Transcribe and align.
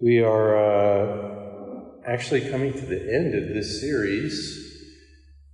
We 0.00 0.22
are 0.22 0.56
uh, 0.56 1.80
actually 2.06 2.48
coming 2.48 2.72
to 2.72 2.86
the 2.86 3.12
end 3.12 3.34
of 3.34 3.48
this 3.52 3.80
series. 3.80 4.94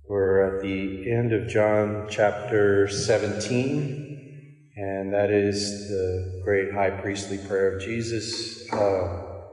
We're 0.07 0.57
at 0.57 0.61
the 0.61 1.11
end 1.11 1.33
of 1.33 1.47
John 1.47 2.05
chapter 2.11 2.87
17, 2.87 4.71
and 4.75 5.11
that 5.11 5.31
is 5.31 5.89
the 5.89 6.41
great 6.43 6.71
high 6.71 6.91
priestly 6.91 7.39
prayer 7.39 7.75
of 7.75 7.81
Jesus. 7.81 8.71
Uh, 8.71 9.47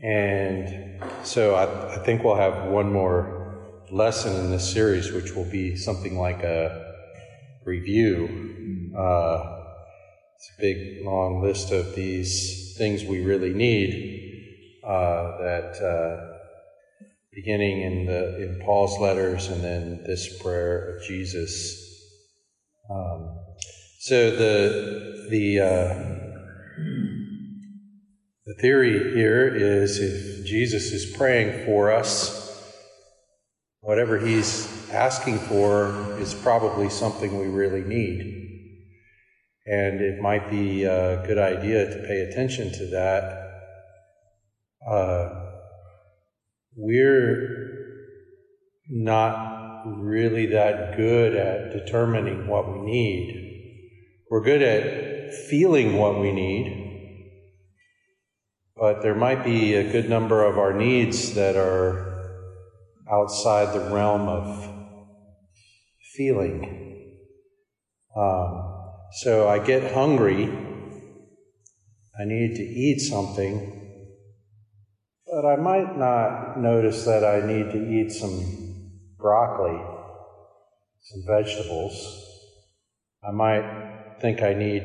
and 0.00 1.02
so 1.24 1.56
I, 1.56 1.96
I, 1.96 2.04
think 2.04 2.22
we'll 2.22 2.36
have 2.36 2.70
one 2.70 2.92
more 2.92 3.82
lesson 3.90 4.36
in 4.44 4.52
this 4.52 4.72
series, 4.72 5.10
which 5.10 5.32
will 5.34 5.50
be 5.50 5.74
something 5.74 6.16
like 6.16 6.44
a 6.44 6.94
review. 7.64 8.92
Uh, 8.96 9.53
it's 10.44 10.58
a 10.58 10.60
big, 10.60 11.04
long 11.06 11.42
list 11.42 11.72
of 11.72 11.94
these 11.94 12.76
things 12.76 13.02
we 13.02 13.22
really 13.22 13.54
need 13.54 14.80
uh, 14.86 15.38
that 15.38 15.80
uh, 15.82 16.36
beginning 17.32 17.80
in 17.80 18.06
the 18.06 18.42
in 18.42 18.60
Paul's 18.62 19.00
letters 19.00 19.48
and 19.48 19.64
then 19.64 20.02
this 20.04 20.42
prayer 20.42 20.96
of 20.96 21.04
Jesus. 21.04 21.80
Um, 22.90 23.38
so 24.00 24.32
the 24.32 25.28
the 25.30 25.60
uh, 25.60 25.94
the 28.44 28.54
theory 28.60 29.14
here 29.14 29.46
is 29.48 29.98
if 29.98 30.44
Jesus 30.44 30.92
is 30.92 31.16
praying 31.16 31.64
for 31.64 31.90
us, 31.90 32.70
whatever 33.80 34.18
he's 34.18 34.68
asking 34.90 35.38
for 35.38 36.18
is 36.18 36.34
probably 36.34 36.90
something 36.90 37.38
we 37.38 37.46
really 37.46 37.82
need. 37.82 38.43
And 39.66 40.00
it 40.00 40.20
might 40.20 40.50
be 40.50 40.84
a 40.84 41.24
good 41.26 41.38
idea 41.38 41.86
to 41.86 42.06
pay 42.06 42.20
attention 42.20 42.70
to 42.72 42.86
that. 42.90 43.44
Uh, 44.86 45.44
we're 46.76 47.74
not 48.88 49.84
really 49.86 50.46
that 50.46 50.96
good 50.96 51.34
at 51.34 51.72
determining 51.72 52.46
what 52.46 52.72
we 52.72 52.80
need. 52.80 53.44
We're 54.30 54.42
good 54.42 54.62
at 54.62 55.34
feeling 55.48 55.96
what 55.96 56.20
we 56.20 56.32
need, 56.32 57.20
but 58.76 59.02
there 59.02 59.14
might 59.14 59.44
be 59.44 59.74
a 59.74 59.90
good 59.90 60.08
number 60.08 60.44
of 60.44 60.58
our 60.58 60.72
needs 60.72 61.34
that 61.34 61.56
are 61.56 62.14
outside 63.10 63.72
the 63.72 63.94
realm 63.94 64.28
of 64.28 64.70
feeling. 66.14 67.18
Um, 68.16 68.63
so 69.14 69.48
I 69.48 69.60
get 69.60 69.92
hungry. 69.92 70.50
I 72.18 72.24
need 72.24 72.56
to 72.56 72.62
eat 72.62 72.98
something. 73.00 73.70
But 75.26 75.44
I 75.46 75.56
might 75.56 75.96
not 75.96 76.58
notice 76.58 77.04
that 77.04 77.24
I 77.24 77.46
need 77.46 77.70
to 77.72 77.90
eat 77.90 78.10
some 78.10 78.90
broccoli, 79.18 79.80
some 81.00 81.22
vegetables. 81.26 81.94
I 83.26 83.30
might 83.30 84.18
think 84.20 84.42
I 84.42 84.54
need 84.54 84.82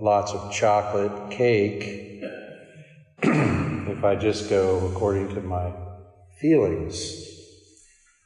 lots 0.00 0.32
of 0.32 0.50
chocolate 0.50 1.30
cake 1.30 2.22
if 3.22 4.04
I 4.04 4.16
just 4.16 4.48
go 4.48 4.90
according 4.90 5.28
to 5.34 5.42
my 5.42 5.72
feelings. 6.40 7.31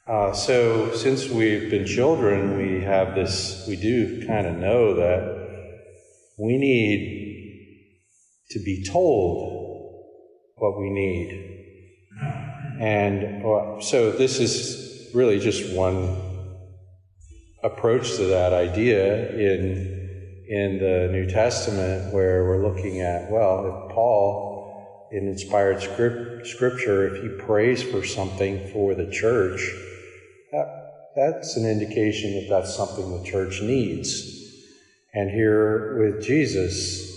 Uh, 0.07 0.33
so, 0.33 0.95
since 0.95 1.29
we've 1.29 1.69
been 1.69 1.85
children, 1.85 2.57
we 2.57 2.81
have 2.81 3.17
this, 3.17 3.65
we 3.67 3.75
do 3.75 4.25
kind 4.25 4.47
of 4.47 4.57
know 4.57 4.95
that 4.95 5.75
we 6.39 6.57
need 6.57 7.91
to 8.51 8.61
be 8.61 8.85
told 8.85 10.05
what 10.55 10.79
we 10.79 10.91
need. 10.91 11.75
And 12.81 13.45
uh, 13.45 13.81
so, 13.81 14.13
this 14.13 14.39
is 14.39 15.11
really 15.13 15.41
just 15.41 15.75
one 15.75 16.17
approach 17.65 18.15
to 18.15 18.27
that 18.27 18.53
idea 18.53 19.33
in, 19.33 20.47
in 20.49 20.79
the 20.79 21.09
New 21.11 21.29
Testament, 21.29 22.15
where 22.15 22.45
we're 22.45 22.65
looking 22.65 23.01
at, 23.01 23.29
well, 23.29 23.89
if 23.89 23.93
Paul, 23.93 25.09
in 25.11 25.27
inspired 25.27 25.83
script, 25.83 26.47
scripture, 26.47 27.13
if 27.13 27.23
he 27.25 27.45
prays 27.45 27.83
for 27.83 28.05
something 28.05 28.71
for 28.73 28.95
the 28.95 29.11
church, 29.11 29.69
that, 30.53 31.13
that's 31.15 31.57
an 31.57 31.67
indication 31.67 32.35
that 32.35 32.49
that's 32.49 32.75
something 32.75 33.23
the 33.23 33.29
church 33.29 33.61
needs. 33.63 34.33
And 35.15 35.31
here 35.31 35.99
with 35.99 36.23
Jesus, 36.23 37.11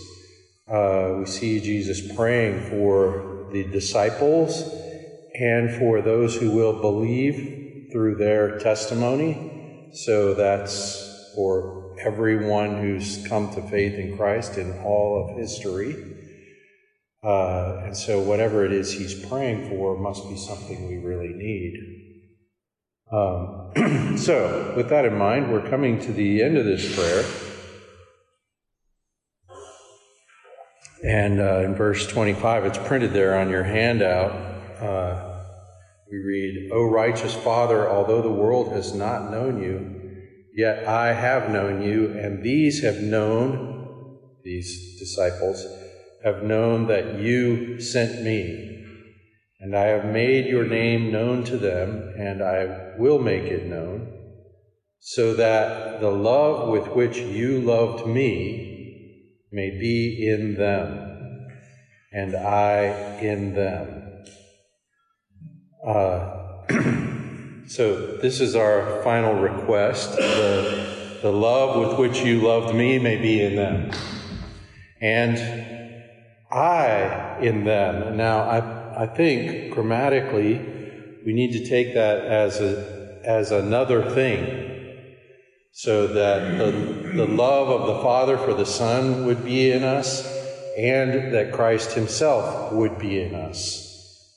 uh, 0.68 1.16
we 1.20 1.26
see 1.26 1.60
Jesus 1.60 2.16
praying 2.16 2.70
for 2.70 3.48
the 3.52 3.66
disciples 3.66 4.64
and 5.36 5.72
for 5.72 6.02
those 6.02 6.36
who 6.36 6.52
will 6.52 6.80
believe 6.80 7.90
through 7.92 8.16
their 8.16 8.60
testimony. 8.60 9.90
So 9.94 10.34
that's 10.34 11.34
for 11.36 11.96
everyone 12.00 12.78
who's 12.78 13.28
come 13.28 13.52
to 13.54 13.62
faith 13.64 13.94
in 13.94 14.16
Christ 14.16 14.58
in 14.58 14.80
all 14.80 15.30
of 15.30 15.38
history. 15.38 16.18
Uh, 17.24 17.82
and 17.84 17.98
so, 17.98 18.22
whatever 18.22 18.64
it 18.64 18.72
is 18.72 18.94
he's 18.94 19.26
praying 19.28 19.70
for 19.70 19.98
must 19.98 20.30
be 20.30 20.38
something 20.38 20.88
we 20.88 20.98
really 20.98 21.34
need. 21.34 21.99
Um, 23.12 23.72
so, 24.18 24.74
with 24.76 24.90
that 24.90 25.06
in 25.06 25.18
mind, 25.18 25.52
we're 25.52 25.68
coming 25.68 26.00
to 26.02 26.12
the 26.12 26.44
end 26.44 26.58
of 26.58 26.66
this 26.66 26.96
prayer. 26.96 27.26
And 31.04 31.40
uh, 31.40 31.60
in 31.60 31.76
verse 31.76 32.06
25, 32.08 32.66
it's 32.66 32.78
printed 32.78 33.14
there 33.14 33.40
on 33.40 33.50
your 33.50 33.64
handout. 33.64 34.32
Uh, 34.82 35.44
we 36.12 36.18
read, 36.18 36.72
O 36.72 36.84
righteous 36.84 37.36
Father, 37.36 37.90
although 37.90 38.22
the 38.22 38.32
world 38.32 38.74
has 38.74 38.94
not 38.94 39.32
known 39.32 39.62
you, 39.62 39.96
yet 40.56 40.86
I 40.88 41.14
have 41.14 41.50
known 41.50 41.82
you, 41.82 42.12
and 42.18 42.44
these 42.44 42.84
have 42.84 43.02
known, 43.02 44.18
these 44.44 45.00
disciples, 45.00 45.66
have 46.24 46.44
known 46.44 46.88
that 46.88 47.20
you 47.20 47.80
sent 47.80 48.24
me. 48.24 48.69
And 49.62 49.76
I 49.76 49.88
have 49.88 50.06
made 50.06 50.46
your 50.46 50.66
name 50.66 51.12
known 51.12 51.44
to 51.46 51.58
them, 51.58 52.14
and 52.18 52.42
I 52.42 52.94
will 52.98 53.20
make 53.20 53.44
it 53.44 53.66
known, 53.68 54.08
so 55.00 55.34
that 55.34 56.00
the 56.00 56.12
love 56.12 56.70
with 56.70 56.88
which 56.96 57.18
you 57.18 57.60
loved 57.60 58.08
me 58.08 59.26
may 59.52 59.70
be 59.72 60.30
in 60.30 60.56
them, 60.56 61.48
and 62.14 62.36
I 62.38 63.20
in 63.20 63.54
them. 63.54 64.24
Uh, 65.86 66.64
so, 67.68 68.18
this 68.18 68.40
is 68.40 68.56
our 68.56 69.04
final 69.04 69.34
request. 69.34 70.16
The, 70.16 71.20
the 71.22 71.32
love 71.34 71.86
with 71.86 72.00
which 72.00 72.22
you 72.22 72.40
loved 72.40 72.74
me 72.74 72.98
may 72.98 73.18
be 73.18 73.42
in 73.44 73.58
them, 73.58 73.92
and 75.02 75.38
I 76.50 77.40
in 77.42 77.66
them. 77.66 78.16
Now, 78.16 78.42
I 78.42 78.79
I 79.00 79.06
think 79.06 79.74
grammatically 79.74 80.56
we 81.26 81.32
need 81.32 81.54
to 81.54 81.70
take 81.70 81.94
that 81.94 82.20
as 82.20 82.60
a 82.60 83.22
as 83.24 83.52
another 83.52 84.10
thing, 84.12 85.06
so 85.72 86.08
that 86.08 86.58
the, 86.58 86.72
the 87.16 87.26
love 87.26 87.70
of 87.70 87.96
the 87.96 88.04
Father 88.04 88.38
for 88.38 88.54
the 88.54 88.66
Son 88.66 89.26
would 89.26 89.46
be 89.46 89.72
in 89.72 89.86
us, 89.86 90.28
and 90.78 91.34
that 91.34 91.54
Christ 91.54 91.94
Himself 91.94 92.74
would 92.74 93.00
be 93.00 93.22
in 93.22 93.36
us. 93.36 94.36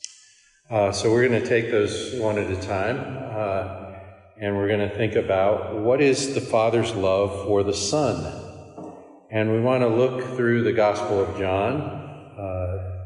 Uh, 0.71 0.93
so 0.93 1.11
we're 1.11 1.27
going 1.28 1.43
to 1.43 1.49
take 1.49 1.72
those 1.72 2.15
one 2.21 2.39
at 2.39 2.49
a 2.49 2.62
time, 2.62 2.99
uh, 3.34 3.95
and 4.41 4.56
we're 4.56 4.69
going 4.69 4.89
to 4.89 4.97
think 4.97 5.17
about 5.17 5.75
what 5.75 6.01
is 6.01 6.34
the 6.34 6.41
Father's 6.41 6.95
love 6.95 7.47
for 7.47 7.65
the 7.65 7.75
Son, 7.75 8.15
and 9.28 9.51
we 9.51 9.61
want 9.61 9.83
to 9.83 9.89
look 9.89 10.37
through 10.37 10.62
the 10.62 10.72
Gospel 10.72 11.21
of 11.21 11.37
John, 11.37 11.81
uh, 12.39 13.01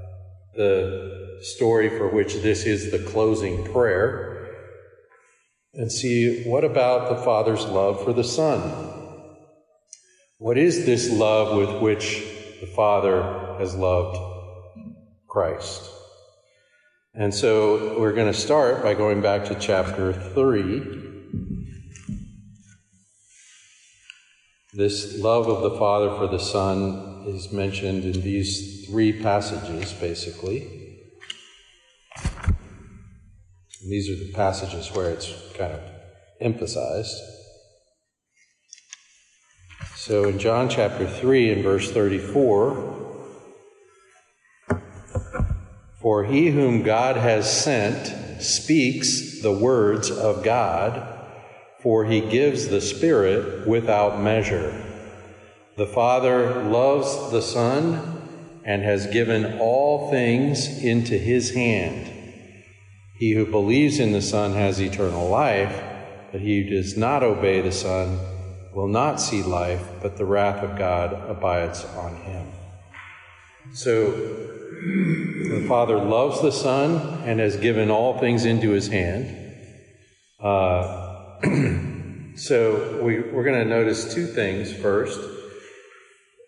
the 0.55 1.16
story 1.42 1.88
for 1.88 2.09
which 2.09 2.34
this 2.34 2.65
is 2.65 2.91
the 2.91 2.98
closing 2.98 3.65
prayer 3.72 4.36
and 5.74 5.92
see 5.92 6.42
what 6.44 6.65
about 6.65 7.09
the 7.09 7.22
Father's 7.22 7.65
love 7.66 8.03
for 8.03 8.12
the 8.12 8.24
Son? 8.24 8.60
What 10.38 10.59
is 10.59 10.86
this 10.86 11.10
love 11.10 11.56
with 11.56 11.83
which 11.83 12.22
the 12.60 12.66
Father 12.66 13.22
has 13.59 13.74
loved 13.74 14.18
Christ? 15.28 15.91
And 17.15 17.34
so 17.34 17.98
we're 17.98 18.12
going 18.12 18.30
to 18.30 18.39
start 18.39 18.82
by 18.82 18.94
going 18.94 19.22
back 19.22 19.47
to 19.47 19.54
chapter 19.54 20.12
3. 20.12 21.04
This 24.74 25.18
love 25.18 25.48
of 25.48 25.62
the 25.62 25.78
Father 25.78 26.15
for 26.16 26.27
the 26.27 26.39
Son 26.39 27.24
is 27.27 27.50
mentioned 27.50 28.04
in 28.04 28.21
these 28.21 28.86
three 28.86 29.22
passages, 29.22 29.94
basically. 29.94 30.76
And 33.86 33.92
these 33.92 34.10
are 34.10 34.16
the 34.16 34.33
passages 34.33 34.91
where 34.92 35.10
it's 35.10 35.33
kind 35.54 35.72
of 35.72 35.80
emphasized. 36.41 37.22
So 39.94 40.24
in 40.24 40.41
John 40.41 40.68
chapter 40.68 41.06
3 41.06 41.53
and 41.53 41.62
verse 41.62 41.92
34, 41.92 43.21
For 46.00 46.24
he 46.24 46.50
whom 46.50 46.83
God 46.83 47.15
has 47.15 47.48
sent 47.62 48.42
speaks 48.42 49.41
the 49.41 49.53
words 49.53 50.10
of 50.10 50.42
God, 50.42 51.06
for 51.80 52.06
he 52.06 52.21
gives 52.21 52.66
the 52.66 52.80
Spirit 52.80 53.68
without 53.68 54.21
measure. 54.21 54.84
The 55.77 55.86
Father 55.86 56.65
loves 56.65 57.30
the 57.30 57.41
Son 57.41 58.21
and 58.65 58.82
has 58.82 59.06
given 59.06 59.60
all 59.60 60.10
things 60.10 60.82
into 60.82 61.16
his 61.16 61.54
hand. 61.54 62.16
He 63.18 63.33
who 63.33 63.47
believes 63.47 63.98
in 63.98 64.13
the 64.13 64.21
Son 64.21 64.53
has 64.53 64.78
eternal 64.78 65.28
life, 65.28 65.83
but 66.33 66.42
he 66.42 66.63
who 66.63 66.71
does 66.71 66.97
not 66.97 67.22
obey 67.22 67.63
the 67.63 67.72
Son 67.72 68.18
will 68.74 68.89
not 68.89 69.21
see 69.21 69.42
life, 69.42 69.83
but 70.03 70.18
the 70.18 70.27
wrath 70.27 70.63
of 70.63 70.78
God 70.78 71.15
abides 71.30 71.83
on 71.97 72.15
him. 72.16 72.47
So, 73.72 74.10
the 74.10 75.65
Father 75.66 75.97
loves 75.97 76.42
the 76.42 76.53
Son 76.53 77.22
and 77.24 77.41
has 77.41 77.57
given 77.57 77.91
all 77.91 78.18
things 78.18 78.45
into 78.45 78.71
his 78.71 78.89
hand. 78.89 79.34
Uh, 80.39 81.41
so, 82.36 83.01
we, 83.03 83.21
we're 83.21 83.45
going 83.45 83.63
to 83.63 83.65
notice 83.65 84.15
two 84.15 84.27
things 84.27 84.71
first. 84.74 85.18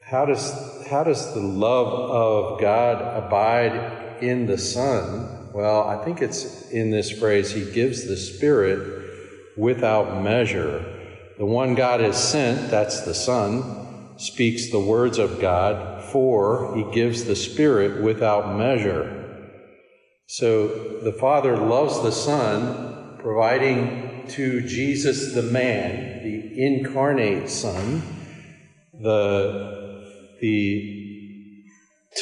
How 0.03 0.27
does, 0.27 0.87
how 0.87 1.03
does 1.03 1.33
the 1.33 1.41
love 1.41 1.89
of 1.89 2.61
God 2.61 3.25
abide 3.25 4.23
in 4.23 4.47
the 4.47 4.59
Son? 4.59 5.38
Well, 5.59 5.89
I 5.89 6.05
think 6.05 6.23
it's 6.23 6.71
in 6.71 6.93
this 6.93 7.11
phrase, 7.11 7.51
He 7.51 7.69
gives 7.73 8.07
the 8.07 8.17
Spirit 8.17 9.11
without 9.57 10.23
measure. 10.23 10.85
The 11.37 11.47
one 11.47 11.75
God 11.75 11.99
has 11.99 12.17
sent, 12.17 12.71
that's 12.71 13.01
the 13.01 13.13
Son, 13.13 14.15
speaks 14.19 14.71
the 14.71 14.79
words 14.79 15.19
of 15.19 15.41
God, 15.41 16.05
for 16.05 16.77
he 16.77 16.85
gives 16.95 17.25
the 17.25 17.35
Spirit 17.35 18.05
without 18.05 18.57
measure. 18.57 19.51
So 20.27 21.01
the 21.03 21.13
Father 21.13 21.57
loves 21.57 22.05
the 22.05 22.13
Son, 22.13 23.17
providing 23.19 24.29
to 24.29 24.61
Jesus 24.61 25.35
the 25.35 25.43
man, 25.43 26.23
the 26.23 26.67
incarnate 26.67 27.51
Son, 27.51 28.01
the, 28.93 30.05
the 30.41 31.75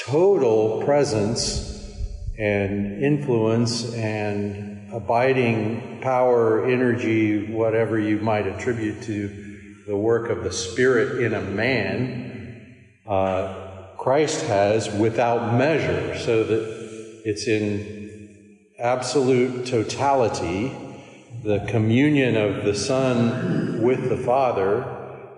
total 0.06 0.82
presence 0.86 1.75
and 2.38 3.02
influence 3.02 3.92
and 3.94 4.92
abiding 4.92 6.00
power, 6.00 6.66
energy, 6.66 7.52
whatever 7.52 7.98
you 7.98 8.18
might 8.18 8.46
attribute 8.46 9.02
to 9.02 9.84
the 9.86 9.96
work 9.96 10.30
of 10.30 10.44
the 10.44 10.52
Spirit 10.52 11.22
in 11.22 11.34
a 11.34 11.40
man, 11.40 12.76
uh, 13.06 13.94
Christ 13.96 14.44
has 14.46 14.90
without 14.90 15.54
measure, 15.54 16.18
so 16.18 16.44
that 16.44 17.22
it's 17.24 17.46
in 17.46 17.96
absolute 18.78 19.66
totality. 19.66 20.72
The 21.42 21.66
communion 21.68 22.36
of 22.36 22.64
the 22.64 22.74
Son 22.74 23.82
with 23.82 24.08
the 24.08 24.16
Father 24.16 24.84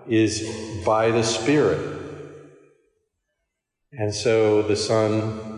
is 0.07 0.83
by 0.85 1.11
the 1.11 1.23
Spirit. 1.23 1.97
And 3.91 4.13
so 4.13 4.61
the 4.61 4.75
Son 4.75 5.48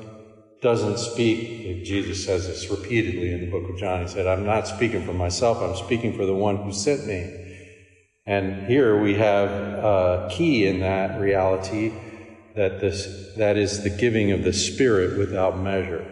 doesn't 0.61 0.99
speak, 0.99 1.83
Jesus 1.83 2.23
says 2.23 2.47
this 2.47 2.69
repeatedly 2.69 3.33
in 3.33 3.41
the 3.41 3.51
book 3.51 3.69
of 3.69 3.77
John. 3.77 4.01
He 4.01 4.07
said, 4.07 4.27
I'm 4.27 4.45
not 4.45 4.67
speaking 4.67 5.03
for 5.03 5.13
myself, 5.13 5.57
I'm 5.57 5.75
speaking 5.75 6.15
for 6.15 6.25
the 6.25 6.35
one 6.35 6.57
who 6.57 6.71
sent 6.71 7.05
me. 7.07 7.39
And 8.25 8.67
here 8.67 9.01
we 9.01 9.15
have 9.15 9.49
a 9.49 10.29
key 10.31 10.67
in 10.67 10.81
that 10.81 11.19
reality 11.19 11.91
that 12.55 12.79
this 12.79 13.33
that 13.37 13.57
is 13.57 13.83
the 13.83 13.89
giving 13.89 14.31
of 14.31 14.43
the 14.43 14.53
Spirit 14.53 15.17
without 15.17 15.57
measure. 15.57 16.05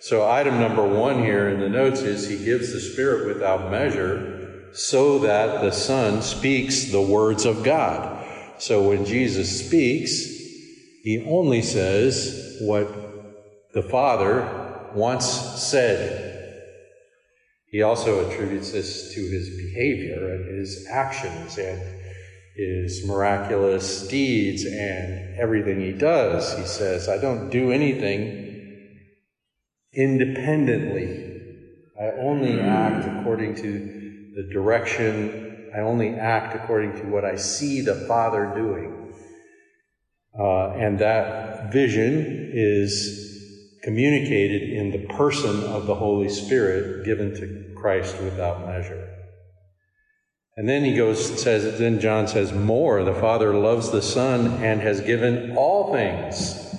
So 0.00 0.28
item 0.28 0.58
number 0.58 0.86
one 0.86 1.22
here 1.22 1.48
in 1.48 1.60
the 1.60 1.68
notes 1.68 2.00
is 2.00 2.28
he 2.28 2.44
gives 2.44 2.72
the 2.72 2.80
Spirit 2.80 3.26
without 3.26 3.70
measure 3.70 4.70
so 4.72 5.20
that 5.20 5.60
the 5.60 5.70
Son 5.70 6.22
speaks 6.22 6.90
the 6.90 7.00
words 7.00 7.44
of 7.44 7.62
God. 7.62 8.26
So 8.58 8.88
when 8.88 9.04
Jesus 9.04 9.64
speaks, 9.64 10.24
he 11.02 11.24
only 11.28 11.62
says 11.62 12.58
what 12.62 13.01
the 13.72 13.82
Father 13.82 14.90
once 14.94 15.24
said. 15.24 16.30
He 17.66 17.82
also 17.82 18.28
attributes 18.28 18.70
this 18.72 19.14
to 19.14 19.20
his 19.20 19.48
behavior 19.48 20.34
and 20.34 20.58
his 20.58 20.86
actions 20.90 21.56
and 21.56 21.80
his 22.54 23.06
miraculous 23.06 24.06
deeds 24.08 24.66
and 24.66 25.38
everything 25.38 25.80
he 25.80 25.92
does. 25.92 26.56
He 26.58 26.64
says, 26.64 27.08
I 27.08 27.16
don't 27.16 27.48
do 27.48 27.72
anything 27.72 29.00
independently. 29.94 31.30
I 31.98 32.10
only 32.18 32.60
act 32.60 33.08
according 33.08 33.54
to 33.56 34.32
the 34.36 34.42
direction, 34.52 35.70
I 35.74 35.80
only 35.80 36.10
act 36.10 36.54
according 36.54 36.92
to 37.00 37.06
what 37.06 37.24
I 37.24 37.36
see 37.36 37.80
the 37.80 37.94
Father 38.06 38.52
doing. 38.54 39.14
Uh, 40.38 40.70
and 40.72 40.98
that 40.98 41.72
vision 41.72 42.50
is 42.52 43.31
communicated 43.82 44.70
in 44.70 44.90
the 44.90 45.06
person 45.14 45.64
of 45.64 45.86
the 45.86 45.94
Holy 45.94 46.28
Spirit 46.28 47.04
given 47.04 47.34
to 47.34 47.74
Christ 47.76 48.20
without 48.22 48.66
measure. 48.66 49.08
And 50.56 50.68
then 50.68 50.84
he 50.84 50.94
goes, 50.94 51.30
and 51.30 51.38
says, 51.38 51.78
then 51.78 51.98
John 51.98 52.28
says, 52.28 52.52
more, 52.52 53.02
the 53.04 53.14
Father 53.14 53.54
loves 53.54 53.90
the 53.90 54.02
Son 54.02 54.62
and 54.62 54.80
has 54.80 55.00
given 55.00 55.56
all 55.56 55.92
things 55.92 56.74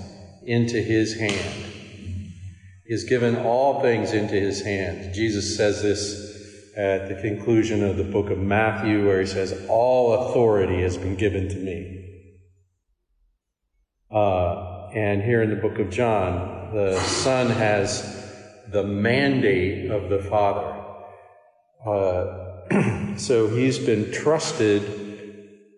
into 0.45 0.81
his 0.81 1.17
hand. 1.17 1.71
He 2.85 2.94
has 2.94 3.03
given 3.03 3.38
all 3.38 3.81
things 3.81 4.13
into 4.13 4.35
his 4.35 4.61
hand. 4.61 5.13
Jesus 5.13 5.57
says 5.57 5.81
this 5.81 6.33
at 6.75 7.07
the 7.07 7.15
conclusion 7.21 7.83
of 7.83 7.97
the 7.97 8.03
book 8.03 8.29
of 8.29 8.38
Matthew, 8.38 9.05
where 9.05 9.19
he 9.19 9.27
says, 9.27 9.65
All 9.69 10.29
authority 10.29 10.81
has 10.81 10.97
been 10.97 11.15
given 11.15 11.47
to 11.50 11.55
me. 11.55 12.00
Uh, 14.11 14.89
and 14.94 15.21
here 15.23 15.41
in 15.41 15.50
the 15.50 15.55
book 15.55 15.79
of 15.79 15.89
John, 15.89 16.62
the 16.74 17.00
Son 17.02 17.52
has 17.52 18.02
the 18.72 18.84
mandate 18.84 19.92
of 19.92 20.10
the 20.10 20.24
Father. 20.24 20.84
Uh, 21.86 23.16
so 23.18 23.48
he's 23.48 23.78
been 23.78 24.12
trusted 24.12 24.81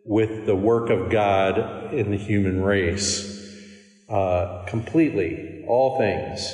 with 0.06 0.46
the 0.46 0.56
work 0.56 0.90
of 0.90 1.10
God 1.10 1.94
in 1.94 2.12
the 2.12 2.18
human 2.18 2.64
race 2.64 3.36
uh, 4.08 4.64
completely, 4.68 5.66
all 5.68 5.98
things. 5.98 6.54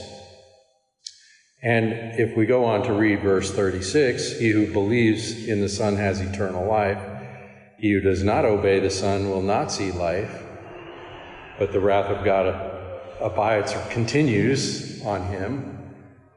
And 1.62 2.20
if 2.20 2.36
we 2.36 2.48
go 2.48 2.66
on 2.66 2.82
to 2.84 2.94
read 2.94 3.22
verse 3.22 3.52
36, 3.52 4.40
he 4.40 4.50
who 4.50 4.74
believes 4.74 5.48
in 5.48 5.62
the 5.62 5.70
Son 5.70 5.98
has 5.98 6.20
eternal 6.20 6.66
life. 6.66 7.00
He 7.78 7.92
who 7.92 8.02
does 8.02 8.24
not 8.24 8.46
obey 8.46 8.80
the 8.80 8.90
Son 8.90 9.30
will 9.30 9.44
not 9.44 9.72
see 9.72 9.92
life, 9.92 10.42
but 11.60 11.72
the 11.72 11.80
wrath 11.80 12.10
of 12.10 12.26
God 12.26 12.71
abides 13.22 13.74
or 13.74 13.84
continues 13.90 15.02
on 15.06 15.24
him. 15.28 15.78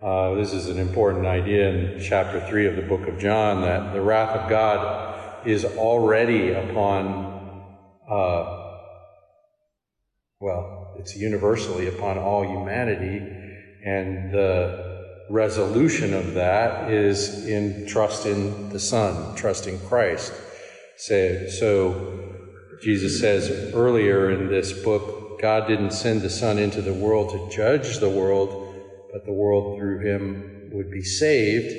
Uh, 0.03 0.35
this 0.35 0.53
is 0.53 0.69
an 0.69 0.79
important 0.79 1.27
idea 1.27 1.71
in 1.71 2.01
chapter 2.01 2.47
3 2.47 2.67
of 2.67 2.77
the 2.77 2.83
book 2.83 3.09
of 3.09 3.19
John 3.19 3.63
that 3.63 3.93
the 3.93 4.01
wrath 4.01 4.37
of 4.37 4.51
God 4.51 5.47
is 5.47 5.65
already 5.65 6.53
upon, 6.53 7.65
uh, 8.09 8.79
well, 10.41 10.95
it's 10.99 11.17
universally 11.17 11.89
upon 11.89 12.19
all 12.19 12.45
humanity, 12.45 13.19
and 13.85 14.33
the 14.33 14.95
resolution 15.31 16.13
of 16.13 16.35
that 16.35 16.91
is 16.91 17.47
in 17.47 17.87
trust 17.87 18.27
in 18.27 18.69
the 18.71 18.81
Son, 18.81 19.35
trust 19.37 19.67
in 19.67 19.79
Christ. 19.81 20.33
So, 20.99 21.47
so 21.49 22.34
Jesus 22.83 23.21
says 23.21 23.73
earlier 23.75 24.31
in 24.31 24.49
this 24.49 24.73
book, 24.73 25.41
God 25.41 25.67
didn't 25.67 25.93
send 25.93 26.23
the 26.23 26.31
Son 26.31 26.59
into 26.59 26.83
the 26.83 26.95
world 26.95 27.31
to 27.31 27.57
judge 27.57 27.99
the 27.99 28.11
world, 28.11 28.75
but 29.13 29.25
the 29.25 29.33
world 29.33 29.79
through 29.79 30.01
him 30.01 30.71
would 30.73 30.91
be 30.91 31.03
saved. 31.03 31.73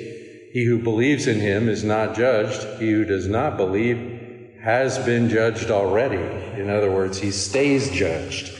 He 0.52 0.64
who 0.64 0.78
believes 0.78 1.26
in 1.26 1.40
him 1.40 1.68
is 1.68 1.84
not 1.84 2.16
judged. 2.16 2.62
He 2.80 2.90
who 2.90 3.04
does 3.04 3.26
not 3.26 3.56
believe 3.56 4.54
has 4.62 4.98
been 4.98 5.28
judged 5.28 5.70
already. 5.70 6.16
In 6.60 6.70
other 6.70 6.90
words, 6.90 7.18
he 7.18 7.30
stays 7.30 7.90
judged. 7.90 8.52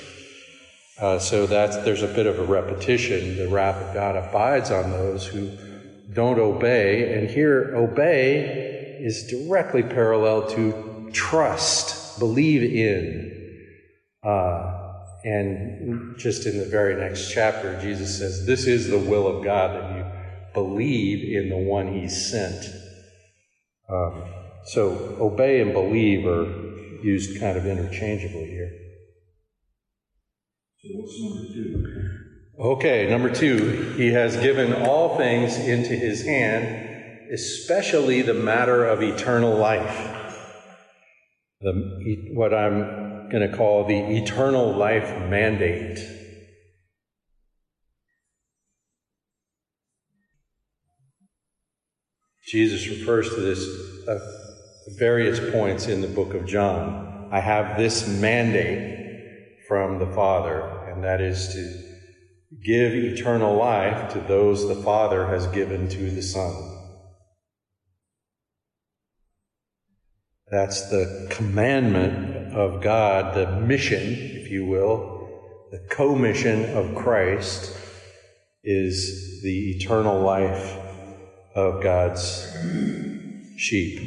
Uh, 0.98 1.18
so 1.18 1.46
that's 1.46 1.76
there's 1.78 2.02
a 2.02 2.08
bit 2.08 2.26
of 2.26 2.38
a 2.38 2.44
repetition. 2.44 3.36
The 3.36 3.48
wrath 3.48 3.76
of 3.76 3.94
God 3.94 4.16
abides 4.16 4.70
on 4.70 4.90
those 4.90 5.26
who 5.26 5.50
don't 6.12 6.38
obey. 6.38 7.18
And 7.18 7.28
here, 7.28 7.74
obey 7.76 8.98
is 9.00 9.26
directly 9.26 9.82
parallel 9.82 10.48
to 10.50 11.10
trust, 11.12 11.95
believe 12.18 12.62
in. 12.62 13.32
Uh, 14.22 14.82
and 15.24 16.16
just 16.18 16.46
in 16.46 16.58
the 16.58 16.66
very 16.66 16.94
next 16.94 17.32
chapter, 17.32 17.80
Jesus 17.80 18.18
says, 18.18 18.46
This 18.46 18.66
is 18.66 18.88
the 18.88 18.98
will 18.98 19.26
of 19.26 19.44
God 19.44 19.74
that 19.74 19.96
you 19.96 20.04
believe 20.54 21.36
in 21.36 21.50
the 21.50 21.56
one 21.56 21.92
he 21.92 22.08
sent. 22.08 22.64
Um, 23.88 24.22
so 24.66 25.16
obey 25.20 25.60
and 25.60 25.72
believe 25.72 26.26
are 26.26 26.44
used 27.02 27.40
kind 27.40 27.56
of 27.56 27.66
interchangeably 27.66 28.46
here. 28.46 28.70
So 30.78 30.88
what's 30.94 31.20
number 31.20 31.52
two? 31.52 31.76
Okay, 32.58 33.10
number 33.10 33.28
two, 33.32 33.94
he 33.96 34.12
has 34.12 34.36
given 34.36 34.72
all 34.72 35.18
things 35.18 35.58
into 35.58 35.94
his 35.94 36.24
hand, 36.24 37.30
especially 37.32 38.22
the 38.22 38.34
matter 38.34 38.86
of 38.86 39.02
eternal 39.02 39.56
life. 39.56 40.15
The, 41.60 42.32
what 42.34 42.52
I'm 42.52 43.28
going 43.30 43.50
to 43.50 43.56
call 43.56 43.86
the 43.86 43.98
eternal 44.16 44.76
life 44.76 45.08
mandate. 45.28 45.98
Jesus 52.46 52.86
refers 52.88 53.28
to 53.30 53.40
this 53.40 53.66
at 54.06 54.18
various 54.98 55.40
points 55.50 55.88
in 55.88 56.00
the 56.00 56.08
book 56.08 56.34
of 56.34 56.46
John. 56.46 57.28
I 57.32 57.40
have 57.40 57.76
this 57.76 58.06
mandate 58.06 58.96
from 59.66 59.98
the 59.98 60.06
Father, 60.06 60.60
and 60.88 61.02
that 61.02 61.20
is 61.20 61.48
to 61.48 61.86
give 62.64 62.94
eternal 62.94 63.56
life 63.56 64.12
to 64.12 64.20
those 64.20 64.68
the 64.68 64.82
Father 64.82 65.26
has 65.26 65.46
given 65.48 65.88
to 65.88 66.10
the 66.10 66.22
Son. 66.22 66.75
That's 70.48 70.90
the 70.90 71.26
commandment 71.28 72.54
of 72.54 72.80
God, 72.80 73.34
the 73.34 73.60
mission, 73.62 74.00
if 74.00 74.48
you 74.48 74.64
will, 74.64 75.28
the 75.72 75.80
commission 75.90 76.76
of 76.76 76.94
Christ 76.94 77.76
is 78.62 79.42
the 79.42 79.70
eternal 79.76 80.20
life 80.20 80.78
of 81.56 81.82
God's 81.82 82.46
sheep. 83.56 83.98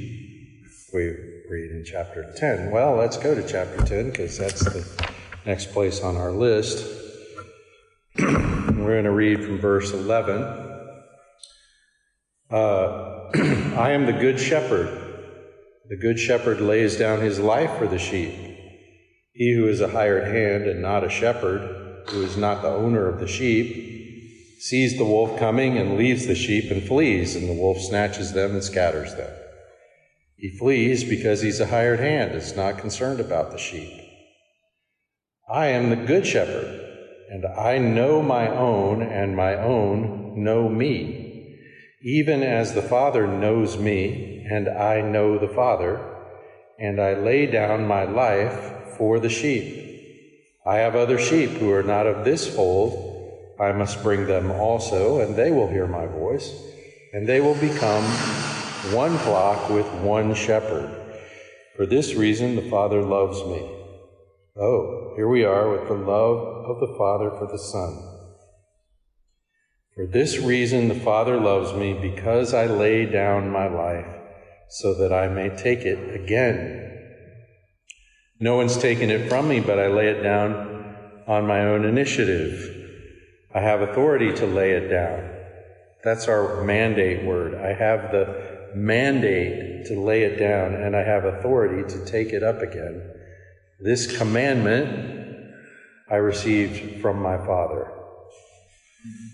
We 0.94 1.08
read 1.50 1.72
in 1.72 1.84
chapter 1.86 2.32
10. 2.38 2.72
Well, 2.72 2.96
let's 2.96 3.18
go 3.18 3.36
to 3.36 3.46
chapter 3.46 3.84
10 3.84 4.12
because 4.12 4.38
that's 4.38 4.64
the 4.64 5.12
next 5.46 5.74
place 5.74 6.02
on 6.02 6.16
our 6.16 6.32
list. 6.32 6.88
We're 8.18 8.64
going 8.66 9.04
to 9.04 9.12
read 9.12 9.44
from 9.44 9.60
verse 9.60 9.92
11. 9.92 10.42
Uh, 12.50 13.30
I 13.78 13.92
am 13.92 14.06
the 14.06 14.14
good 14.14 14.40
shepherd. 14.40 14.99
The 15.90 15.98
good 15.98 16.20
shepherd 16.20 16.62
lays 16.62 16.98
down 16.98 17.22
his 17.22 17.40
life 17.40 17.80
for 17.80 17.88
the 17.88 17.98
sheep. 17.98 18.32
He 19.34 19.54
who 19.54 19.68
is 19.68 19.82
a 19.82 19.88
hired 19.88 20.26
hand 20.26 20.68
and 20.68 20.84
not 20.84 21.04
a 21.04 21.10
shepherd, 21.10 22.06
who 22.10 22.22
is 22.22 22.38
not 22.38 22.62
the 22.62 22.70
owner 22.70 23.08
of 23.08 23.20
the 23.20 23.28
sheep, 23.28 24.60
sees 24.60 25.00
the 25.00 25.06
wolf 25.06 25.40
coming 25.40 25.80
and 25.80 25.98
leaves 25.98 26.28
the 26.28 26.36
sheep 26.36 26.70
and 26.70 26.84
flees, 26.84 27.36
and 27.36 27.50
the 27.50 27.60
wolf 27.60 27.80
snatches 27.80 28.34
them 28.34 28.52
and 28.52 28.64
scatters 28.64 29.16
them. 29.16 29.34
He 30.36 30.56
flees 30.60 31.04
because 31.04 31.42
he's 31.42 31.60
a 31.60 31.66
hired 31.66 32.00
hand, 32.00 32.36
is 32.36 32.56
not 32.56 32.78
concerned 32.78 33.20
about 33.20 33.52
the 33.52 33.58
sheep. 33.58 34.00
I 35.52 35.68
am 35.68 35.90
the 35.90 35.96
good 35.96 36.28
shepherd, 36.28 36.82
and 37.32 37.48
I 37.48 37.80
know 37.80 38.22
my 38.22 38.48
own, 38.48 39.02
and 39.02 39.36
my 39.36 39.56
own 39.56 40.44
know 40.44 40.70
me, 40.70 41.58
even 42.04 42.44
as 42.44 42.76
the 42.76 42.84
Father 42.84 43.26
knows 43.26 43.80
me, 43.80 44.29
and 44.50 44.68
I 44.68 45.02
know 45.02 45.38
the 45.38 45.54
Father, 45.54 46.00
and 46.80 47.00
I 47.00 47.14
lay 47.14 47.46
down 47.46 47.88
my 47.88 48.06
life 48.06 48.96
for 48.98 49.20
the 49.20 49.30
sheep. 49.30 49.86
I 50.66 50.78
have 50.78 50.96
other 50.96 51.20
sheep 51.20 51.52
who 51.52 51.72
are 51.72 51.84
not 51.84 52.08
of 52.08 52.26
this 52.26 52.48
fold 52.54 53.10
I 53.60 53.74
must 53.74 54.02
bring 54.02 54.26
them 54.26 54.52
also, 54.52 55.20
and 55.20 55.36
they 55.36 55.52
will 55.52 55.68
hear 55.68 55.86
my 55.86 56.06
voice, 56.06 56.50
and 57.14 57.28
they 57.28 57.42
will 57.42 57.56
become 57.56 58.04
one 58.94 59.18
flock 59.18 59.70
with 59.70 59.86
one 60.02 60.34
shepherd. 60.34 60.90
For 61.76 61.86
this 61.86 62.16
reason, 62.16 62.56
the 62.56 62.70
Father 62.70 63.02
loves 63.02 63.44
me. 63.44 63.70
Oh, 64.56 65.14
here 65.18 65.28
we 65.28 65.44
are 65.44 65.70
with 65.70 65.90
the 65.90 65.94
love 65.94 66.66
of 66.70 66.80
the 66.80 66.96
Father 66.98 67.32
for 67.32 67.48
the 67.52 67.60
Son. 67.60 68.02
For 69.94 70.08
this 70.08 70.38
reason, 70.38 70.88
the 70.88 70.96
Father 70.96 71.38
loves 71.38 71.74
me, 71.74 71.94
because 71.94 72.54
I 72.54 72.66
lay 72.66 73.06
down 73.06 73.52
my 73.52 73.68
life 73.68 74.19
so 74.70 74.94
that 74.94 75.12
I 75.12 75.28
may 75.28 75.50
take 75.50 75.80
it 75.80 76.16
again. 76.16 76.86
No 78.40 78.56
one's 78.56 78.78
taken 78.78 79.10
it 79.10 79.28
from 79.28 79.50
me, 79.50 79.60
but 79.60 79.80
I 79.80 79.88
lay 79.88 80.08
it 80.08 80.22
down 80.22 80.96
on 81.28 81.46
my 81.46 81.62
own 81.62 81.86
initiative. 81.86 82.76
I 83.54 83.62
have 83.62 83.82
authority 83.82 84.32
to 84.34 84.46
lay 84.46 84.72
it 84.72 84.88
down. 84.88 85.30
That's 86.04 86.28
our 86.28 86.64
mandate 86.64 87.26
word. 87.26 87.56
I 87.56 87.74
have 87.74 88.12
the 88.12 88.72
mandate 88.76 89.88
to 89.88 90.00
lay 90.00 90.24
it 90.24 90.38
down, 90.38 90.76
and 90.76 90.96
I 90.96 91.04
have 91.04 91.26
authority 91.26 91.84
to 91.94 92.06
take 92.06 92.30
it 92.30 92.44
up 92.44 92.62
again. 92.62 93.02
This 93.80 94.18
commandment 94.18 95.54
I 96.10 96.16
received 96.16 97.02
from 97.02 97.22
my 97.22 97.38
Father. 97.38 97.92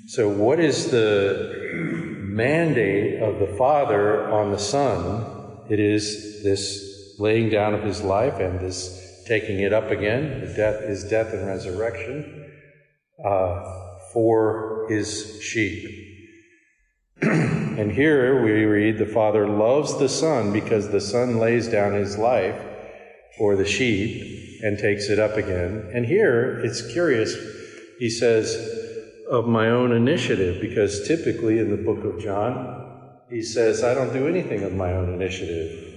So, 0.08 0.30
what 0.30 0.60
is 0.60 0.92
the 0.92 2.14
mandate 2.36 3.22
of 3.22 3.39
the 3.39 3.56
Father 3.58 4.30
on 4.30 4.51
the 4.51 4.60
Son? 4.60 5.25
It 5.70 5.80
is 5.80 6.44
this 6.44 7.15
laying 7.18 7.50
down 7.50 7.74
of 7.74 7.84
his 7.84 8.01
life 8.01 8.39
and 8.39 8.60
this 8.60 9.24
taking 9.25 9.60
it 9.60 9.74
up 9.74 9.89
again, 9.89 10.42
the 10.42 10.54
death, 10.54 10.84
his 10.84 11.04
death 11.04 11.34
and 11.34 11.48
resurrection. 11.48 12.51
Uh, 13.24 13.84
for 14.15 14.88
his 14.89 15.42
sheep. 15.42 15.89
and 17.22 17.92
here 17.92 18.42
we 18.42 18.63
read 18.63 18.98
the 18.98 19.06
Father 19.06 19.46
loves 19.46 20.00
the 20.00 20.08
Son 20.08 20.54
because 20.54 20.89
the 20.89 21.01
Son 21.01 21.38
lays 21.38 21.68
down 21.68 21.94
his 21.94 22.18
life 22.18 22.58
for 23.38 23.58
the 23.58 23.65
sheep 23.65 24.62
and 24.63 24.80
takes 24.80 25.10
it 25.10 25.20
up 25.20 25.36
again. 25.36 25.92
And 25.94 26.06
here 26.06 26.62
it's 26.63 26.94
curious, 26.94 27.36
he 28.00 28.10
says, 28.10 28.56
of 29.29 29.48
my 29.48 29.70
own 29.70 29.91
initiative, 29.91 30.62
because 30.62 31.08
typically 31.08 31.60
in 31.60 31.70
the 31.70 31.77
book 31.77 32.03
of 32.03 32.22
John, 32.22 33.20
he 33.29 33.41
says, 33.41 33.84
I 33.84 33.94
don't 33.94 34.13
do 34.13 34.27
anything 34.27 34.63
of 34.63 34.74
my 34.74 34.94
own 34.94 35.13
initiative. 35.13 35.94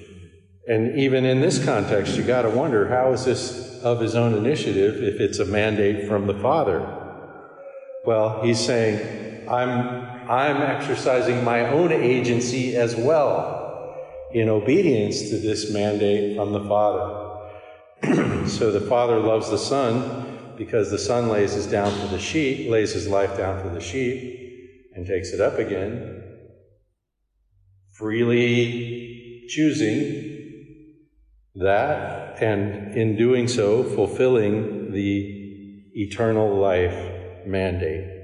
And 0.66 0.99
even 0.99 1.25
in 1.25 1.40
this 1.40 1.62
context, 1.64 2.16
you 2.16 2.23
got 2.23 2.42
to 2.42 2.50
wonder 2.50 2.88
how 2.88 3.12
is 3.12 3.25
this 3.25 3.80
of 3.82 4.00
his 4.00 4.14
own 4.14 4.35
initiative 4.35 5.02
if 5.02 5.20
it's 5.20 5.38
a 5.38 5.44
mandate 5.44 6.08
from 6.08 6.26
the 6.26 6.35
Father? 6.35 6.80
Well, 8.04 8.42
he's 8.42 8.58
saying, 8.58 9.49
I'm, 9.49 10.30
I'm 10.30 10.62
exercising 10.62 11.44
my 11.44 11.68
own 11.68 11.92
agency 11.92 12.76
as 12.76 12.97
well 12.97 13.97
in 14.32 14.49
obedience 14.49 15.30
to 15.30 15.38
this 15.38 15.73
mandate 15.73 16.37
from 16.37 16.52
the 16.52 16.64
Father. 16.64 17.38
so 18.47 18.70
the 18.70 18.87
Father 18.88 19.18
loves 19.18 19.50
the 19.50 19.58
Son 19.58 20.27
because 20.58 20.90
the 20.90 20.98
Son 20.98 21.28
lays 21.28 21.52
his 21.52 21.66
down 21.66 21.90
for 22.00 22.08
the 22.08 22.18
sheep, 22.18 22.68
lays 22.68 22.92
his 22.92 23.06
life 23.08 23.36
down 23.36 23.62
for 23.62 23.68
the 23.70 23.80
sheep, 23.80 24.90
and 24.94 25.06
takes 25.06 25.30
it 25.30 25.40
up 25.40 25.58
again, 25.58 26.24
freely 27.92 29.44
choosing 29.48 30.26
that, 31.54 32.42
and 32.42 32.94
in 32.96 33.16
doing 33.16 33.46
so, 33.46 33.84
fulfilling 33.84 34.92
the 34.92 35.80
eternal 35.94 36.58
life 36.58 37.46
mandate. 37.46 38.16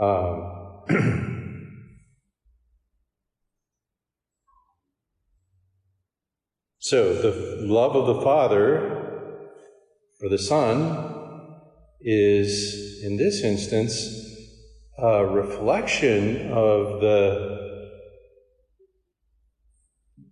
Um, 0.00 0.82
so, 6.78 7.14
the 7.14 7.58
love 7.66 7.96
of 7.96 8.06
the 8.16 8.20
Father 8.22 8.97
for 10.18 10.28
the 10.28 10.38
Son 10.38 11.54
is, 12.00 13.02
in 13.04 13.16
this 13.16 13.42
instance, 13.42 14.26
a 14.98 15.24
reflection 15.24 16.50
of 16.50 17.00
the 17.00 17.68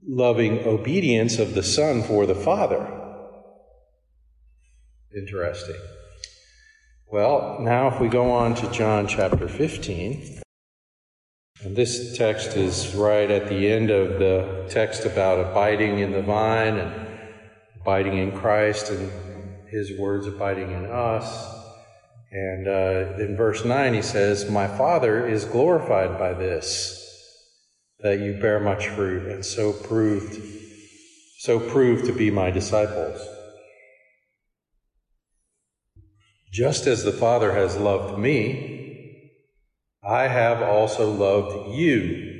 loving 0.04 0.66
obedience 0.66 1.38
of 1.38 1.54
the 1.54 1.62
Son 1.62 2.02
for 2.02 2.26
the 2.26 2.34
Father. 2.34 2.92
Interesting. 5.16 5.76
Well, 7.06 7.58
now 7.60 7.86
if 7.88 8.00
we 8.00 8.08
go 8.08 8.32
on 8.32 8.56
to 8.56 8.70
John 8.72 9.06
chapter 9.06 9.46
15, 9.46 10.42
and 11.62 11.76
this 11.76 12.16
text 12.16 12.56
is 12.56 12.94
right 12.94 13.30
at 13.30 13.48
the 13.48 13.70
end 13.72 13.90
of 13.90 14.18
the 14.18 14.66
text 14.68 15.04
about 15.04 15.38
abiding 15.38 16.00
in 16.00 16.10
the 16.10 16.22
vine 16.22 16.76
and 16.76 17.08
abiding 17.80 18.18
in 18.18 18.32
Christ 18.32 18.90
and 18.90 19.10
his 19.76 19.98
words 19.98 20.26
abiding 20.26 20.70
in 20.72 20.86
us. 20.86 21.54
And 22.32 22.66
uh, 22.66 23.18
in 23.18 23.36
verse 23.36 23.64
9, 23.64 23.94
he 23.94 24.02
says, 24.02 24.50
My 24.50 24.66
Father 24.66 25.26
is 25.28 25.44
glorified 25.44 26.18
by 26.18 26.32
this, 26.32 27.02
that 28.00 28.20
you 28.20 28.38
bear 28.40 28.58
much 28.58 28.88
fruit, 28.88 29.30
and 29.30 29.44
so 29.44 29.72
proved, 29.72 30.40
so 31.38 31.60
proved 31.60 32.06
to 32.06 32.12
be 32.12 32.30
my 32.30 32.50
disciples. 32.50 33.20
Just 36.50 36.86
as 36.86 37.04
the 37.04 37.12
Father 37.12 37.52
has 37.52 37.76
loved 37.76 38.18
me, 38.18 39.30
I 40.02 40.28
have 40.28 40.62
also 40.62 41.12
loved 41.12 41.76
you. 41.76 42.32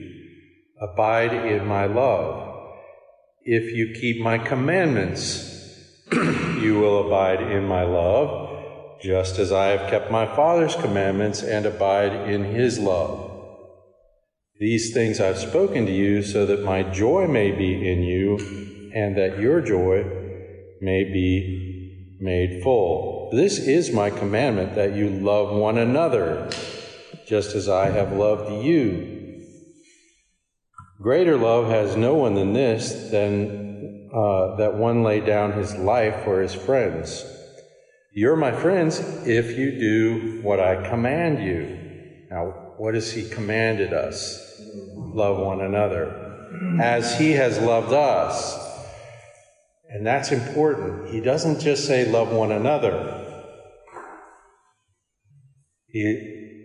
Abide 0.81 1.35
in 1.35 1.67
my 1.67 1.87
love. 1.87 2.73
If 3.43 3.75
you 3.75 3.95
keep 4.01 4.23
my 4.23 4.39
commandments, 4.39 5.53
you 6.59 6.79
will 6.79 7.07
abide 7.07 7.43
in 7.43 7.67
my 7.67 7.83
love, 7.83 9.01
just 9.03 9.39
as 9.39 9.53
I 9.53 9.67
have 9.69 9.91
kept 9.91 10.11
my 10.11 10.27
Father's 10.27 10.75
commandments 10.75 11.43
and 11.43 11.67
abide 11.67 12.29
in 12.29 12.45
his 12.45 12.79
love. 12.79 13.27
These 14.59 14.95
things 14.95 15.21
I've 15.21 15.39
spoken 15.39 15.85
to 15.87 15.93
you 15.93 16.23
so 16.23 16.47
that 16.47 16.65
my 16.65 16.83
joy 16.83 17.27
may 17.27 17.53
be 17.53 17.89
in 17.91 18.03
you 18.03 18.39
and 18.95 19.17
that 19.17 19.39
your 19.39 19.61
joy 19.61 20.05
may 20.81 21.05
be 21.05 22.17
made 22.21 22.63
full. 22.63 23.31
This 23.33 23.59
is 23.59 23.93
my 23.93 24.09
commandment 24.09 24.75
that 24.75 24.95
you 24.95 25.11
love 25.11 25.55
one 25.55 25.77
another, 25.77 26.49
just 27.27 27.55
as 27.55 27.69
I 27.69 27.91
have 27.91 28.13
loved 28.13 28.65
you. 28.65 29.43
Greater 31.03 31.37
love 31.37 31.69
has 31.69 31.95
no 31.95 32.15
one 32.15 32.35
than 32.35 32.55
this, 32.55 33.11
than 33.11 33.66
uh, 34.17 34.57
that 34.57 34.75
one 34.75 35.03
lay 35.03 35.21
down 35.21 35.53
his 35.53 35.75
life 35.77 36.25
for 36.25 36.41
his 36.41 36.55
friends. 36.55 37.25
You're 38.15 38.37
my 38.37 38.53
friends 38.53 38.99
if 39.27 39.59
you 39.59 39.79
do 39.79 40.41
what 40.43 40.59
I 40.59 40.89
command 40.89 41.45
you. 41.45 42.27
Now, 42.31 42.47
what 42.79 42.95
has 42.95 43.13
he 43.13 43.29
commanded 43.29 43.93
us? 43.93 44.43
Love 44.97 45.39
one 45.39 45.61
another 45.61 46.27
as 46.81 47.19
he 47.19 47.33
has 47.33 47.59
loved 47.59 47.93
us. 47.93 48.57
And 49.91 50.07
that's 50.07 50.33
important. 50.33 51.11
He 51.11 51.21
doesn't 51.21 51.61
just 51.61 51.87
say 51.87 52.11
love 52.11 52.33
one 52.33 52.53
another. 52.53 53.23
He, 55.89 56.63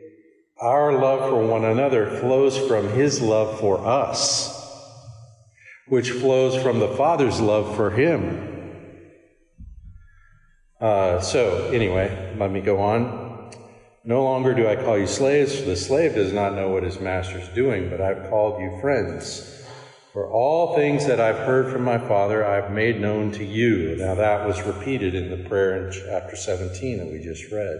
our 0.60 0.93
love 0.93 1.29
for 1.29 1.46
one 1.46 1.65
another 1.65 2.10
flows 2.20 2.58
from 2.58 2.89
his 2.93 3.22
love 3.22 3.60
for 3.60 3.86
us, 3.86 4.61
which 5.92 6.12
flows 6.12 6.56
from 6.64 6.80
the 6.80 6.88
Father's 6.88 7.42
love 7.42 7.76
for 7.76 7.92
him. 7.92 8.48
Uh, 10.80 11.20
so, 11.20 11.70
anyway, 11.74 12.34
let 12.40 12.50
me 12.50 12.62
go 12.62 12.80
on. 12.80 13.52
No 14.06 14.24
longer 14.24 14.54
do 14.54 14.70
I 14.70 14.78
call 14.78 14.98
you 14.98 15.06
slaves, 15.06 15.60
for 15.60 15.66
the 15.66 15.76
slave 15.76 16.16
does 16.16 16.32
not 16.32 16.56
know 16.56 16.70
what 16.70 16.84
his 16.84 17.02
master 17.02 17.40
is 17.40 17.50
doing, 17.50 17.90
but 17.90 18.00
I've 18.00 18.30
called 18.30 18.62
you 18.62 18.80
friends. 18.80 19.66
For 20.14 20.32
all 20.32 20.78
things 20.78 21.06
that 21.08 21.20
I've 21.20 21.46
heard 21.46 21.70
from 21.70 21.84
my 21.84 21.98
Father, 21.98 22.46
I've 22.46 22.72
made 22.72 23.02
known 23.02 23.34
to 23.34 23.44
you. 23.44 23.98
Now, 23.98 24.16
that 24.16 24.48
was 24.48 24.62
repeated 24.62 25.14
in 25.14 25.30
the 25.30 25.50
prayer 25.50 25.86
in 25.86 25.92
chapter 25.92 26.38
17 26.38 27.00
that 27.00 27.12
we 27.12 27.22
just 27.22 27.52
read. 27.52 27.80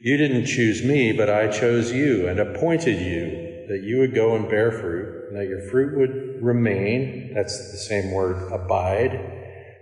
You 0.00 0.16
didn't 0.16 0.46
choose 0.46 0.82
me, 0.82 1.12
but 1.12 1.28
I 1.28 1.48
chose 1.48 1.92
you 1.92 2.26
and 2.26 2.40
appointed 2.40 2.98
you 2.98 3.66
that 3.68 3.82
you 3.82 3.98
would 3.98 4.14
go 4.14 4.34
and 4.34 4.48
bear 4.48 4.72
fruit, 4.72 5.28
and 5.28 5.36
that 5.36 5.48
your 5.48 5.60
fruit 5.68 5.98
would 5.98 6.25
remain. 6.42 7.32
That's 7.34 7.72
the 7.72 7.78
same 7.78 8.12
word, 8.12 8.52
abide 8.52 9.36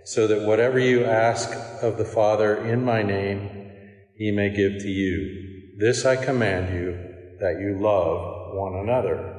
so 0.05 0.27
that 0.27 0.47
whatever 0.47 0.77
you 0.77 1.03
ask 1.03 1.49
of 1.83 1.97
the 1.97 2.05
Father 2.05 2.63
in 2.63 2.85
my 2.85 3.01
name, 3.01 3.71
he 4.15 4.29
may 4.29 4.51
give 4.51 4.79
to 4.79 4.87
you. 4.87 5.73
This 5.79 6.05
I 6.05 6.15
command 6.15 6.73
you, 6.75 6.91
that 7.39 7.59
you 7.59 7.79
love 7.81 8.55
one 8.55 8.75
another. 8.75 9.33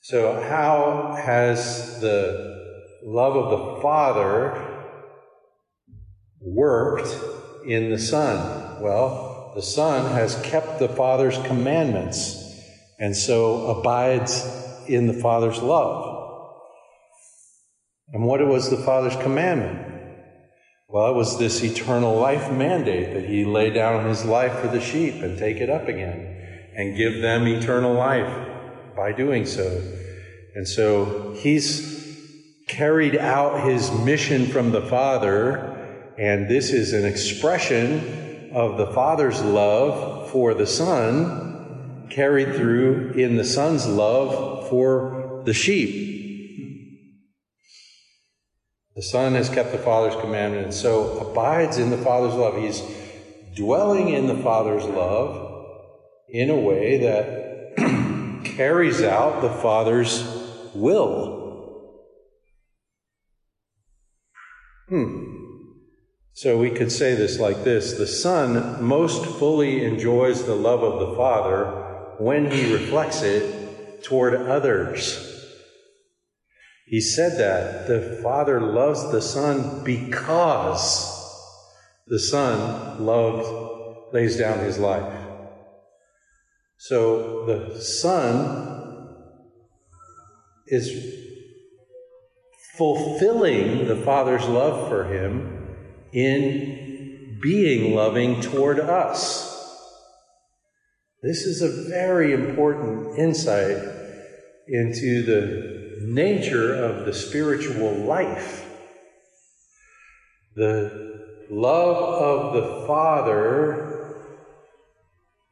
So, 0.00 0.40
how 0.40 1.14
has 1.22 2.00
the 2.00 2.96
love 3.04 3.36
of 3.36 3.50
the 3.50 3.82
Father 3.82 4.86
worked 6.40 7.14
in 7.66 7.90
the 7.90 7.98
Son? 7.98 8.82
Well, 8.82 9.52
the 9.54 9.62
Son 9.62 10.12
has 10.12 10.40
kept 10.42 10.78
the 10.78 10.88
Father's 10.88 11.36
commandments 11.46 12.42
and 12.98 13.14
so 13.14 13.66
abides 13.66 14.48
in 14.88 15.06
the 15.06 15.12
Father's 15.12 15.58
love. 15.58 16.16
And 18.12 18.24
what 18.24 18.44
was 18.46 18.70
the 18.70 18.78
Father's 18.78 19.16
commandment? 19.16 19.86
Well, 20.88 21.10
it 21.10 21.14
was 21.14 21.38
this 21.38 21.62
eternal 21.62 22.16
life 22.16 22.50
mandate 22.50 23.12
that 23.12 23.26
he 23.26 23.44
lay 23.44 23.68
down 23.68 24.06
his 24.06 24.24
life 24.24 24.58
for 24.60 24.68
the 24.68 24.80
sheep 24.80 25.16
and 25.16 25.38
take 25.38 25.58
it 25.58 25.68
up 25.68 25.86
again 25.86 26.36
and 26.74 26.96
give 26.96 27.20
them 27.20 27.46
eternal 27.46 27.92
life 27.92 28.48
by 28.96 29.12
doing 29.12 29.44
so. 29.44 29.82
And 30.54 30.66
so 30.66 31.34
he's 31.36 31.98
carried 32.68 33.16
out 33.16 33.68
his 33.68 33.90
mission 33.92 34.46
from 34.46 34.70
the 34.70 34.82
Father, 34.82 36.14
and 36.16 36.48
this 36.48 36.70
is 36.70 36.94
an 36.94 37.04
expression 37.04 38.50
of 38.54 38.78
the 38.78 38.86
Father's 38.88 39.42
love 39.42 40.30
for 40.30 40.54
the 40.54 40.66
Son, 40.66 42.06
carried 42.10 42.54
through 42.54 43.12
in 43.12 43.36
the 43.36 43.44
Son's 43.44 43.86
love 43.86 44.57
for 44.68 45.42
the 45.44 45.54
sheep. 45.54 46.08
The 48.96 49.02
Son 49.02 49.34
has 49.34 49.48
kept 49.48 49.70
the 49.70 49.78
Father's 49.78 50.20
commandment 50.20 50.64
and 50.64 50.74
so 50.74 51.18
abides 51.18 51.78
in 51.78 51.90
the 51.90 51.98
Father's 51.98 52.34
love. 52.34 52.56
He's 52.56 52.82
dwelling 53.54 54.08
in 54.08 54.26
the 54.26 54.42
Father's 54.42 54.84
love 54.84 55.66
in 56.28 56.50
a 56.50 56.56
way 56.56 56.98
that 56.98 58.44
carries 58.44 59.02
out 59.02 59.40
the 59.40 59.50
Father's 59.50 60.24
will. 60.74 61.38
Hmm. 64.88 65.28
So 66.32 66.56
we 66.56 66.70
could 66.70 66.90
say 66.90 67.14
this 67.14 67.38
like 67.38 67.64
this 67.64 67.92
The 67.94 68.06
Son 68.06 68.82
most 68.82 69.24
fully 69.24 69.84
enjoys 69.84 70.44
the 70.44 70.54
love 70.54 70.82
of 70.82 71.00
the 71.00 71.16
Father 71.16 71.66
when 72.18 72.50
he 72.50 72.72
reflects 72.72 73.22
it 73.22 73.67
toward 74.08 74.34
others. 74.34 75.34
He 76.86 77.00
said 77.00 77.38
that 77.38 77.86
the 77.86 78.20
Father 78.22 78.60
loves 78.60 79.12
the 79.12 79.20
Son 79.20 79.84
because 79.84 81.14
the 82.06 82.18
Son 82.18 83.04
loved, 83.04 84.14
lays 84.14 84.38
down 84.38 84.60
his 84.60 84.78
life. 84.78 85.12
So 86.78 87.44
the 87.44 87.80
Son 87.80 89.08
is 90.66 91.14
fulfilling 92.78 93.86
the 93.86 93.96
Father's 93.96 94.46
love 94.46 94.88
for 94.88 95.04
him 95.04 95.76
in 96.12 97.38
being 97.42 97.94
loving 97.94 98.40
toward 98.40 98.80
us. 98.80 99.54
This 101.22 101.42
is 101.44 101.60
a 101.60 101.90
very 101.90 102.32
important 102.32 103.18
insight 103.18 103.97
into 104.68 105.22
the 105.22 106.06
nature 106.06 106.74
of 106.74 107.06
the 107.06 107.12
spiritual 107.12 107.94
life. 107.94 108.66
The 110.54 111.46
love 111.50 111.96
of 111.96 112.52
the 112.54 112.86
Father 112.86 114.24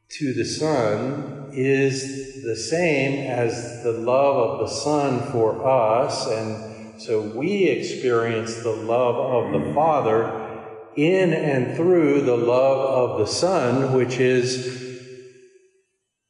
to 0.09 0.33
the 0.33 0.45
Son 0.45 1.49
is 1.53 2.43
the 2.43 2.55
same 2.55 3.29
as 3.29 3.83
the 3.83 3.93
love 3.93 4.35
of 4.35 4.59
the 4.59 4.73
Son 4.73 5.31
for 5.31 5.67
us, 5.67 6.27
and 6.27 7.01
so 7.01 7.21
we 7.21 7.63
experience 7.63 8.55
the 8.57 8.69
love 8.69 9.15
of 9.15 9.61
the 9.61 9.73
Father 9.73 10.47
in 10.95 11.33
and 11.33 11.75
through 11.75 12.21
the 12.21 12.37
love 12.37 13.11
of 13.11 13.19
the 13.19 13.31
Son, 13.31 13.93
which 13.93 14.19
is 14.19 14.86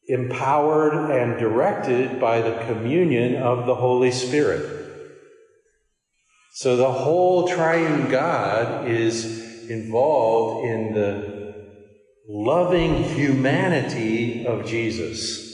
empowered 0.07 1.11
and 1.11 1.39
directed 1.39 2.19
by 2.19 2.41
the 2.41 2.63
communion 2.65 3.35
of 3.35 3.65
the 3.65 3.75
Holy 3.75 4.11
Spirit. 4.11 4.73
So 6.53 6.75
the 6.75 6.91
whole 6.91 7.47
triune 7.47 8.09
God 8.09 8.87
is 8.89 9.69
involved 9.69 10.65
in 10.65 10.93
the 10.93 11.37
loving 12.27 13.03
humanity 13.03 14.47
of 14.47 14.65
Jesus. 14.65 15.45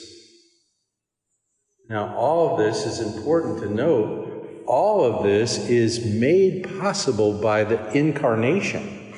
Now, 1.89 2.15
all 2.15 2.51
of 2.51 2.57
this 2.59 2.85
is 2.85 2.99
important 2.99 3.59
to 3.59 3.69
note. 3.69 4.63
All 4.65 5.03
of 5.03 5.23
this 5.23 5.57
is 5.67 6.05
made 6.05 6.79
possible 6.79 7.41
by 7.41 7.65
the 7.65 7.91
incarnation, 7.91 9.13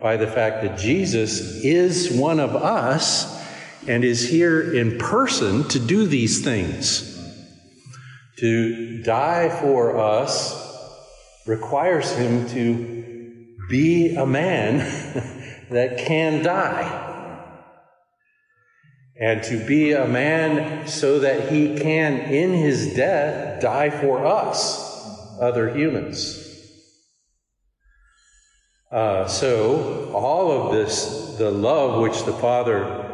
by 0.00 0.16
the 0.16 0.26
fact 0.26 0.62
that 0.62 0.78
Jesus 0.78 1.40
is 1.62 2.10
one 2.10 2.40
of 2.40 2.56
us 2.56 3.39
and 3.86 4.04
is 4.04 4.28
here 4.28 4.74
in 4.74 4.98
person 4.98 5.64
to 5.68 5.78
do 5.78 6.06
these 6.06 6.44
things. 6.44 7.06
To 8.38 9.02
die 9.02 9.48
for 9.60 9.98
us 9.98 10.56
requires 11.46 12.12
him 12.12 12.48
to 12.50 13.56
be 13.68 14.14
a 14.14 14.26
man 14.26 14.78
that 15.70 15.98
can 15.98 16.42
die. 16.42 17.08
And 19.18 19.42
to 19.44 19.64
be 19.66 19.92
a 19.92 20.08
man 20.08 20.88
so 20.88 21.18
that 21.18 21.52
he 21.52 21.78
can, 21.78 22.20
in 22.20 22.52
his 22.52 22.94
death, 22.94 23.60
die 23.60 23.90
for 23.90 24.24
us, 24.24 25.38
other 25.38 25.74
humans. 25.74 26.46
Uh, 28.90 29.26
so, 29.26 30.10
all 30.14 30.50
of 30.50 30.72
this, 30.72 31.36
the 31.36 31.50
love 31.50 32.00
which 32.00 32.24
the 32.24 32.32
Father 32.32 33.09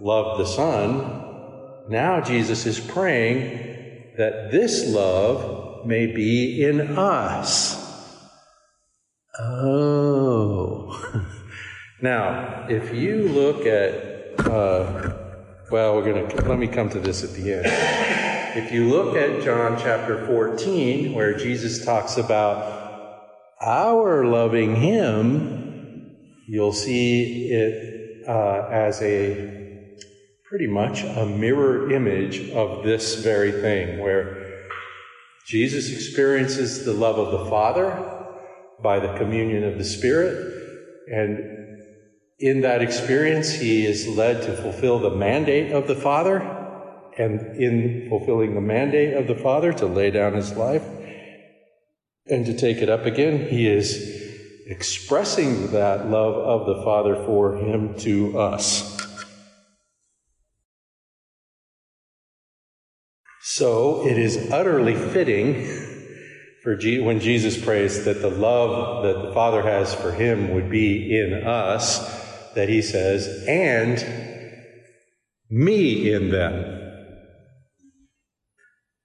loved 0.00 0.40
the 0.40 0.46
Son, 0.46 1.84
now 1.88 2.20
Jesus 2.20 2.66
is 2.66 2.80
praying 2.80 4.14
that 4.16 4.50
this 4.50 4.92
love 4.92 5.86
may 5.86 6.06
be 6.06 6.62
in 6.64 6.96
us. 6.98 7.76
Oh. 9.38 11.26
Now, 12.02 12.66
if 12.70 12.94
you 12.94 13.28
look 13.28 13.66
at, 13.66 14.40
uh, 14.46 15.12
well, 15.70 15.96
we're 15.96 16.04
going 16.04 16.28
to, 16.30 16.48
let 16.48 16.58
me 16.58 16.66
come 16.66 16.88
to 16.88 16.98
this 16.98 17.22
at 17.22 17.34
the 17.34 17.52
end. 17.52 17.66
If 18.56 18.72
you 18.72 18.88
look 18.88 19.16
at 19.16 19.42
John 19.42 19.78
chapter 19.78 20.26
14, 20.26 21.12
where 21.12 21.36
Jesus 21.36 21.84
talks 21.84 22.16
about 22.16 23.26
our 23.60 24.24
loving 24.24 24.76
Him, 24.76 26.16
you'll 26.48 26.72
see 26.72 27.50
it 27.50 28.26
uh, 28.26 28.66
as 28.70 29.02
a 29.02 29.69
pretty 30.50 30.66
much 30.66 31.04
a 31.04 31.24
mirror 31.24 31.92
image 31.92 32.50
of 32.50 32.82
this 32.82 33.22
very 33.22 33.52
thing, 33.52 34.00
where 34.00 34.66
Jesus 35.46 35.92
experiences 35.92 36.84
the 36.84 36.92
love 36.92 37.18
of 37.18 37.30
the 37.30 37.48
Father 37.48 38.26
by 38.82 38.98
the 38.98 39.16
communion 39.16 39.62
of 39.62 39.78
the 39.78 39.84
Spirit, 39.84 40.52
and 41.06 41.38
in 42.40 42.62
that 42.62 42.82
experience, 42.82 43.52
he 43.52 43.86
is 43.86 44.08
led 44.08 44.42
to 44.42 44.56
fulfill 44.56 44.98
the 44.98 45.10
mandate 45.10 45.70
of 45.70 45.86
the 45.86 45.94
Father, 45.94 46.38
and 47.16 47.56
in 47.56 48.08
fulfilling 48.08 48.54
the 48.54 48.60
mandate 48.60 49.14
of 49.14 49.28
the 49.28 49.40
Father 49.40 49.72
to 49.72 49.86
lay 49.86 50.10
down 50.10 50.34
his 50.34 50.52
life 50.54 50.82
and 52.26 52.44
to 52.46 52.56
take 52.56 52.78
it 52.78 52.88
up 52.88 53.06
again, 53.06 53.46
he 53.46 53.68
is 53.68 54.20
expressing 54.66 55.70
that 55.70 56.08
love 56.08 56.34
of 56.34 56.66
the 56.66 56.82
Father 56.82 57.14
for 57.24 57.56
him 57.56 57.94
to 57.98 58.36
us. 58.36 58.99
So 63.52 64.06
it 64.06 64.16
is 64.16 64.52
utterly 64.52 64.94
fitting 64.94 65.66
for 66.62 66.76
G- 66.76 67.00
when 67.00 67.18
Jesus 67.18 67.60
prays 67.60 68.04
that 68.04 68.22
the 68.22 68.30
love 68.30 69.02
that 69.02 69.26
the 69.26 69.34
Father 69.34 69.62
has 69.62 69.92
for 69.92 70.12
him 70.12 70.54
would 70.54 70.70
be 70.70 71.18
in 71.18 71.42
us 71.44 71.98
that 72.54 72.68
he 72.68 72.80
says, 72.80 73.44
and 73.48 73.98
me 75.50 76.12
in 76.12 76.30
them. 76.30 76.80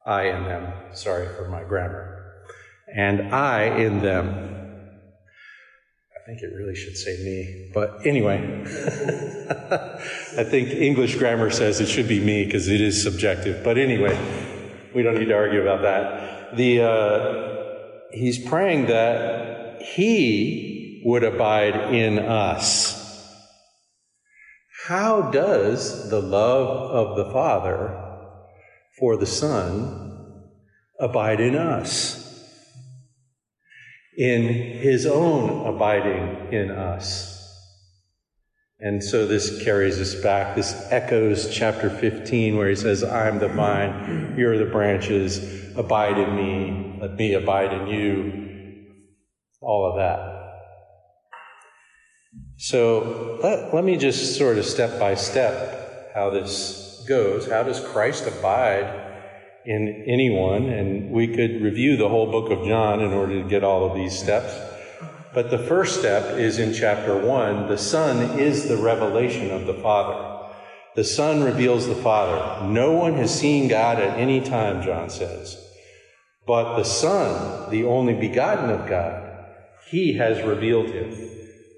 I 0.05 0.25
in 0.25 0.43
them. 0.43 0.73
Sorry 0.93 1.27
for 1.35 1.49
my 1.49 1.63
grammar. 1.63 2.43
And 2.95 3.33
I 3.33 3.63
in 3.63 4.03
them. 4.03 4.54
I 6.25 6.29
think 6.29 6.41
it 6.41 6.55
really 6.55 6.73
should 6.73 6.97
say 6.97 7.23
me. 7.23 7.69
But 7.71 8.03
anyway, 8.03 8.39
I 10.35 10.43
think 10.43 10.69
English 10.69 11.17
grammar 11.17 11.51
says 11.51 11.79
it 11.79 11.87
should 11.87 12.07
be 12.07 12.19
me 12.19 12.45
because 12.45 12.67
it 12.67 12.81
is 12.81 13.03
subjective. 13.03 13.63
But 13.63 13.77
anyway, 13.77 14.17
we 14.95 15.03
don't 15.03 15.19
need 15.19 15.27
to 15.27 15.35
argue 15.35 15.61
about 15.61 15.83
that. 15.83 16.57
The, 16.57 16.81
uh, 16.81 18.07
he's 18.11 18.43
praying 18.43 18.87
that 18.87 19.83
he 19.83 21.03
would 21.05 21.23
abide 21.23 21.93
in 21.93 22.17
us. 22.17 22.99
How 24.87 25.29
does 25.29 26.09
the 26.09 26.21
love 26.23 26.89
of 26.89 27.17
the 27.17 27.31
Father 27.31 28.01
for 28.97 29.15
the 29.15 29.27
Son 29.27 30.41
abide 30.99 31.39
in 31.39 31.55
us? 31.55 32.24
In 34.17 34.43
his 34.43 35.05
own 35.05 35.67
abiding 35.67 36.53
in 36.53 36.71
us. 36.71 37.35
And 38.79 39.03
so 39.03 39.25
this 39.25 39.63
carries 39.63 39.99
us 39.99 40.15
back. 40.21 40.55
This 40.55 40.73
echoes 40.91 41.53
chapter 41.53 41.89
15, 41.89 42.57
where 42.57 42.69
he 42.69 42.75
says, 42.75 43.03
I'm 43.03 43.39
the 43.39 43.47
vine, 43.47 44.35
you're 44.37 44.57
the 44.57 44.71
branches, 44.71 45.75
abide 45.75 46.17
in 46.17 46.35
me, 46.35 46.97
let 47.01 47.15
me 47.15 47.33
abide 47.33 47.73
in 47.73 47.87
you. 47.87 48.41
All 49.61 49.89
of 49.89 49.95
that. 49.97 50.35
So 52.57 53.39
let, 53.41 53.73
let 53.73 53.83
me 53.83 53.97
just 53.97 54.37
sort 54.37 54.57
of 54.57 54.65
step 54.65 54.99
by 54.99 55.15
step 55.15 56.11
how 56.13 56.29
this 56.29 57.03
goes. 57.07 57.49
How 57.49 57.63
does 57.63 57.79
Christ 57.79 58.27
abide 58.27 59.04
in 59.65 60.03
anyone? 60.07 60.69
And 60.69 61.11
we 61.11 61.27
could 61.27 61.61
review 61.61 61.97
the 61.97 62.09
whole 62.09 62.31
book 62.31 62.51
of 62.51 62.65
John 62.65 63.01
in 63.01 63.11
order 63.11 63.41
to 63.41 63.49
get 63.49 63.63
all 63.63 63.89
of 63.89 63.95
these 63.95 64.17
steps. 64.17 64.53
But 65.33 65.51
the 65.51 65.57
first 65.57 65.99
step 65.99 66.37
is 66.37 66.59
in 66.59 66.73
chapter 66.73 67.17
1. 67.17 67.67
The 67.67 67.77
Son 67.77 68.39
is 68.39 68.69
the 68.69 68.77
revelation 68.77 69.51
of 69.51 69.65
the 69.65 69.73
Father. 69.73 70.35
The 70.95 71.03
Son 71.03 71.43
reveals 71.43 71.87
the 71.87 71.95
Father. 71.95 72.65
No 72.67 72.93
one 72.93 73.15
has 73.15 73.37
seen 73.37 73.67
God 73.67 73.99
at 73.99 74.17
any 74.17 74.39
time, 74.39 74.81
John 74.81 75.09
says. 75.09 75.61
But 76.47 76.77
the 76.77 76.85
Son, 76.85 77.69
the 77.69 77.83
only 77.83 78.13
begotten 78.13 78.69
of 78.69 78.87
God, 78.87 79.45
he 79.89 80.13
has 80.13 80.41
revealed 80.41 80.87
him. 80.87 81.13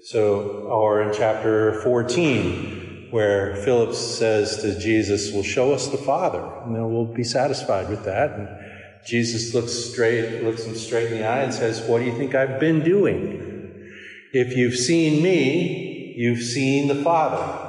So, 0.04 0.68
or 0.68 1.02
in 1.02 1.12
chapter 1.12 1.82
14, 1.82 2.77
where 3.10 3.56
Philip 3.56 3.94
says 3.94 4.62
to 4.62 4.78
Jesus, 4.78 5.32
Well, 5.32 5.42
show 5.42 5.72
us 5.72 5.88
the 5.88 5.98
Father, 5.98 6.42
and 6.64 6.74
then 6.74 6.92
we'll 6.92 7.04
be 7.04 7.24
satisfied 7.24 7.88
with 7.88 8.04
that. 8.04 8.32
And 8.32 8.48
Jesus 9.06 9.54
looks 9.54 9.72
straight, 9.72 10.42
looks 10.42 10.64
him 10.64 10.74
straight 10.74 11.12
in 11.12 11.18
the 11.18 11.26
eye 11.26 11.42
and 11.42 11.54
says, 11.54 11.82
What 11.82 12.00
do 12.00 12.04
you 12.04 12.16
think 12.16 12.34
I've 12.34 12.60
been 12.60 12.84
doing? 12.84 13.44
If 14.32 14.56
you've 14.56 14.76
seen 14.76 15.22
me, 15.22 16.14
you've 16.16 16.42
seen 16.42 16.88
the 16.88 17.02
Father. 17.02 17.64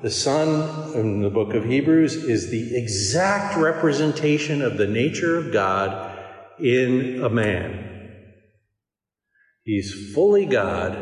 The 0.00 0.10
Son, 0.10 0.94
in 0.94 1.22
the 1.22 1.30
book 1.30 1.54
of 1.54 1.64
Hebrews, 1.64 2.14
is 2.14 2.50
the 2.50 2.76
exact 2.76 3.56
representation 3.56 4.62
of 4.62 4.78
the 4.78 4.86
nature 4.86 5.36
of 5.36 5.52
God 5.52 6.16
in 6.60 7.22
a 7.22 7.28
man. 7.28 7.84
He's 9.64 10.14
fully 10.14 10.46
God 10.46 10.94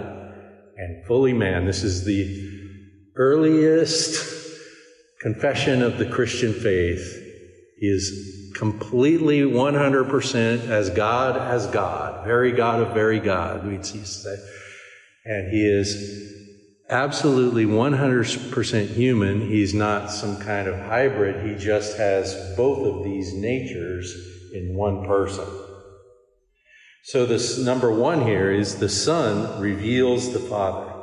and 0.76 1.06
fully 1.06 1.32
man. 1.32 1.66
This 1.66 1.84
is 1.84 2.04
the 2.04 2.55
earliest 3.16 4.34
confession 5.20 5.82
of 5.82 5.98
the 5.98 6.06
Christian 6.06 6.52
faith. 6.52 7.22
Is 7.78 8.52
completely 8.56 9.40
100% 9.40 10.68
as 10.68 10.88
God 10.88 11.36
as 11.36 11.66
God, 11.66 12.24
very 12.24 12.52
God 12.52 12.80
of 12.80 12.94
very 12.94 13.20
God, 13.20 13.66
we'd 13.66 13.84
say. 13.84 14.36
And 15.26 15.52
he 15.52 15.66
is 15.66 16.32
absolutely 16.88 17.66
100% 17.66 18.86
human. 18.88 19.42
He's 19.42 19.74
not 19.74 20.10
some 20.10 20.38
kind 20.38 20.68
of 20.68 20.78
hybrid. 20.78 21.46
He 21.46 21.62
just 21.62 21.98
has 21.98 22.54
both 22.56 22.86
of 22.86 23.04
these 23.04 23.34
natures 23.34 24.14
in 24.54 24.74
one 24.74 25.04
person. 25.06 25.46
So, 27.04 27.26
this 27.26 27.58
number 27.58 27.92
one 27.92 28.22
here 28.22 28.50
is 28.50 28.78
the 28.78 28.88
Son 28.88 29.60
reveals 29.60 30.32
the 30.32 30.40
Father. 30.40 30.95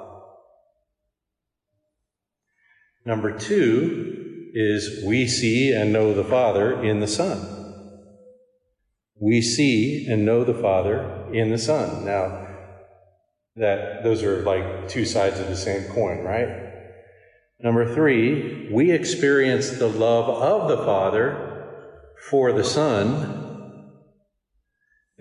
Number 3.06 3.38
two 3.38 4.52
is 4.54 5.04
we 5.06 5.28
see 5.28 5.74
and 5.74 5.92
know 5.92 6.14
the 6.14 6.24
Father 6.24 6.82
in 6.84 7.00
the 7.00 7.08
Son. 7.08 7.48
We 9.20 9.42
see 9.42 10.08
and 10.08 10.26
know 10.26 10.44
the 10.44 10.54
Father 10.54 11.30
in 11.34 11.50
the 11.50 11.58
Son. 11.58 12.06
Now, 12.06 12.48
that 13.56 14.04
those 14.04 14.24
are 14.24 14.42
like 14.44 14.90
two 14.90 15.06
sides 15.06 15.40
of 15.40 15.48
the 15.48 15.56
same 15.56 15.92
coin, 15.92 16.20
right? 16.20 16.72
Number 17.60 17.94
three, 17.94 18.70
we 18.72 18.92
experience 18.92 19.72
the 19.72 19.88
love 19.88 20.28
of 20.28 20.70
the 20.70 20.84
Father 20.84 21.68
for 22.30 22.52
the 22.52 22.64
Son 22.64 23.44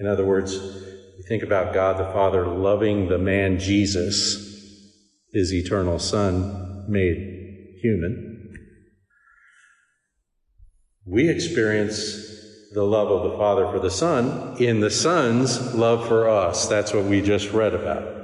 in 0.02 0.08
other 0.08 0.24
words, 0.24 0.54
you 0.54 1.22
think 1.28 1.42
about 1.42 1.74
God 1.74 1.98
the 1.98 2.12
Father 2.12 2.46
loving 2.46 3.08
the 3.08 3.18
man 3.18 3.58
Jesus, 3.58 4.90
his 5.32 5.52
eternal 5.52 5.98
Son 5.98 6.84
made 6.88 7.41
human. 7.82 8.54
We 11.04 11.28
experience 11.28 12.30
the 12.72 12.84
love 12.84 13.10
of 13.10 13.30
the 13.30 13.36
Father 13.36 13.66
for 13.70 13.80
the 13.80 13.90
Son 13.90 14.56
in 14.58 14.80
the 14.80 14.90
Son's 14.90 15.74
love 15.74 16.06
for 16.08 16.28
us. 16.28 16.68
That's 16.68 16.94
what 16.94 17.04
we 17.04 17.20
just 17.20 17.52
read 17.52 17.74
about. 17.74 18.20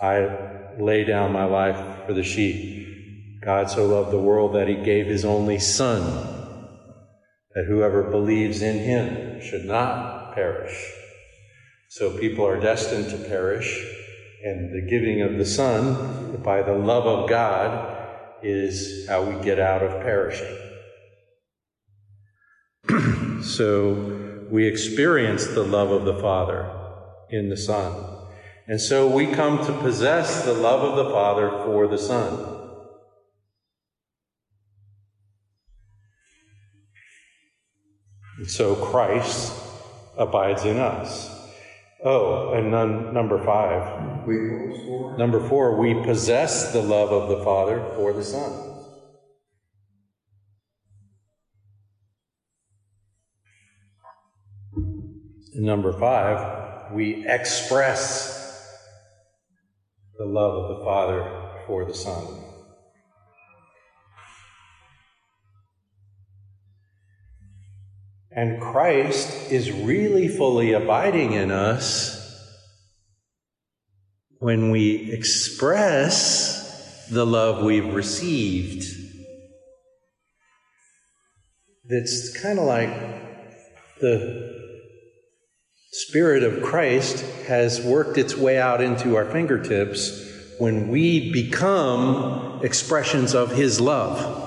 I 0.00 0.74
lay 0.80 1.04
down 1.04 1.32
my 1.32 1.44
life 1.44 2.06
for 2.06 2.14
the 2.14 2.24
sheep. 2.24 3.40
God 3.44 3.70
so 3.70 3.86
loved 3.86 4.10
the 4.10 4.18
world 4.18 4.54
that 4.54 4.68
he 4.68 4.74
gave 4.74 5.06
his 5.06 5.24
only 5.24 5.58
Son 5.58 6.32
that 7.54 7.66
whoever 7.66 8.02
believes 8.04 8.62
in 8.62 8.78
him 8.78 9.40
should 9.40 9.64
not 9.64 10.34
perish. 10.34 10.74
So 11.90 12.16
people 12.18 12.46
are 12.46 12.58
destined 12.58 13.10
to 13.10 13.28
perish, 13.28 13.78
and 14.44 14.72
the 14.72 14.88
giving 14.88 15.20
of 15.20 15.36
the 15.36 15.44
Son 15.44 16.31
by 16.42 16.62
the 16.62 16.74
love 16.74 17.06
of 17.06 17.28
God 17.28 17.98
is 18.42 19.08
how 19.08 19.22
we 19.22 19.42
get 19.42 19.58
out 19.58 19.82
of 19.82 20.02
perishing. 20.02 20.56
so 23.42 24.46
we 24.50 24.66
experience 24.66 25.46
the 25.46 25.64
love 25.64 25.90
of 25.90 26.04
the 26.04 26.20
Father 26.20 26.70
in 27.30 27.48
the 27.48 27.56
Son. 27.56 28.04
And 28.66 28.80
so 28.80 29.08
we 29.08 29.26
come 29.26 29.64
to 29.64 29.72
possess 29.80 30.44
the 30.44 30.52
love 30.52 30.82
of 30.82 31.04
the 31.04 31.10
Father 31.10 31.50
for 31.64 31.86
the 31.86 31.98
Son. 31.98 32.52
And 38.38 38.50
so 38.50 38.74
Christ 38.74 39.52
abides 40.16 40.64
in 40.64 40.78
us. 40.78 41.31
Oh, 42.04 42.52
and 42.54 42.70
none, 42.72 43.14
number 43.14 43.44
five. 43.44 44.26
We, 44.26 44.36
four? 44.84 45.16
Number 45.16 45.48
four, 45.48 45.78
we 45.78 45.94
possess 46.04 46.72
the 46.72 46.82
love 46.82 47.10
of 47.10 47.28
the 47.28 47.44
Father 47.44 47.84
for 47.94 48.12
the 48.12 48.24
Son. 48.24 48.70
And 55.54 55.64
number 55.64 55.92
five, 55.92 56.92
we 56.92 57.24
express 57.28 58.68
the 60.18 60.24
love 60.24 60.54
of 60.54 60.78
the 60.78 60.84
Father 60.84 61.62
for 61.66 61.84
the 61.84 61.94
Son. 61.94 62.51
And 68.34 68.60
Christ 68.60 69.52
is 69.52 69.70
really 69.70 70.26
fully 70.28 70.72
abiding 70.72 71.32
in 71.32 71.50
us 71.50 72.18
when 74.38 74.70
we 74.70 75.12
express 75.12 77.06
the 77.10 77.26
love 77.26 77.62
we've 77.62 77.92
received. 77.92 78.84
It's 81.84 82.40
kind 82.42 82.58
of 82.58 82.64
like 82.64 82.90
the 84.00 84.50
Spirit 85.92 86.42
of 86.42 86.62
Christ 86.62 87.20
has 87.46 87.82
worked 87.82 88.16
its 88.16 88.34
way 88.34 88.58
out 88.58 88.80
into 88.80 89.14
our 89.14 89.30
fingertips 89.30 90.26
when 90.58 90.88
we 90.88 91.30
become 91.32 92.60
expressions 92.62 93.34
of 93.34 93.52
His 93.52 93.78
love 93.78 94.41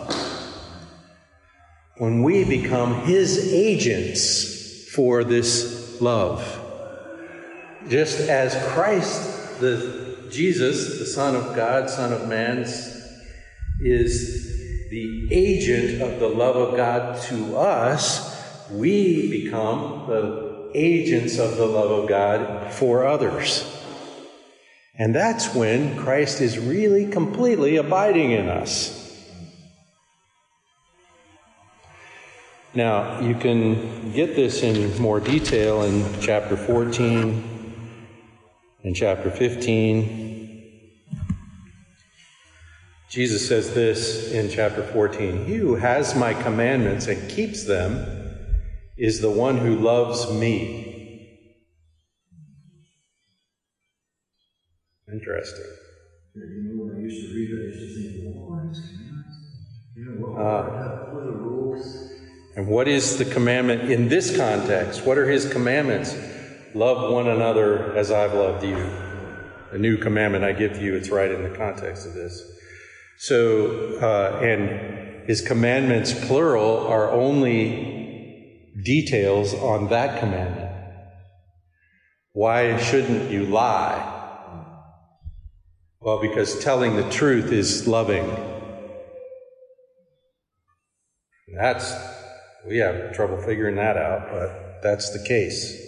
when 1.97 2.23
we 2.23 2.43
become 2.43 3.01
His 3.05 3.53
agents 3.53 4.89
for 4.91 5.23
this 5.23 6.01
love. 6.01 6.61
Just 7.87 8.19
as 8.21 8.55
Christ, 8.73 9.59
the 9.59 10.27
Jesus, 10.29 10.99
the 10.99 11.05
Son 11.05 11.35
of 11.35 11.55
God, 11.55 11.89
Son 11.89 12.11
of 12.11 12.27
Man, 12.27 12.65
is 13.79 14.89
the 14.89 15.27
agent 15.31 16.01
of 16.01 16.19
the 16.19 16.27
love 16.27 16.55
of 16.55 16.75
God 16.75 17.21
to 17.23 17.57
us, 17.57 18.33
we 18.71 19.29
become 19.29 20.07
the 20.07 20.71
agents 20.73 21.37
of 21.37 21.57
the 21.57 21.65
love 21.65 21.91
of 21.91 22.09
God 22.09 22.73
for 22.73 23.05
others. 23.05 23.71
And 24.97 25.13
that's 25.13 25.53
when 25.53 25.97
Christ 25.97 26.41
is 26.41 26.57
really 26.57 27.09
completely 27.09 27.77
abiding 27.77 28.31
in 28.31 28.49
us. 28.49 29.04
Now, 32.75 33.21
you 33.21 33.35
can 33.35 34.11
get 34.11 34.35
this 34.35 34.61
in 34.61 35.01
more 35.01 35.21
detail 35.21 35.83
in 35.83 36.03
chapter 36.19 36.57
14 36.57 37.71
and 38.83 38.93
chapter 38.93 39.31
15. 39.31 40.91
Jesus 43.09 43.47
says 43.47 43.73
this 43.73 44.33
in 44.33 44.49
chapter 44.49 44.83
14 44.83 45.45
He 45.45 45.55
who 45.55 45.75
has 45.75 46.15
my 46.15 46.33
commandments 46.33 47.07
and 47.07 47.29
keeps 47.31 47.63
them 47.63 48.05
is 48.97 49.21
the 49.21 49.31
one 49.31 49.57
who 49.57 49.75
loves 49.75 50.29
me. 50.33 50.91
Interesting. 55.09 55.63
You 56.33 56.41
know, 56.75 56.83
when 56.83 56.97
I 56.97 56.99
used 56.99 57.25
to 57.25 57.33
read 57.33 57.51
it, 57.51 57.61
I 57.61 57.65
used 57.67 57.95
to 57.95 58.11
think, 58.11 58.35
well, 58.35 58.49
what 58.49 58.69
is 58.69 58.81
commandments? 58.81 59.35
You 59.95 60.05
know, 60.05 60.27
what, 60.27 60.41
Uh, 60.41 61.44
And 62.55 62.67
what 62.67 62.87
is 62.87 63.17
the 63.17 63.25
commandment 63.25 63.91
in 63.91 64.07
this 64.07 64.35
context? 64.35 65.05
What 65.05 65.17
are 65.17 65.29
his 65.29 65.51
commandments? 65.51 66.15
Love 66.73 67.11
one 67.11 67.27
another 67.27 67.93
as 67.97 68.11
I've 68.11 68.33
loved 68.33 68.63
you. 68.63 68.77
A 69.71 69.77
new 69.77 69.97
commandment 69.97 70.45
I 70.45 70.53
give 70.53 70.81
you. 70.81 70.95
It's 70.95 71.09
right 71.09 71.29
in 71.29 71.43
the 71.43 71.49
context 71.49 72.07
of 72.07 72.13
this. 72.13 72.41
So, 73.17 73.97
uh, 73.99 74.39
and 74.41 75.27
his 75.27 75.41
commandments, 75.41 76.13
plural, 76.27 76.87
are 76.87 77.11
only 77.11 78.61
details 78.83 79.53
on 79.53 79.89
that 79.89 80.19
commandment. 80.21 80.71
Why 82.31 82.77
shouldn't 82.77 83.31
you 83.31 83.45
lie? 83.45 84.13
Well, 85.99 86.21
because 86.21 86.59
telling 86.59 86.95
the 86.95 87.09
truth 87.09 87.51
is 87.51 87.87
loving. 87.87 88.29
That's 91.57 92.14
we 92.67 92.77
have 92.77 93.13
trouble 93.13 93.37
figuring 93.37 93.75
that 93.75 93.97
out, 93.97 94.29
but 94.31 94.81
that's 94.81 95.11
the 95.11 95.25
case. 95.27 95.81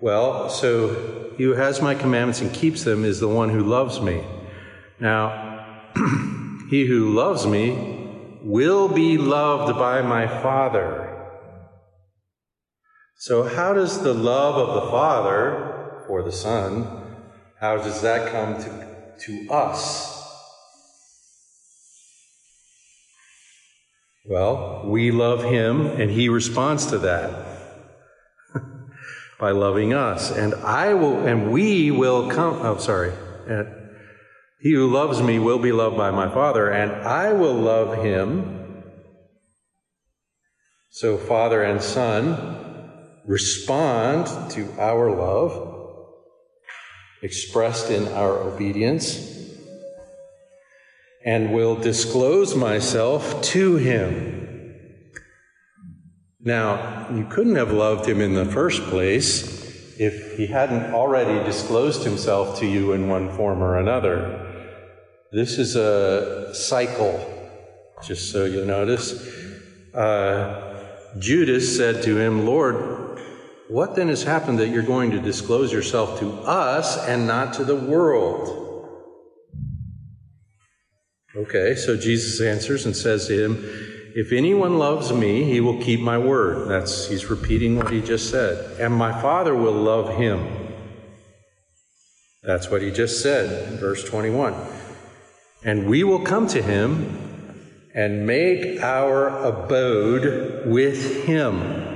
Well, 0.00 0.48
so 0.48 1.34
he 1.36 1.44
who 1.44 1.52
has 1.52 1.82
my 1.82 1.94
commandments 1.94 2.40
and 2.40 2.52
keeps 2.52 2.84
them 2.84 3.04
is 3.04 3.20
the 3.20 3.28
one 3.28 3.50
who 3.50 3.62
loves 3.62 4.00
me. 4.00 4.24
Now, 4.98 5.92
he 6.70 6.86
who 6.86 7.10
loves 7.10 7.46
me 7.46 8.38
will 8.42 8.88
be 8.88 9.18
loved 9.18 9.78
by 9.78 10.00
my 10.00 10.26
Father. 10.26 11.06
So, 13.16 13.42
how 13.42 13.74
does 13.74 14.02
the 14.02 14.14
love 14.14 14.56
of 14.56 14.82
the 14.82 14.90
Father 14.90 16.04
for 16.06 16.22
the 16.22 16.32
Son, 16.32 16.86
how 17.60 17.76
does 17.76 18.00
that 18.00 18.32
come 18.32 18.60
to, 18.60 19.14
to 19.20 19.52
us? 19.52 20.19
Well, 24.24 24.82
we 24.84 25.10
love 25.10 25.42
him, 25.42 25.86
and 25.86 26.10
he 26.10 26.28
responds 26.28 26.86
to 26.86 26.98
that 26.98 27.46
by 29.40 29.52
loving 29.52 29.94
us. 29.94 30.30
And 30.30 30.54
I 30.56 30.94
will, 30.94 31.26
and 31.26 31.50
we 31.50 31.90
will 31.90 32.28
come. 32.30 32.60
Oh, 32.60 32.76
sorry. 32.76 33.12
He 34.60 34.72
who 34.72 34.92
loves 34.92 35.22
me 35.22 35.38
will 35.38 35.58
be 35.58 35.72
loved 35.72 35.96
by 35.96 36.10
my 36.10 36.28
Father, 36.28 36.70
and 36.70 36.92
I 36.92 37.32
will 37.32 37.54
love 37.54 38.04
him. 38.04 38.84
So, 40.90 41.16
Father 41.16 41.62
and 41.62 41.80
Son 41.80 42.90
respond 43.26 44.50
to 44.50 44.70
our 44.78 45.10
love, 45.10 45.96
expressed 47.22 47.90
in 47.90 48.08
our 48.08 48.38
obedience 48.38 49.39
and 51.24 51.52
will 51.52 51.76
disclose 51.76 52.54
myself 52.54 53.42
to 53.42 53.76
him. 53.76 54.40
Now, 56.40 57.08
you 57.14 57.24
couldn't 57.26 57.56
have 57.56 57.72
loved 57.72 58.08
him 58.08 58.20
in 58.20 58.34
the 58.34 58.46
first 58.46 58.82
place 58.84 59.98
if 59.98 60.38
he 60.38 60.46
hadn't 60.46 60.94
already 60.94 61.44
disclosed 61.44 62.04
himself 62.04 62.58
to 62.60 62.66
you 62.66 62.92
in 62.92 63.08
one 63.08 63.30
form 63.36 63.62
or 63.62 63.78
another. 63.78 64.46
This 65.30 65.58
is 65.58 65.76
a 65.76 66.54
cycle, 66.54 67.20
just 68.02 68.32
so 68.32 68.46
you'll 68.46 68.64
notice. 68.64 69.12
Uh, 69.94 70.86
Judas 71.18 71.76
said 71.76 72.02
to 72.04 72.16
him, 72.16 72.46
Lord, 72.46 73.20
what 73.68 73.94
then 73.94 74.08
has 74.08 74.22
happened 74.22 74.58
that 74.58 74.68
you're 74.68 74.82
going 74.82 75.10
to 75.10 75.20
disclose 75.20 75.72
yourself 75.72 76.18
to 76.20 76.32
us 76.42 77.06
and 77.06 77.26
not 77.26 77.52
to 77.54 77.64
the 77.64 77.76
world? 77.76 78.59
Okay, 81.36 81.76
so 81.76 81.96
Jesus 81.96 82.40
answers 82.40 82.86
and 82.86 82.96
says 82.96 83.28
to 83.28 83.44
him, 83.44 83.64
If 84.16 84.32
anyone 84.32 84.78
loves 84.78 85.12
me, 85.12 85.44
he 85.44 85.60
will 85.60 85.80
keep 85.80 86.00
my 86.00 86.18
word. 86.18 86.68
That's 86.68 87.06
he's 87.06 87.30
repeating 87.30 87.76
what 87.76 87.92
he 87.92 88.00
just 88.00 88.30
said. 88.30 88.80
And 88.80 88.92
my 88.92 89.12
Father 89.22 89.54
will 89.54 89.72
love 89.72 90.16
him. 90.16 90.44
That's 92.42 92.68
what 92.68 92.82
he 92.82 92.90
just 92.90 93.22
said 93.22 93.72
in 93.72 93.78
verse 93.78 94.02
21. 94.02 94.54
And 95.62 95.88
we 95.88 96.02
will 96.02 96.18
come 96.24 96.48
to 96.48 96.60
him 96.60 97.16
and 97.94 98.26
make 98.26 98.80
our 98.80 99.28
abode 99.44 100.66
with 100.66 101.26
him. 101.26 101.86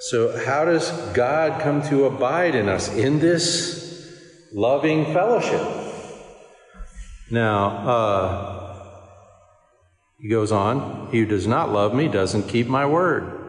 So, 0.00 0.42
how 0.46 0.64
does 0.64 0.90
God 1.12 1.60
come 1.60 1.82
to 1.88 2.06
abide 2.06 2.54
in 2.54 2.70
us? 2.70 2.94
In 2.94 3.18
this 3.18 4.08
loving 4.54 5.04
fellowship. 5.12 5.83
Now, 7.30 7.66
uh, 7.66 8.64
he 10.18 10.28
goes 10.28 10.52
on, 10.52 11.08
He 11.10 11.20
who 11.20 11.26
does 11.26 11.46
not 11.46 11.70
love 11.70 11.94
me 11.94 12.08
doesn't 12.08 12.48
keep 12.48 12.66
my 12.66 12.86
word. 12.86 13.40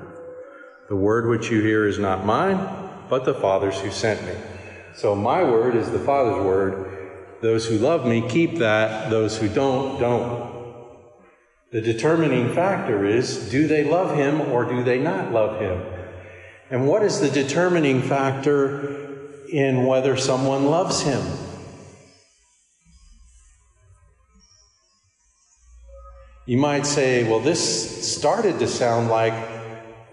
The 0.89 0.95
word 0.95 1.27
which 1.27 1.49
you 1.49 1.61
hear 1.61 1.87
is 1.87 1.97
not 1.97 2.25
mine, 2.25 2.59
but 3.09 3.25
the 3.25 3.33
Father's 3.33 3.79
who 3.79 3.91
sent 3.91 4.23
me. 4.25 4.33
So 4.95 5.15
my 5.15 5.43
word 5.43 5.75
is 5.75 5.89
the 5.91 5.99
Father's 5.99 6.43
word. 6.43 6.91
Those 7.41 7.67
who 7.67 7.77
love 7.77 8.05
me 8.05 8.27
keep 8.27 8.59
that, 8.59 9.09
those 9.09 9.37
who 9.37 9.49
don't, 9.49 9.99
don't. 9.99 10.55
The 11.71 11.81
determining 11.81 12.53
factor 12.53 13.05
is 13.05 13.49
do 13.49 13.67
they 13.67 13.83
love 13.83 14.15
him 14.15 14.41
or 14.41 14.63
do 14.65 14.83
they 14.83 14.99
not 14.99 15.31
love 15.31 15.59
him? 15.59 15.81
And 16.69 16.87
what 16.87 17.03
is 17.03 17.19
the 17.19 17.29
determining 17.29 18.01
factor 18.01 19.43
in 19.51 19.85
whether 19.85 20.15
someone 20.15 20.65
loves 20.65 21.01
him? 21.01 21.21
You 26.45 26.57
might 26.57 26.85
say, 26.85 27.23
well, 27.23 27.39
this 27.39 28.15
started 28.15 28.59
to 28.59 28.67
sound 28.67 29.09
like 29.09 29.33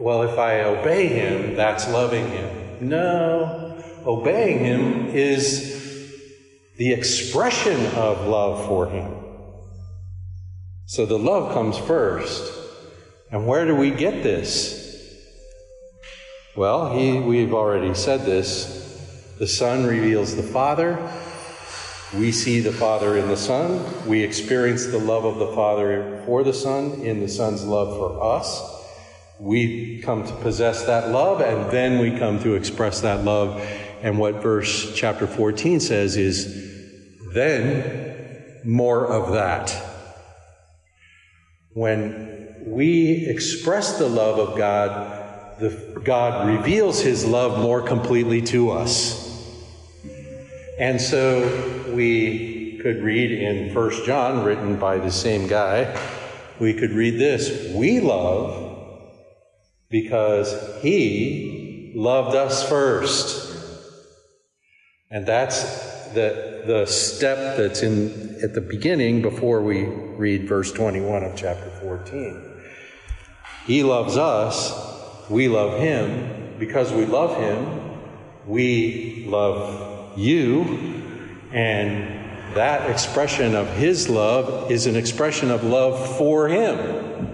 well, 0.02 0.24
if 0.24 0.36
I 0.36 0.62
obey 0.64 1.06
him, 1.06 1.54
that's 1.54 1.88
loving 1.88 2.28
him. 2.28 2.88
No, 2.88 3.80
obeying 4.04 4.58
him 4.58 5.06
is 5.06 5.80
the 6.76 6.92
expression 6.92 7.86
of 7.94 8.26
love 8.26 8.66
for 8.66 8.88
him. 8.88 9.14
So 10.86 11.06
the 11.06 11.20
love 11.20 11.54
comes 11.54 11.78
first. 11.78 12.52
And 13.30 13.46
where 13.46 13.64
do 13.64 13.76
we 13.76 13.92
get 13.92 14.24
this? 14.24 14.80
Well, 16.56 16.92
he, 16.92 17.20
we've 17.20 17.54
already 17.54 17.94
said 17.94 18.22
this. 18.22 19.36
The 19.38 19.46
Son 19.46 19.86
reveals 19.86 20.34
the 20.34 20.42
Father. 20.42 20.96
We 22.14 22.30
see 22.30 22.60
the 22.60 22.72
Father 22.72 23.16
in 23.16 23.28
the 23.28 23.38
Son. 23.38 24.06
We 24.06 24.22
experience 24.22 24.84
the 24.84 24.98
love 24.98 25.24
of 25.24 25.38
the 25.38 25.54
Father 25.54 26.22
for 26.26 26.44
the 26.44 26.52
Son 26.52 27.00
in 27.00 27.20
the 27.20 27.28
Son's 27.28 27.64
love 27.64 27.96
for 27.96 28.22
us. 28.22 28.62
We 29.40 30.02
come 30.02 30.26
to 30.26 30.32
possess 30.34 30.84
that 30.84 31.08
love, 31.08 31.40
and 31.40 31.70
then 31.70 32.00
we 32.00 32.18
come 32.18 32.38
to 32.42 32.54
express 32.54 33.00
that 33.00 33.24
love. 33.24 33.66
And 34.02 34.18
what 34.18 34.42
verse 34.42 34.94
chapter 34.94 35.26
14 35.26 35.80
says 35.80 36.18
is, 36.18 36.70
then 37.32 38.60
more 38.62 39.06
of 39.06 39.32
that. 39.32 39.74
When 41.72 42.64
we 42.66 43.26
express 43.26 43.98
the 43.98 44.08
love 44.08 44.38
of 44.38 44.58
God, 44.58 45.58
the, 45.60 46.00
God 46.04 46.46
reveals 46.46 47.00
his 47.00 47.24
love 47.24 47.58
more 47.58 47.80
completely 47.80 48.42
to 48.42 48.70
us. 48.70 49.21
And 50.78 51.00
so 51.00 51.92
we 51.94 52.78
could 52.82 53.02
read 53.02 53.30
in 53.30 53.72
First 53.72 54.04
John, 54.04 54.44
written 54.44 54.78
by 54.78 54.98
the 54.98 55.10
same 55.10 55.46
guy, 55.46 55.96
we 56.58 56.74
could 56.74 56.90
read 56.90 57.18
this 57.18 57.74
We 57.74 58.00
love 58.00 58.60
because 59.90 60.82
he 60.82 61.92
loved 61.94 62.34
us 62.34 62.68
first. 62.68 63.50
And 65.10 65.26
that's 65.26 65.62
the, 66.14 66.62
the 66.66 66.86
step 66.86 67.56
that's 67.56 67.82
in 67.82 68.38
at 68.42 68.54
the 68.54 68.60
beginning 68.60 69.22
before 69.22 69.62
we 69.62 69.84
read 69.84 70.48
verse 70.48 70.72
21 70.72 71.22
of 71.22 71.36
chapter 71.36 71.70
14. 71.82 72.42
He 73.66 73.82
loves 73.82 74.16
us, 74.16 75.30
we 75.30 75.48
love 75.48 75.78
him. 75.78 76.40
Because 76.58 76.92
we 76.92 77.06
love 77.06 77.36
him, 77.38 77.98
we 78.46 79.24
love 79.26 79.91
you. 80.16 81.00
And 81.52 82.54
that 82.54 82.90
expression 82.90 83.54
of 83.54 83.68
his 83.68 84.08
love 84.08 84.70
is 84.70 84.86
an 84.86 84.96
expression 84.96 85.50
of 85.50 85.64
love 85.64 86.16
for 86.18 86.48
him 86.48 87.32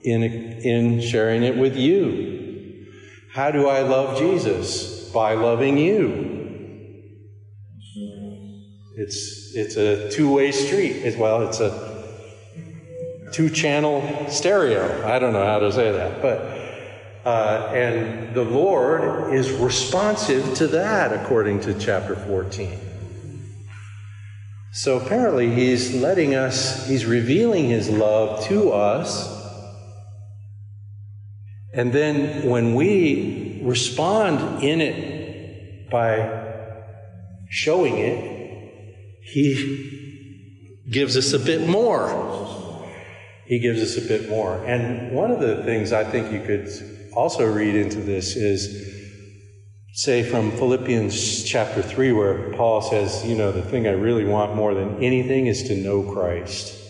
in, 0.00 0.22
in 0.22 1.00
sharing 1.00 1.42
it 1.42 1.56
with 1.56 1.76
you. 1.76 2.86
How 3.32 3.50
do 3.50 3.68
I 3.68 3.80
love 3.80 4.18
Jesus? 4.18 5.10
By 5.10 5.34
loving 5.34 5.78
you. 5.78 6.36
It's, 8.96 9.52
it's 9.54 9.76
a 9.76 10.10
two 10.10 10.32
way 10.32 10.52
street. 10.52 11.16
Well, 11.16 11.46
it's 11.46 11.60
a 11.60 11.88
two 13.32 13.48
channel 13.48 14.26
stereo. 14.28 15.06
I 15.06 15.18
don't 15.18 15.32
know 15.32 15.44
how 15.44 15.60
to 15.60 15.72
say 15.72 15.92
that. 15.92 16.20
But, 16.20 16.57
uh, 17.28 17.70
and 17.74 18.34
the 18.34 18.42
Lord 18.42 19.34
is 19.34 19.50
responsive 19.50 20.54
to 20.54 20.66
that 20.68 21.12
according 21.12 21.60
to 21.60 21.78
chapter 21.78 22.16
14. 22.16 22.80
So 24.72 24.98
apparently, 24.98 25.54
He's 25.54 25.94
letting 25.94 26.34
us, 26.34 26.88
He's 26.88 27.04
revealing 27.04 27.68
His 27.68 27.90
love 27.90 28.44
to 28.44 28.72
us. 28.72 29.28
And 31.74 31.92
then 31.92 32.48
when 32.48 32.74
we 32.74 33.60
respond 33.62 34.64
in 34.64 34.80
it 34.80 35.90
by 35.90 36.64
showing 37.50 37.98
it, 37.98 39.20
he 39.20 40.80
gives 40.90 41.14
us 41.14 41.34
a 41.34 41.38
bit 41.38 41.68
more. 41.68 42.08
He 43.44 43.58
gives 43.58 43.82
us 43.82 44.02
a 44.02 44.08
bit 44.08 44.30
more. 44.30 44.64
And 44.64 45.12
one 45.12 45.30
of 45.30 45.40
the 45.40 45.62
things 45.64 45.92
I 45.92 46.04
think 46.04 46.32
you 46.32 46.40
could 46.40 46.70
also 47.18 47.52
read 47.52 47.74
into 47.74 48.00
this 48.00 48.36
is, 48.36 48.94
say, 49.92 50.22
from 50.22 50.52
Philippians 50.52 51.42
chapter 51.42 51.82
3, 51.82 52.12
where 52.12 52.52
Paul 52.52 52.80
says, 52.80 53.26
You 53.26 53.36
know, 53.36 53.50
the 53.50 53.60
thing 53.60 53.88
I 53.88 53.90
really 53.90 54.24
want 54.24 54.54
more 54.54 54.72
than 54.72 55.02
anything 55.02 55.48
is 55.48 55.64
to 55.64 55.76
know 55.76 56.04
Christ. 56.12 56.80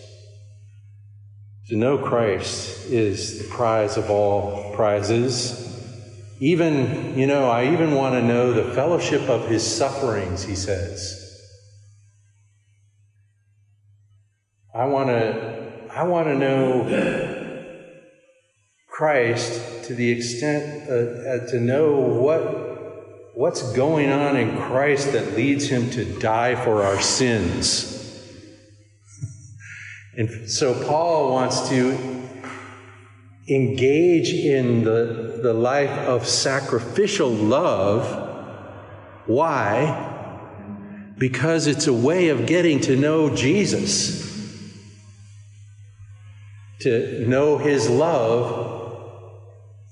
To 1.69 1.75
know 1.75 1.97
Christ 1.97 2.85
is 2.91 3.39
the 3.39 3.47
prize 3.49 3.97
of 3.97 4.11
all 4.11 4.71
prizes. 4.75 5.65
Even, 6.39 7.17
you 7.17 7.25
know, 7.25 7.49
I 7.49 7.73
even 7.73 7.95
want 7.95 8.13
to 8.13 8.21
know 8.21 8.53
the 8.53 8.75
fellowship 8.75 9.27
of 9.29 9.49
his 9.49 9.65
sufferings, 9.65 10.43
he 10.43 10.55
says. 10.55 11.25
I 14.75 14.85
want 14.85 15.09
to 15.09 15.89
I 15.91 16.03
want 16.03 16.27
to 16.27 16.35
know 16.35 17.49
Christ 18.87 19.78
to 19.89 19.95
the 19.95 20.11
extent 20.11 20.87
uh, 20.87 20.93
uh, 20.93 21.47
to 21.49 21.59
know 21.59 21.93
what 21.93 23.33
what's 23.33 23.73
going 23.73 24.11
on 24.11 24.37
in 24.37 24.55
Christ 24.55 25.13
that 25.13 25.35
leads 25.35 25.67
him 25.67 25.89
to 25.89 26.05
die 26.19 26.53
for 26.63 26.83
our 26.83 27.01
sins. 27.01 27.95
And 30.15 30.47
so 30.47 30.75
Paul 30.85 31.31
wants 31.31 31.69
to 31.69 32.27
engage 33.47 34.29
in 34.31 34.83
the, 34.83 35.39
the 35.41 35.53
life 35.55 35.97
of 36.07 36.27
sacrificial 36.27 37.31
love. 37.31 38.05
Why? 39.25 40.05
Because 41.17 41.65
it's 41.65 41.87
a 41.87 41.93
way 41.93 42.29
of 42.29 42.45
getting 42.45 42.79
to 42.81 42.95
know 42.95 43.35
Jesus 43.35 44.19
to 46.81 47.25
know 47.27 47.57
his 47.57 47.89
love 47.89 48.78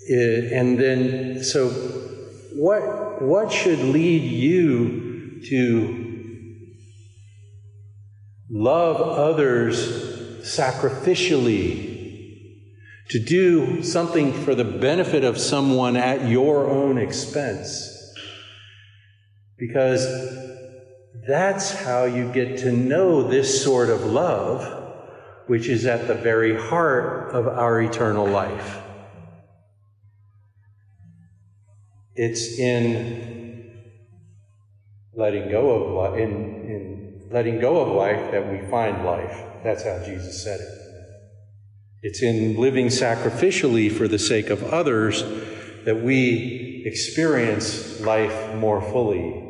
and 0.10 0.80
then 0.80 1.44
so 1.44 1.70
what 2.54 3.22
what 3.22 3.52
should 3.52 3.80
lead 3.80 4.24
you 4.24 5.42
to 5.50 6.06
love 8.50 9.02
others 9.02 9.78
sacrificially 10.42 11.96
to 13.10 13.20
do 13.20 13.84
something 13.84 14.34
for 14.34 14.56
the 14.56 14.64
benefit 14.64 15.24
of 15.24 15.38
someone 15.38 15.96
at 15.98 16.28
your 16.30 16.68
own 16.70 16.98
expense 16.98 17.94
because 19.58 20.06
that's 21.28 21.72
how 21.72 22.06
you 22.06 22.32
get 22.32 22.60
to 22.60 22.72
know 22.72 23.24
this 23.24 23.64
sort 23.64 23.90
of 23.90 24.06
love 24.06 24.86
which 25.48 25.68
is 25.68 25.86
at 25.86 26.08
the 26.08 26.14
very 26.14 26.56
heart 26.56 27.32
of 27.34 27.48
our 27.48 27.82
eternal 27.82 28.28
life. 28.28 28.82
It's 32.18 32.58
in 32.58 33.72
letting 35.14 35.52
go 35.52 35.70
of 35.70 35.92
life, 35.94 36.20
in, 36.20 36.32
in 36.32 37.30
letting 37.32 37.60
go 37.60 37.80
of 37.80 37.90
life 37.90 38.32
that 38.32 38.52
we 38.52 38.68
find 38.72 39.06
life. 39.06 39.44
That's 39.64 39.84
how 39.84 40.04
Jesus 40.04 40.44
said 40.44 40.60
it. 40.60 40.68
It's 42.02 42.24
in 42.24 42.60
living 42.60 42.88
sacrificially 42.88 43.92
for 43.92 44.08
the 44.08 44.18
sake 44.18 44.50
of 44.50 44.64
others 44.64 45.24
that 45.86 46.02
we 46.02 46.82
experience 46.86 48.02
life 48.02 48.56
more 48.56 48.82
fully. 48.82 49.44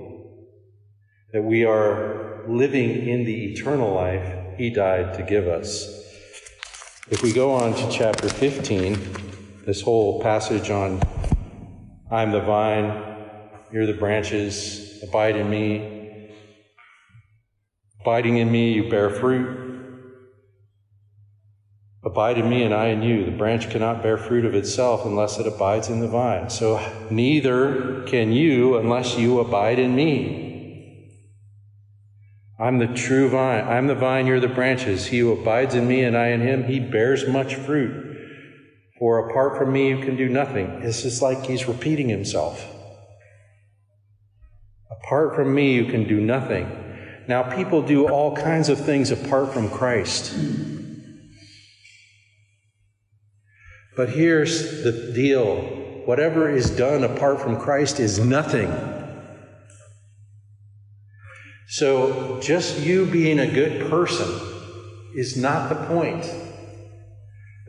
That 1.32 1.44
we 1.44 1.64
are 1.64 2.44
living 2.50 3.08
in 3.08 3.24
the 3.24 3.54
eternal 3.54 3.94
life 3.94 4.58
he 4.58 4.70
died 4.70 5.14
to 5.14 5.24
give 5.24 5.48
us. 5.48 5.86
If 7.10 7.24
we 7.24 7.32
go 7.32 7.54
on 7.54 7.74
to 7.76 7.90
chapter 7.90 8.28
15, 8.28 9.00
this 9.66 9.82
whole 9.82 10.22
passage 10.22 10.70
on 10.70 11.00
I'm 12.10 12.32
the 12.32 12.40
vine, 12.40 13.04
you're 13.70 13.86
the 13.86 13.94
branches, 13.94 15.04
abide 15.04 15.36
in 15.36 15.50
me. 15.50 16.32
Abiding 18.00 18.38
in 18.38 18.50
me, 18.50 18.72
you 18.72 18.90
bear 18.90 19.10
fruit. 19.10 19.66
Abide 22.06 22.38
in 22.38 22.50
me 22.50 22.64
and 22.64 22.74
I 22.74 22.88
in 22.88 23.02
you. 23.02 23.26
The 23.26 23.32
branch 23.32 23.70
cannot 23.70 24.02
bear 24.02 24.18
fruit 24.18 24.46
of 24.46 24.56
itself 24.56 25.06
unless 25.06 25.38
it 25.38 25.48
abides 25.48 25.90
in 25.90 26.00
the 26.00 26.08
vine. 26.08 26.50
So 26.50 26.80
neither 27.12 28.04
can 28.04 28.32
you 28.32 28.78
unless 28.78 29.18
you 29.18 29.42
abide 29.42 29.78
in 29.78 29.94
me. 29.94 31.12
I'm 32.58 32.78
the 32.78 32.88
true 32.88 33.28
vine. 33.28 33.68
I'm 33.68 33.88
the 33.88 33.96
vine, 33.96 34.28
you're 34.28 34.40
the 34.40 34.48
branches. 34.48 35.08
He 35.08 35.20
who 35.20 35.34
abides 35.34 35.76
in 35.76 35.86
me 35.86 36.04
and 36.04 36.16
I 36.16 36.28
in 36.28 36.40
him, 36.40 36.64
he 36.64 36.80
bears 36.80 37.28
much 37.28 37.56
fruit. 37.56 38.07
For 39.00 39.30
apart 39.30 39.58
from 39.58 39.72
me, 39.72 39.90
you 39.90 40.00
can 40.00 40.16
do 40.16 40.28
nothing. 40.28 40.68
It's 40.82 41.04
just 41.04 41.22
like 41.22 41.46
he's 41.46 41.68
repeating 41.68 42.10
himself. 42.10 42.66
Apart 44.90 45.36
from 45.36 45.54
me, 45.54 45.74
you 45.74 45.86
can 45.86 46.08
do 46.08 46.20
nothing. 46.20 46.68
Now, 47.28 47.44
people 47.56 47.82
do 47.82 48.08
all 48.08 48.36
kinds 48.36 48.70
of 48.70 48.84
things 48.84 49.12
apart 49.12 49.54
from 49.54 49.70
Christ. 49.70 50.34
But 53.96 54.10
here's 54.10 54.84
the 54.84 55.12
deal 55.14 55.76
whatever 56.06 56.50
is 56.50 56.70
done 56.70 57.04
apart 57.04 57.42
from 57.42 57.60
Christ 57.60 58.00
is 58.00 58.18
nothing. 58.18 58.72
So, 61.68 62.40
just 62.40 62.80
you 62.80 63.06
being 63.06 63.40
a 63.40 63.52
good 63.52 63.90
person 63.90 64.30
is 65.16 65.36
not 65.36 65.68
the 65.68 65.76
point. 65.88 66.26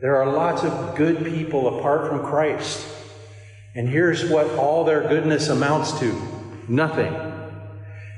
There 0.01 0.21
are 0.21 0.31
lots 0.31 0.63
of 0.63 0.95
good 0.95 1.25
people 1.25 1.79
apart 1.79 2.09
from 2.09 2.25
Christ. 2.25 2.87
And 3.75 3.87
here's 3.87 4.29
what 4.29 4.49
all 4.51 4.83
their 4.83 5.07
goodness 5.07 5.49
amounts 5.49 5.99
to 5.99 6.19
nothing. 6.67 7.13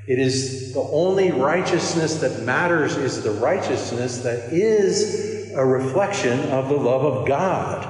It 0.08 0.20
is 0.20 0.74
the 0.74 0.82
only 0.82 1.32
righteousness 1.32 2.22
that 2.22 2.44
matters 2.44 2.98
is 2.98 3.24
the 3.24 3.32
righteousness 3.32 4.20
that 4.20 4.52
is 4.52 5.52
a 5.54 5.66
reflection 5.66 6.40
of 6.50 6.70
the 6.70 6.78
love 6.78 7.04
of 7.04 7.28
God, 7.28 7.88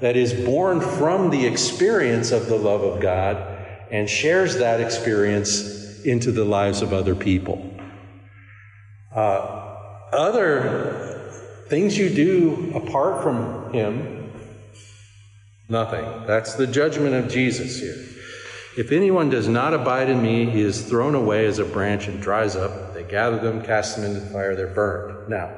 that 0.00 0.16
is 0.16 0.32
born 0.32 0.80
from 0.80 1.30
the 1.30 1.46
experience 1.46 2.32
of 2.32 2.46
the 2.46 2.56
love 2.56 2.82
of 2.82 3.00
God 3.00 3.52
and 3.90 4.08
shares 4.08 4.56
that 4.58 4.80
experience 4.80 6.02
into 6.04 6.32
the 6.32 6.44
lives 6.44 6.82
of 6.82 6.92
other 6.92 7.14
people. 7.14 7.68
Uh, 9.14 9.76
other 10.12 11.01
things 11.72 11.96
you 11.96 12.10
do 12.10 12.70
apart 12.74 13.22
from 13.22 13.72
Him, 13.72 14.30
nothing. 15.70 16.04
That's 16.26 16.52
the 16.52 16.66
judgment 16.66 17.14
of 17.14 17.30
Jesus 17.30 17.80
here. 17.80 17.96
If 18.76 18.92
anyone 18.92 19.30
does 19.30 19.48
not 19.48 19.72
abide 19.72 20.10
in 20.10 20.20
me, 20.20 20.50
he 20.50 20.60
is 20.60 20.86
thrown 20.86 21.14
away 21.14 21.46
as 21.46 21.58
a 21.58 21.64
branch 21.64 22.08
and 22.08 22.20
dries 22.20 22.56
up. 22.56 22.92
They 22.92 23.04
gather 23.04 23.38
them, 23.38 23.64
cast 23.64 23.96
them 23.96 24.04
into 24.04 24.20
the 24.20 24.26
fire, 24.26 24.54
they're 24.54 24.66
burned. 24.66 25.30
Now, 25.30 25.50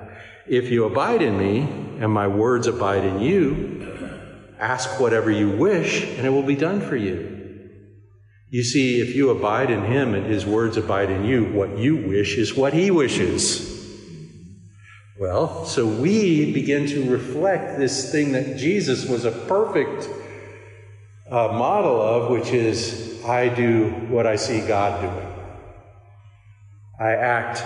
if 0.46 0.70
you 0.70 0.84
abide 0.84 1.20
in 1.20 1.36
me, 1.36 1.62
and 2.00 2.12
my 2.12 2.28
words 2.28 2.68
abide 2.68 3.02
in 3.02 3.18
you, 3.18 4.54
ask 4.60 5.00
whatever 5.00 5.32
you 5.32 5.50
wish, 5.50 6.04
and 6.04 6.24
it 6.24 6.30
will 6.30 6.44
be 6.44 6.54
done 6.54 6.80
for 6.80 6.94
you. 6.94 7.68
You 8.50 8.62
see, 8.62 9.00
if 9.00 9.16
you 9.16 9.30
abide 9.30 9.68
in 9.68 9.82
him 9.82 10.14
and 10.14 10.26
his 10.26 10.46
words 10.46 10.76
abide 10.76 11.10
in 11.10 11.24
you, 11.24 11.46
what 11.46 11.76
you 11.76 11.96
wish 11.96 12.38
is 12.38 12.54
what 12.54 12.72
he 12.72 12.92
wishes. 12.92 13.73
Well, 15.24 15.64
so 15.64 15.86
we 15.86 16.52
begin 16.52 16.86
to 16.88 17.10
reflect 17.10 17.78
this 17.78 18.12
thing 18.12 18.32
that 18.32 18.58
Jesus 18.58 19.08
was 19.08 19.24
a 19.24 19.30
perfect 19.30 20.06
uh, 21.30 21.48
model 21.48 21.98
of, 21.98 22.30
which 22.30 22.48
is 22.48 23.24
I 23.24 23.48
do 23.48 23.88
what 24.10 24.26
I 24.26 24.36
see 24.36 24.60
God 24.60 25.00
doing. 25.00 25.32
I 27.00 27.12
act 27.12 27.64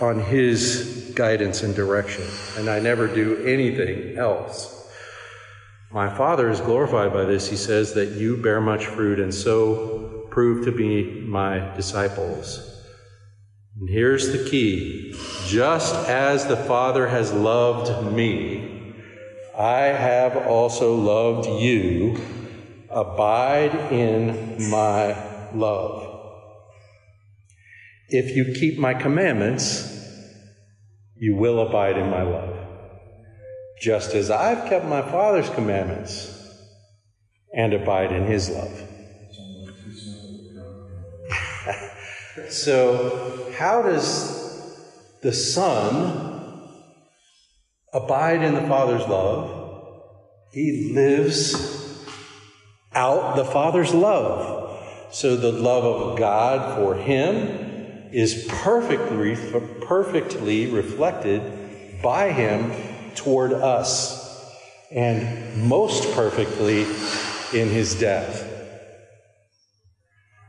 on 0.00 0.20
His 0.20 1.12
guidance 1.16 1.64
and 1.64 1.74
direction, 1.74 2.24
and 2.56 2.70
I 2.70 2.78
never 2.78 3.08
do 3.08 3.44
anything 3.44 4.16
else. 4.16 4.88
My 5.90 6.08
Father 6.16 6.48
is 6.48 6.60
glorified 6.60 7.12
by 7.12 7.24
this. 7.24 7.50
He 7.50 7.56
says 7.56 7.94
that 7.94 8.10
you 8.10 8.36
bear 8.36 8.60
much 8.60 8.86
fruit 8.86 9.18
and 9.18 9.34
so 9.34 10.28
prove 10.30 10.64
to 10.66 10.70
be 10.70 11.22
my 11.26 11.58
disciples. 11.74 12.77
And 13.78 13.88
here's 13.88 14.32
the 14.32 14.50
key 14.50 15.14
just 15.46 15.94
as 16.08 16.46
the 16.46 16.56
Father 16.56 17.06
has 17.06 17.32
loved 17.32 18.12
me, 18.12 18.94
I 19.56 19.82
have 19.82 20.36
also 20.36 20.94
loved 20.94 21.48
you. 21.60 22.20
Abide 22.90 23.92
in 23.92 24.70
my 24.70 25.14
love. 25.52 26.08
If 28.08 28.34
you 28.34 28.54
keep 28.58 28.78
my 28.78 28.94
commandments, 28.94 29.94
you 31.16 31.36
will 31.36 31.60
abide 31.60 31.98
in 31.98 32.08
my 32.10 32.22
love. 32.22 32.56
Just 33.80 34.14
as 34.14 34.30
I've 34.30 34.68
kept 34.68 34.86
my 34.86 35.02
Father's 35.02 35.50
commandments 35.50 36.34
and 37.54 37.74
abide 37.74 38.12
in 38.12 38.24
his 38.24 38.48
love. 38.48 38.87
So, 42.48 43.52
how 43.56 43.82
does 43.82 44.38
the 45.22 45.32
Son 45.32 46.68
abide 47.92 48.42
in 48.42 48.54
the 48.54 48.66
Father's 48.68 49.06
love? 49.08 49.58
He 50.52 50.92
lives 50.94 51.78
out 52.94 53.36
the 53.36 53.44
Father's 53.44 53.94
love. 53.94 54.58
So 55.10 55.36
the 55.36 55.52
love 55.52 55.84
of 55.84 56.18
God 56.18 56.76
for 56.76 56.94
him 56.94 58.08
is 58.12 58.46
perfectly, 58.48 59.36
perfectly 59.86 60.66
reflected 60.66 62.02
by 62.02 62.30
him 62.32 62.72
toward 63.14 63.52
us, 63.52 64.44
and 64.90 65.68
most 65.68 66.14
perfectly 66.14 66.82
in 67.52 67.68
his 67.68 67.98
death. 67.98 68.44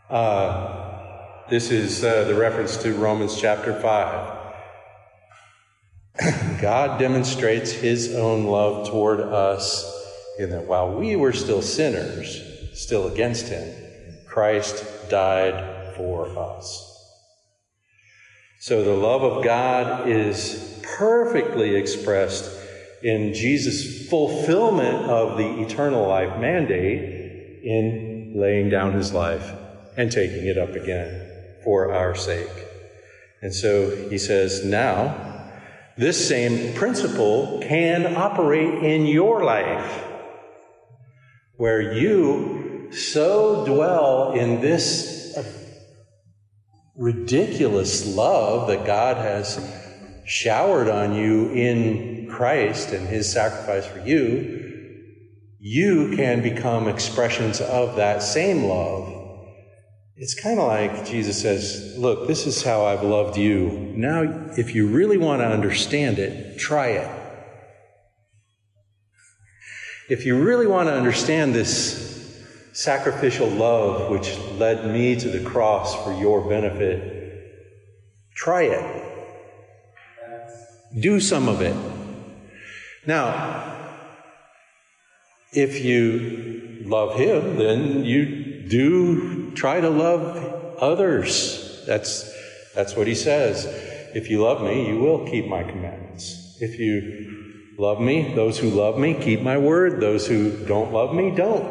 Uh, 0.09 0.78
this 1.49 1.71
is 1.71 2.03
uh, 2.03 2.25
the 2.25 2.35
reference 2.35 2.77
to 2.77 2.93
Romans 2.93 3.41
chapter 3.41 3.73
5. 3.73 4.37
God 6.61 6.99
demonstrates 6.99 7.71
his 7.71 8.13
own 8.13 8.45
love 8.45 8.87
toward 8.89 9.19
us 9.19 9.83
in 10.37 10.51
that 10.51 10.65
while 10.65 10.91
we 10.93 11.15
were 11.15 11.33
still 11.33 11.63
sinners, 11.63 12.39
still 12.73 13.07
against 13.07 13.47
him, 13.47 13.67
Christ 14.27 14.85
died 15.09 15.95
for 15.95 16.27
us. 16.37 16.85
So 18.59 18.83
the 18.83 18.93
love 18.93 19.23
of 19.23 19.43
God 19.43 20.07
is 20.07 20.79
perfectly 20.97 21.75
expressed 21.75 22.47
in 23.01 23.33
Jesus' 23.33 24.07
fulfillment 24.07 25.09
of 25.09 25.37
the 25.37 25.61
eternal 25.61 26.07
life 26.07 26.39
mandate 26.39 27.63
in 27.63 28.33
laying 28.35 28.69
down 28.69 28.93
his 28.93 29.13
life 29.13 29.51
and 29.97 30.11
taking 30.11 30.45
it 30.45 30.59
up 30.59 30.75
again 30.75 31.28
for 31.63 31.93
our 31.93 32.15
sake. 32.15 32.65
And 33.41 33.53
so 33.53 34.09
he 34.09 34.17
says, 34.17 34.65
now, 34.65 35.51
this 35.97 36.27
same 36.27 36.73
principle 36.75 37.59
can 37.61 38.15
operate 38.15 38.83
in 38.83 39.05
your 39.05 39.43
life 39.43 40.05
where 41.57 41.93
you 41.93 42.89
so 42.91 43.65
dwell 43.65 44.31
in 44.33 44.61
this 44.61 45.37
ridiculous 46.95 48.05
love 48.15 48.67
that 48.67 48.85
God 48.85 49.17
has 49.17 49.57
showered 50.25 50.89
on 50.89 51.15
you 51.15 51.49
in 51.51 52.29
Christ 52.29 52.91
and 52.91 53.07
his 53.07 53.31
sacrifice 53.31 53.85
for 53.85 53.99
you, 53.99 54.97
you 55.59 56.15
can 56.15 56.41
become 56.41 56.87
expressions 56.87 57.61
of 57.61 57.95
that 57.95 58.21
same 58.21 58.65
love. 58.65 59.08
It's 60.21 60.33
kind 60.33 60.59
of 60.59 60.67
like 60.67 61.05
Jesus 61.05 61.41
says, 61.41 61.95
Look, 61.97 62.27
this 62.27 62.45
is 62.45 62.61
how 62.61 62.85
I've 62.85 63.03
loved 63.03 63.37
you. 63.37 63.93
Now, 63.95 64.51
if 64.57 64.75
you 64.75 64.87
really 64.87 65.17
want 65.17 65.41
to 65.41 65.47
understand 65.47 66.19
it, 66.19 66.59
try 66.59 66.87
it. 66.87 67.09
If 70.09 70.25
you 70.25 70.37
really 70.43 70.67
want 70.67 70.89
to 70.89 70.93
understand 70.93 71.55
this 71.55 72.35
sacrificial 72.73 73.47
love 73.47 74.11
which 74.11 74.37
led 74.57 74.91
me 74.91 75.17
to 75.17 75.29
the 75.29 75.49
cross 75.49 75.95
for 76.03 76.13
your 76.19 76.49
benefit, 76.49 77.55
try 78.35 78.63
it. 78.63 79.05
Do 80.99 81.21
some 81.21 81.47
of 81.47 81.61
it. 81.61 81.77
Now, 83.07 83.87
if 85.53 85.81
you 85.81 86.81
love 86.83 87.17
Him, 87.17 87.55
then 87.55 88.03
you 88.03 88.67
do 88.67 89.38
try 89.51 89.81
to 89.81 89.89
love 89.89 90.75
others. 90.79 91.83
That's, 91.85 92.31
that's 92.73 92.95
what 92.95 93.07
He 93.07 93.15
says. 93.15 93.65
If 94.15 94.29
you 94.29 94.41
love 94.43 94.61
me, 94.61 94.87
you 94.87 94.99
will 94.99 95.25
keep 95.27 95.47
my 95.47 95.63
commandments. 95.63 96.57
If 96.59 96.79
you 96.79 97.39
Love 97.79 98.01
me. 98.01 98.33
Those 98.35 98.59
who 98.59 98.71
love 98.71 98.97
me, 98.97 99.13
keep 99.13 99.41
my 99.41 99.57
word. 99.57 100.01
Those 100.01 100.27
who 100.27 100.51
don't 100.65 100.91
love 100.91 101.15
me, 101.15 101.31
don't. 101.31 101.63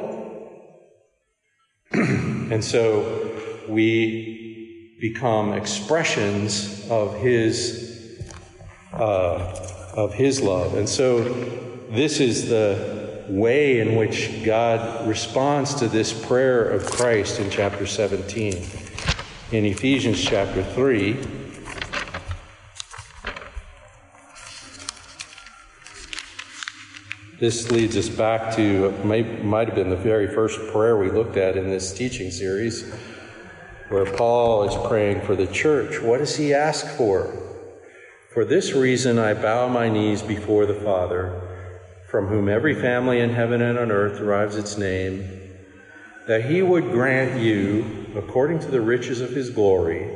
and 1.93 2.64
so 2.64 3.31
we 3.68 4.97
become 5.03 5.53
expressions 5.53 6.89
of 6.89 7.14
his 7.16 8.24
uh, 8.95 9.93
of 9.93 10.14
his 10.14 10.41
love. 10.41 10.76
And 10.76 10.89
so 10.89 11.20
this 11.91 12.20
is 12.20 12.49
the 12.49 12.97
way 13.29 13.81
in 13.81 13.97
which 13.97 14.43
God 14.45 15.07
responds 15.07 15.74
to 15.76 15.89
this 15.89 16.12
prayer 16.12 16.68
of 16.68 16.87
Christ 16.87 17.41
in 17.41 17.51
chapter 17.51 17.87
17. 17.87 18.66
In 19.53 19.64
Ephesians 19.64 20.22
chapter 20.22 20.62
3, 20.62 21.16
This 27.39 27.70
leads 27.70 27.97
us 27.97 28.09
back 28.09 28.57
to, 28.57 28.91
may, 29.05 29.22
might 29.22 29.68
have 29.68 29.76
been 29.76 29.91
the 29.91 29.97
very 29.97 30.26
first 30.26 30.59
prayer 30.72 30.99
we 30.99 31.09
looked 31.09 31.37
at 31.37 31.57
in 31.57 31.70
this 31.70 31.93
teaching 31.93 32.33
series, 32.33 32.93
where 33.91 34.05
Paul 34.16 34.64
is 34.64 34.89
praying 34.89 35.20
for 35.20 35.37
the 35.37 35.47
church. 35.47 36.03
What 36.03 36.18
does 36.18 36.35
he 36.35 36.53
ask 36.53 36.85
for? 36.97 37.33
For 38.35 38.45
this 38.45 38.72
reason 38.72 39.20
I 39.20 39.35
bow 39.35 39.68
my 39.68 39.89
knees 39.89 40.20
before 40.20 40.66
the 40.66 40.74
Father, 40.74 41.47
from 42.09 42.26
whom 42.26 42.48
every 42.48 42.74
family 42.74 43.20
in 43.20 43.30
heaven 43.30 43.61
and 43.61 43.78
on 43.78 43.92
earth 43.92 44.18
derives 44.18 44.56
its 44.56 44.78
name, 44.78 45.28
that 46.26 46.44
he 46.44 46.62
would 46.62 46.90
grant 46.90 47.40
you, 47.40 48.06
according 48.16 48.59
to 48.59 48.68
the 48.68 48.80
riches 48.80 49.20
of 49.20 49.30
his 49.30 49.50
glory. 49.50 50.11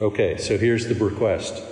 Okay, 0.00 0.38
so 0.38 0.56
here's 0.56 0.86
the 0.86 0.94
request 0.94 1.62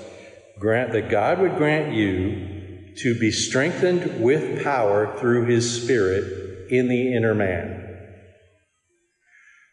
grant 0.58 0.92
that 0.92 1.10
God 1.10 1.38
would 1.38 1.56
grant 1.56 1.94
you 1.94 2.92
to 2.96 3.18
be 3.18 3.30
strengthened 3.30 4.22
with 4.22 4.64
power 4.64 5.14
through 5.18 5.44
his 5.44 5.82
Spirit 5.82 6.70
in 6.70 6.88
the 6.88 7.14
inner 7.14 7.34
man. 7.34 7.82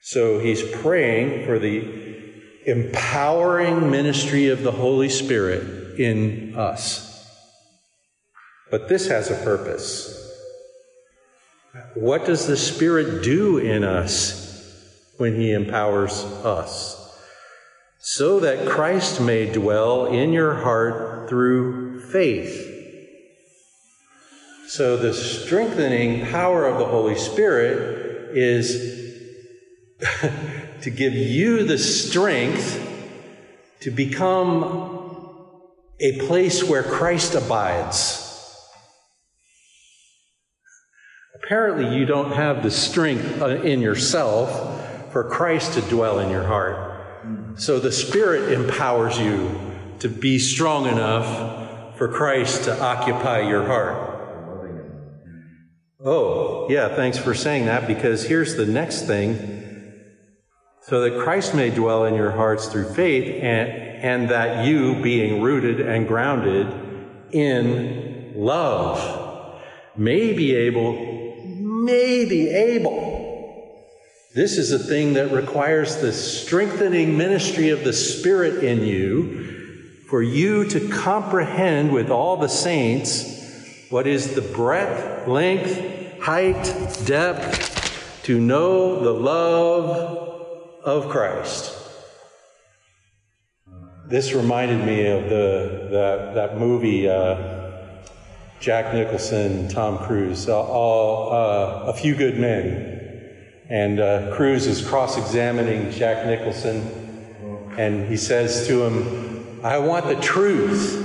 So 0.01 0.39
he's 0.39 0.61
praying 0.61 1.45
for 1.45 1.57
the 1.57 2.03
empowering 2.65 3.89
ministry 3.89 4.49
of 4.49 4.63
the 4.63 4.71
Holy 4.71 5.09
Spirit 5.09 5.97
in 5.99 6.55
us. 6.57 7.12
But 8.73 8.89
this 8.89 9.07
has 9.07 9.29
a 9.29 9.35
purpose. 9.35 10.19
What 11.93 12.25
does 12.25 12.47
the 12.47 12.57
Spirit 12.57 13.21
do 13.21 13.59
in 13.59 13.83
us 13.83 14.97
when 15.17 15.35
he 15.35 15.51
empowers 15.51 16.23
us? 16.43 16.99
So 17.99 18.39
that 18.39 18.67
Christ 18.67 19.21
may 19.21 19.45
dwell 19.45 20.07
in 20.07 20.33
your 20.33 20.55
heart 20.55 21.29
through 21.29 22.01
faith. 22.07 22.67
So 24.69 24.97
the 24.97 25.13
strengthening 25.13 26.25
power 26.25 26.65
of 26.65 26.79
the 26.79 26.85
Holy 26.85 27.15
Spirit 27.15 28.35
is 28.35 29.21
to 30.81 30.89
give 30.89 31.13
you 31.13 31.63
the 31.63 31.77
strength 31.77 32.79
to 33.81 33.91
become 33.91 35.13
a 35.99 36.17
place 36.25 36.63
where 36.63 36.81
Christ 36.81 37.35
abides. 37.35 38.22
Apparently, 41.53 41.95
you 41.95 42.07
don't 42.07 42.31
have 42.31 42.63
the 42.63 42.71
strength 42.71 43.39
uh, 43.39 43.49
in 43.61 43.79
yourself 43.79 45.11
for 45.11 45.23
Christ 45.23 45.73
to 45.73 45.81
dwell 45.81 46.17
in 46.17 46.31
your 46.31 46.43
heart. 46.43 47.61
So 47.61 47.79
the 47.79 47.91
Spirit 47.91 48.51
empowers 48.51 49.19
you 49.19 49.51
to 49.99 50.09
be 50.09 50.39
strong 50.39 50.87
enough 50.87 51.95
for 51.95 52.07
Christ 52.07 52.63
to 52.63 52.81
occupy 52.81 53.41
your 53.41 53.67
heart. 53.67 53.95
Oh, 56.03 56.67
yeah, 56.71 56.95
thanks 56.95 57.19
for 57.19 57.35
saying 57.35 57.67
that 57.67 57.85
because 57.85 58.23
here's 58.23 58.55
the 58.55 58.65
next 58.65 59.03
thing 59.03 59.93
so 60.81 61.01
that 61.01 61.23
Christ 61.23 61.53
may 61.53 61.69
dwell 61.69 62.05
in 62.05 62.15
your 62.15 62.31
hearts 62.31 62.65
through 62.65 62.95
faith, 62.95 63.43
and, 63.43 63.69
and 63.69 64.29
that 64.31 64.65
you, 64.65 64.99
being 65.03 65.43
rooted 65.43 65.81
and 65.81 66.07
grounded 66.07 66.65
in 67.31 68.33
love, 68.35 69.61
may 69.95 70.33
be 70.33 70.55
able, 70.55 71.12
may 71.85 72.25
be 72.25 72.49
able. 72.49 73.13
This 74.33 74.57
is 74.57 74.71
a 74.71 74.79
thing 74.79 75.13
that 75.13 75.31
requires 75.31 75.97
the 75.97 76.11
strengthening 76.11 77.17
ministry 77.17 77.69
of 77.69 77.83
the 77.83 77.93
Spirit 77.93 78.63
in 78.63 78.83
you 78.83 80.03
for 80.09 80.21
you 80.21 80.65
to 80.69 80.89
comprehend 80.89 81.91
with 81.91 82.09
all 82.09 82.37
the 82.37 82.47
saints 82.49 83.87
what 83.89 84.07
is 84.07 84.33
the 84.33 84.41
breadth, 84.41 85.27
length, 85.27 86.19
height, 86.19 86.63
depth, 87.05 88.21
to 88.23 88.39
know 88.39 89.03
the 89.03 89.13
love 89.13 90.79
of 90.83 91.09
Christ. 91.09 91.79
This 94.07 94.33
reminded 94.33 94.85
me 94.85 95.07
of 95.07 95.29
the 95.29 95.87
that, 95.91 96.35
that 96.35 96.57
movie, 96.57 97.07
uh, 97.07 97.62
Jack 98.63 98.93
Nicholson, 98.93 99.67
Tom 99.67 99.97
Cruise, 99.97 100.47
all 100.47 101.33
uh, 101.33 101.91
a 101.91 101.93
few 101.93 102.15
good 102.15 102.39
men, 102.39 103.51
and 103.67 103.99
uh, 103.99 104.33
Cruise 104.37 104.67
is 104.67 104.81
cross-examining 104.87 105.91
Jack 105.91 106.25
Nicholson, 106.25 106.79
and 107.77 108.07
he 108.07 108.15
says 108.15 108.65
to 108.67 108.85
him, 108.85 109.59
"I 109.65 109.79
want 109.79 110.07
the 110.07 110.15
truth." 110.15 111.01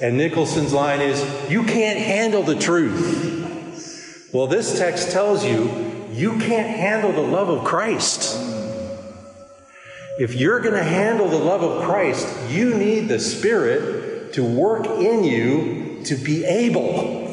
And 0.00 0.16
Nicholson's 0.16 0.72
line 0.72 1.02
is, 1.02 1.22
"You 1.50 1.64
can't 1.64 1.98
handle 1.98 2.42
the 2.42 2.56
truth." 2.56 4.30
Well, 4.32 4.46
this 4.46 4.78
text 4.78 5.10
tells 5.10 5.44
you 5.44 6.08
you 6.12 6.38
can't 6.38 6.78
handle 6.78 7.12
the 7.12 7.20
love 7.20 7.50
of 7.50 7.62
Christ. 7.62 8.40
If 10.18 10.34
you're 10.34 10.60
going 10.60 10.76
to 10.76 10.82
handle 10.82 11.28
the 11.28 11.36
love 11.36 11.62
of 11.62 11.84
Christ, 11.84 12.26
you 12.48 12.72
need 12.72 13.08
the 13.08 13.20
Spirit 13.20 14.32
to 14.32 14.42
work 14.42 14.86
in 14.86 15.22
you 15.22 15.75
to 16.06 16.16
be 16.16 16.44
able. 16.44 17.24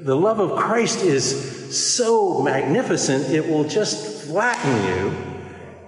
The 0.00 0.16
love 0.16 0.40
of 0.40 0.58
Christ 0.58 1.02
is 1.02 1.76
so 1.76 2.42
magnificent, 2.42 3.30
it 3.30 3.48
will 3.48 3.64
just 3.64 4.26
flatten 4.26 4.86
you 4.86 5.32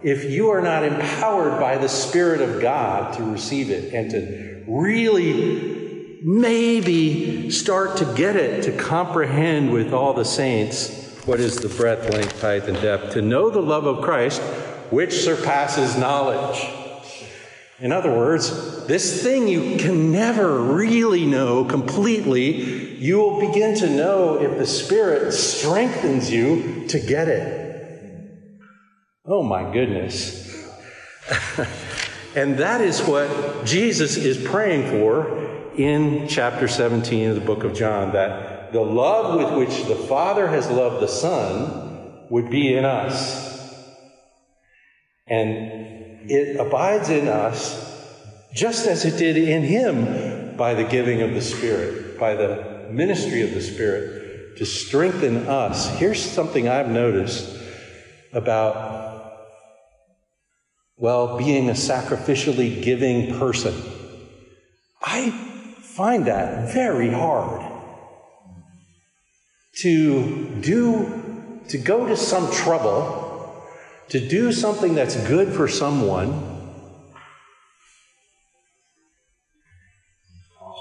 if 0.03 0.25
you 0.25 0.51
are 0.51 0.61
not 0.61 0.85
empowered 0.85 1.59
by 1.59 1.79
the 1.79 1.89
Spirit 1.89 2.43
of 2.43 2.61
God 2.61 3.15
to 3.15 3.25
receive 3.25 3.71
it 3.71 3.95
and 3.95 4.11
to 4.11 4.65
really 4.69 6.21
maybe 6.23 7.51
start 7.51 7.97
to 7.99 8.05
get 8.15 8.37
it, 8.37 8.65
to 8.65 8.77
comprehend 8.77 9.73
with 9.73 9.93
all 9.93 10.13
the 10.13 10.25
saints 10.25 11.05
what 11.25 11.41
is 11.41 11.57
the 11.57 11.71
breadth, 11.71 12.13
length, 12.13 12.39
height, 12.43 12.69
and 12.69 12.79
depth? 12.83 13.15
To 13.15 13.23
know 13.23 13.49
the 13.49 13.63
love 13.63 13.87
of 13.87 14.05
Christ, 14.05 14.43
which 14.91 15.13
surpasses 15.13 15.97
knowledge. 15.97 16.84
In 17.81 17.91
other 17.91 18.13
words, 18.13 18.87
this 18.87 19.23
thing 19.23 19.49
you 19.49 19.77
can 19.77 20.13
never 20.13 20.63
really 20.63 21.27
know 21.27 21.65
completely, 21.65 22.97
you 22.99 23.19
will 23.19 23.41
begin 23.41 23.77
to 23.79 23.91
know 23.91 24.41
if 24.41 24.59
the 24.59 24.67
Spirit 24.67 25.33
strengthens 25.33 26.31
you 26.31 26.87
to 26.89 27.01
get 27.01 27.29
it. 27.29 27.65
Oh 29.27 29.43
my 29.43 29.73
goodness. 29.73 30.69
and 32.37 32.59
that 32.59 32.81
is 32.81 33.01
what 33.01 33.65
Jesus 33.65 34.17
is 34.17 34.37
praying 34.47 34.91
for 34.91 35.73
in 35.77 36.29
chapter 36.29 36.69
17 36.69 37.31
of 37.31 37.35
the 37.35 37.41
book 37.41 37.65
of 37.65 37.75
John 37.75 38.13
that 38.13 38.73
the 38.73 38.83
love 38.83 39.39
with 39.39 39.69
which 39.69 39.85
the 39.87 39.97
Father 39.97 40.47
has 40.47 40.71
loved 40.71 41.03
the 41.03 41.09
Son 41.09 42.27
would 42.31 42.51
be 42.51 42.75
in 42.75 42.85
us. 42.85 43.53
And 45.27 45.74
it 46.29 46.61
abides 46.61 47.09
in 47.09 47.29
us 47.29 47.93
just 48.53 48.87
as 48.87 49.05
it 49.05 49.19
did 49.19 49.37
in 49.37 49.63
Him 49.63 50.57
by 50.57 50.75
the 50.75 50.85
giving 50.85 51.23
of 51.23 51.35
the 51.35 51.43
Spirit, 51.43 52.19
by 52.19 52.35
the 52.35 52.89
ministry 52.91 53.43
of 53.43 53.53
the 53.53 53.61
Spirit 53.61 54.57
to 54.59 54.65
strengthen 54.65 55.49
us. 55.49 55.89
Here's 55.99 56.23
something 56.23 56.69
I've 56.69 56.89
noticed 56.89 57.61
about, 58.33 59.49
well, 60.97 61.37
being 61.37 61.69
a 61.71 61.73
sacrificially 61.73 62.83
giving 62.83 63.39
person. 63.39 63.75
I 65.03 65.31
find 65.81 66.27
that 66.27 66.73
very 66.73 67.11
hard 67.11 67.73
to 69.79 70.61
do, 70.61 71.61
to 71.69 71.79
go 71.79 72.07
to 72.07 72.17
some 72.17 72.51
trouble, 72.53 73.24
to 74.09 74.29
do 74.29 74.53
something 74.53 74.95
that's 74.95 75.17
good 75.27 75.53
for 75.53 75.67
someone 75.69 76.55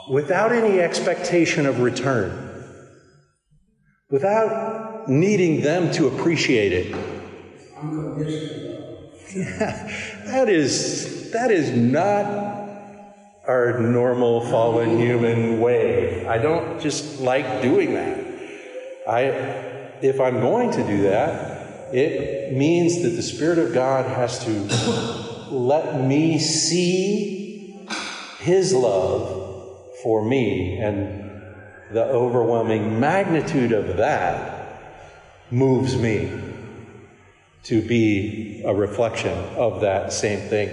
without 0.10 0.52
any 0.52 0.80
expectation 0.80 1.66
of 1.66 1.80
return, 1.80 2.66
without 4.10 5.10
needing 5.10 5.62
them 5.62 5.92
to 5.92 6.08
appreciate 6.08 6.74
it. 6.74 6.92
that 10.26 10.48
is 10.48 11.32
that 11.32 11.50
is 11.50 11.72
not 11.72 12.26
our 13.48 13.80
normal 13.80 14.42
fallen 14.42 14.98
human 15.00 15.60
way. 15.60 16.26
I 16.28 16.38
don't 16.38 16.80
just 16.80 17.20
like 17.20 17.62
doing 17.62 17.94
that. 17.96 18.20
I, 19.08 19.24
if 20.02 20.22
I'm 20.22 20.40
going 20.40 20.72
to 20.72 20.84
do 20.88 21.02
that, 21.04 21.94
it 21.94 22.33
means 22.52 23.02
that 23.04 23.10
the 23.10 23.22
Spirit 23.22 23.60
of 23.60 23.74
God 23.74 24.06
has 24.06 24.44
to 24.44 25.54
let 25.54 26.02
me 26.02 26.40
see 26.40 27.88
His 28.40 28.74
love 28.74 29.88
for 30.04 30.26
me. 30.26 30.80
And 30.80 31.32
the 31.92 32.04
overwhelming 32.04 33.00
magnitude 33.00 33.72
of 33.72 33.98
that 33.98 34.60
moves 35.52 35.96
me 35.96 36.32
to 37.64 37.82
be 37.82 38.62
a 38.66 38.74
reflection 38.74 39.38
of 39.56 39.82
that 39.82 40.12
same 40.12 40.50
thing. 40.50 40.70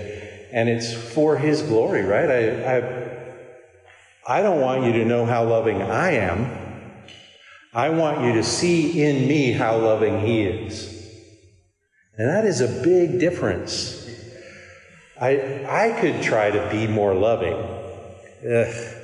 And 0.53 0.69
it's 0.69 0.93
for 0.93 1.37
His 1.37 1.63
glory, 1.63 2.03
right? 2.03 2.29
I, 2.31 2.79
I, 2.79 4.39
I 4.39 4.43
don't 4.43 4.61
want 4.61 4.85
you 4.85 4.93
to 4.95 5.05
know 5.05 5.25
how 5.27 5.45
loving 5.45 5.83
I 5.83 6.13
am. 6.13 6.51
I 7.73 7.91
want 7.91 8.23
you 8.23 8.33
to 8.33 8.43
see 8.43 9.03
in 9.03 9.29
me 9.29 9.53
how 9.53 9.79
loving 9.79 10.21
He 10.21 10.43
is. 10.43 11.00
And 12.17 12.29
that 12.29 12.45
is 12.45 12.61
a 12.61 12.69
big 12.83 13.19
difference. 13.19 14.09
I, 15.21 15.65
I 15.69 16.01
could 16.01 16.23
try 16.23 16.51
to 16.51 16.71
be 16.71 16.87
more 16.87 17.15
loving. 17.15 17.55
Ugh. 17.55 18.97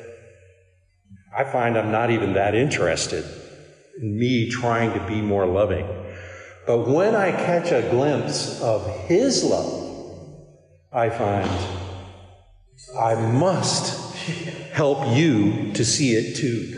I 1.37 1.45
find 1.45 1.77
I'm 1.77 1.93
not 1.93 2.11
even 2.11 2.33
that 2.35 2.55
interested 2.55 3.25
in 4.01 4.19
me 4.19 4.51
trying 4.51 4.99
to 4.99 5.07
be 5.07 5.21
more 5.21 5.47
loving. 5.47 5.87
But 6.67 6.89
when 6.89 7.15
I 7.15 7.31
catch 7.31 7.71
a 7.71 7.89
glimpse 7.91 8.61
of 8.63 8.87
His 9.07 9.45
love, 9.45 9.85
I 10.93 11.11
find 11.11 11.51
I 12.99 13.15
must 13.15 14.15
help 14.73 15.17
you 15.17 15.73
to 15.75 15.85
see 15.85 16.13
it 16.13 16.37
too. 16.37 16.77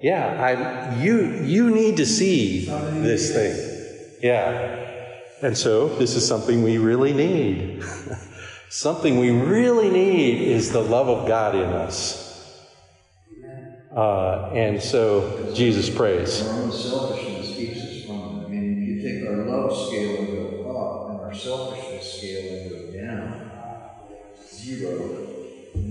Yeah, 0.00 0.42
I, 0.42 1.02
you, 1.02 1.44
you 1.44 1.70
need 1.70 1.98
to 1.98 2.06
see 2.06 2.64
this 2.64 3.34
thing. 3.34 4.18
Yeah. 4.22 4.79
And 5.42 5.56
so 5.56 5.88
this 5.96 6.16
is 6.16 6.26
something 6.26 6.62
we 6.62 6.76
really 6.76 7.14
need. 7.14 7.82
something 8.68 9.18
we 9.18 9.30
really 9.30 9.88
need 9.90 10.42
is 10.42 10.70
the 10.70 10.82
love 10.82 11.08
of 11.08 11.26
God 11.26 11.54
in 11.54 11.62
us. 11.62 12.28
Uh, 13.94 14.50
and 14.52 14.80
so 14.80 15.52
Jesus 15.54 15.88
prays. 15.88 16.46
Our 16.46 16.62
own 16.62 16.72
selfishness 16.72 17.56
keeps 17.56 17.80
us 17.80 18.04
from. 18.04 18.44
I 18.44 18.48
mean, 18.48 18.82
if 18.82 18.88
you 18.88 19.02
take 19.02 19.28
our 19.28 19.46
love 19.46 19.88
scale 19.88 20.18
and 20.18 20.28
go 20.28 20.76
up, 20.76 21.10
and 21.10 21.20
our 21.20 21.34
selfishness 21.34 22.14
scale 22.14 22.60
and 22.60 22.70
go 22.70 23.00
down, 23.00 23.50
zero. 24.46 25.26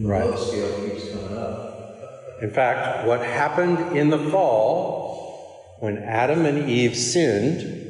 Right. 0.01 0.29
Love 0.29 0.39
scale 0.39 0.89
keeps 0.89 1.09
coming 1.11 1.37
up. 1.37 2.37
In 2.41 2.51
fact, 2.51 3.05
what 3.05 3.19
happened 3.19 3.97
in 3.97 4.09
the 4.09 4.29
fall, 4.29 5.75
when 5.79 5.97
Adam 5.97 6.45
and 6.45 6.69
Eve 6.69 6.95
sinned, 6.95 7.88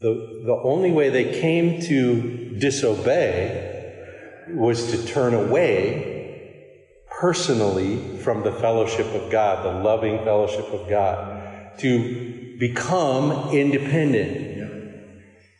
the, 0.00 0.42
the 0.44 0.54
only 0.62 0.90
way 0.90 1.08
they 1.08 1.40
came 1.40 1.80
to 1.82 2.56
disobey 2.58 3.72
was 4.48 4.90
to 4.92 5.06
turn 5.06 5.34
away 5.34 6.16
personally 7.08 8.18
from 8.18 8.42
the 8.42 8.52
fellowship 8.52 9.06
of 9.14 9.30
God, 9.30 9.64
the 9.64 9.82
loving 9.82 10.18
fellowship 10.24 10.66
of 10.66 10.88
God, 10.88 11.78
to 11.78 12.56
become 12.58 13.50
independent. 13.50 14.46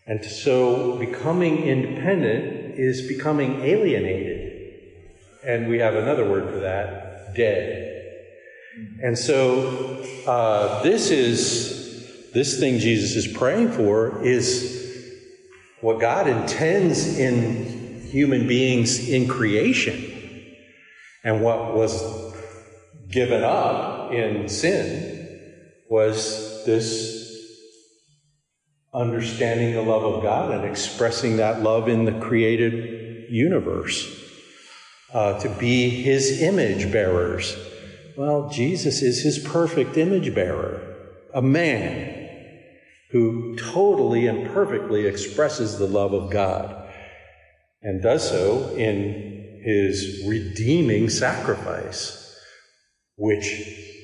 And 0.06 0.24
so 0.24 0.96
becoming 0.98 1.64
independent 1.64 2.78
is 2.78 3.08
becoming 3.08 3.62
alienated. 3.62 4.74
And 5.44 5.68
we 5.68 5.78
have 5.78 5.94
another 5.94 6.28
word 6.28 6.52
for 6.52 6.60
that 6.60 7.34
dead. 7.34 7.92
And 9.02 9.18
so 9.18 10.04
uh, 10.26 10.82
this 10.82 11.10
is 11.10 11.85
this 12.36 12.60
thing 12.60 12.78
Jesus 12.78 13.16
is 13.16 13.34
praying 13.34 13.72
for 13.72 14.22
is 14.22 14.94
what 15.80 15.98
God 15.98 16.28
intends 16.28 17.18
in 17.18 18.02
human 18.02 18.46
beings 18.46 19.08
in 19.08 19.26
creation. 19.26 20.54
And 21.24 21.42
what 21.42 21.74
was 21.74 22.34
given 23.10 23.42
up 23.42 24.12
in 24.12 24.50
sin 24.50 25.40
was 25.88 26.62
this 26.66 27.24
understanding 28.92 29.72
the 29.72 29.80
love 29.80 30.04
of 30.04 30.22
God 30.22 30.50
and 30.50 30.66
expressing 30.66 31.38
that 31.38 31.62
love 31.62 31.88
in 31.88 32.04
the 32.04 32.20
created 32.20 33.30
universe. 33.30 34.14
Uh, 35.14 35.40
to 35.40 35.48
be 35.48 35.88
his 35.88 36.42
image 36.42 36.92
bearers. 36.92 37.56
Well, 38.14 38.50
Jesus 38.50 39.00
is 39.00 39.22
his 39.22 39.38
perfect 39.38 39.96
image 39.96 40.34
bearer, 40.34 40.96
a 41.32 41.40
man 41.40 42.15
who 43.16 43.56
totally 43.56 44.26
and 44.26 44.52
perfectly 44.52 45.06
expresses 45.06 45.78
the 45.78 45.86
love 45.86 46.12
of 46.12 46.30
God 46.30 46.86
and 47.80 48.02
does 48.02 48.28
so 48.28 48.74
in 48.76 49.62
his 49.64 50.22
redeeming 50.28 51.08
sacrifice, 51.08 52.38
which 53.16 53.46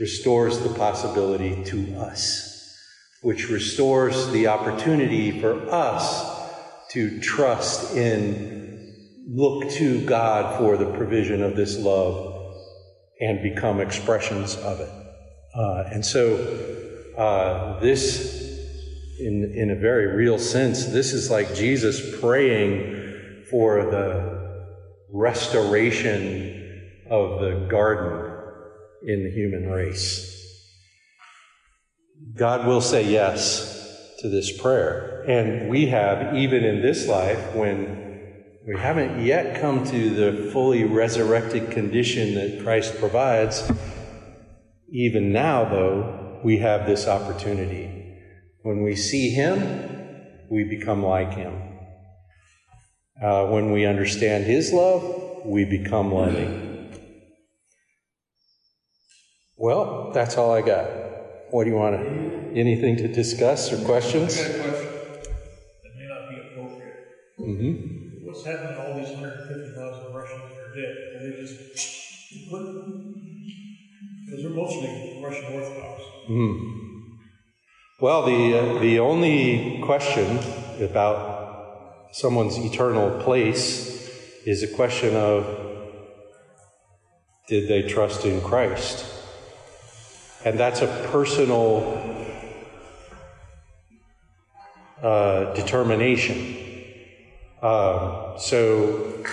restores 0.00 0.60
the 0.60 0.70
possibility 0.70 1.62
to 1.64 1.94
us, 1.98 2.74
which 3.20 3.50
restores 3.50 4.30
the 4.30 4.46
opportunity 4.46 5.42
for 5.42 5.60
us 5.70 6.48
to 6.92 7.20
trust 7.20 7.94
in, 7.94 8.94
look 9.28 9.70
to 9.72 10.00
God 10.06 10.56
for 10.56 10.78
the 10.78 10.90
provision 10.96 11.42
of 11.42 11.54
this 11.54 11.78
love 11.78 12.54
and 13.20 13.42
become 13.42 13.78
expressions 13.78 14.56
of 14.56 14.80
it. 14.80 14.90
Uh, 15.54 15.84
and 15.92 16.02
so, 16.02 16.36
uh, 17.18 17.78
this, 17.80 18.51
in, 19.18 19.52
in 19.54 19.70
a 19.70 19.76
very 19.76 20.06
real 20.16 20.38
sense, 20.38 20.86
this 20.86 21.12
is 21.12 21.30
like 21.30 21.54
Jesus 21.54 22.18
praying 22.20 23.44
for 23.50 23.84
the 23.84 24.68
restoration 25.12 27.04
of 27.10 27.40
the 27.40 27.66
garden 27.70 28.32
in 29.06 29.24
the 29.24 29.30
human 29.30 29.68
race. 29.68 30.30
God 32.34 32.66
will 32.66 32.80
say 32.80 33.10
yes 33.10 34.16
to 34.20 34.28
this 34.28 34.56
prayer. 34.60 35.24
And 35.28 35.68
we 35.68 35.86
have, 35.86 36.34
even 36.36 36.64
in 36.64 36.80
this 36.80 37.06
life, 37.06 37.54
when 37.54 38.02
we 38.66 38.78
haven't 38.78 39.24
yet 39.24 39.60
come 39.60 39.84
to 39.86 40.10
the 40.10 40.50
fully 40.52 40.84
resurrected 40.84 41.72
condition 41.72 42.34
that 42.36 42.62
Christ 42.62 42.96
provides. 42.98 43.70
Even 44.92 45.32
now, 45.32 45.64
though, 45.64 46.40
we 46.44 46.58
have 46.58 46.86
this 46.86 47.08
opportunity. 47.08 48.01
When 48.62 48.82
we 48.82 48.94
see 48.94 49.30
Him, 49.30 49.58
we 50.48 50.62
become 50.64 51.04
like 51.04 51.32
Him. 51.32 51.52
Uh, 53.20 53.46
when 53.46 53.72
we 53.72 53.84
understand 53.86 54.44
His 54.44 54.72
love, 54.72 55.42
we 55.44 55.64
become 55.64 56.12
loving. 56.12 56.70
Well, 59.56 60.12
that's 60.14 60.36
all 60.36 60.52
I 60.52 60.62
got. 60.62 60.86
What 61.50 61.64
do 61.64 61.70
you 61.70 61.76
want 61.76 61.96
to? 61.96 62.06
Anything 62.54 62.96
to 62.98 63.08
discuss 63.08 63.72
or 63.72 63.84
questions? 63.84 64.38
I 64.38 64.42
got 64.42 64.50
a 64.50 64.58
question 64.58 64.88
that 65.82 65.92
may 65.98 66.06
not 66.06 66.30
be 66.30 66.36
appropriate. 66.40 66.96
Mm-hmm. 67.40 68.26
What's 68.26 68.44
happening 68.46 68.74
to 68.74 68.80
all 68.80 68.94
these 68.94 69.10
150,000 69.10 70.14
Russians 70.14 70.42
that 70.50 70.62
are 70.62 70.74
dead? 70.74 70.94
Are 71.14 71.20
they 71.22 71.32
just 71.40 71.54
Because 74.24 74.42
they're 74.42 74.50
mostly 74.50 75.20
Russian 75.22 75.46
Orthodox. 75.52 76.02
Mm. 76.30 76.91
Well, 78.02 78.26
the 78.26 78.58
uh, 78.58 78.78
the 78.80 78.98
only 78.98 79.80
question 79.84 80.40
about 80.80 82.08
someone's 82.10 82.58
eternal 82.58 83.22
place 83.22 84.10
is 84.44 84.64
a 84.64 84.66
question 84.66 85.14
of 85.14 85.46
did 87.46 87.68
they 87.68 87.82
trust 87.82 88.24
in 88.24 88.40
Christ? 88.40 89.06
And 90.44 90.58
that's 90.58 90.80
a 90.80 90.88
personal 91.12 91.96
uh, 95.00 95.54
determination. 95.54 96.56
Um, 97.62 98.34
so 98.36 99.24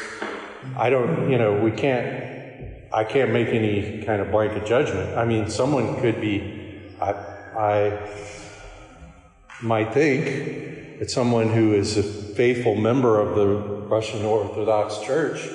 I 0.78 0.92
don't, 0.92 1.32
you 1.32 1.40
know, 1.40 1.60
we 1.60 1.72
can't, 1.72 2.86
I 2.94 3.04
can't 3.04 3.32
make 3.32 3.48
any 3.48 4.04
kind 4.06 4.22
of 4.22 4.30
blanket 4.30 4.68
judgment. 4.68 5.18
I 5.18 5.26
mean, 5.26 5.50
someone 5.50 6.00
could 6.02 6.22
be, 6.22 6.94
I, 7.02 7.14
I 7.58 8.39
might 9.62 9.94
think 9.94 11.00
that 11.00 11.10
someone 11.10 11.50
who 11.50 11.74
is 11.74 11.98
a 11.98 12.04
faithful 12.04 12.76
member 12.76 13.20
of 13.20 13.36
the 13.36 13.46
Russian 13.88 14.24
Orthodox 14.26 15.00
Church 15.00 15.48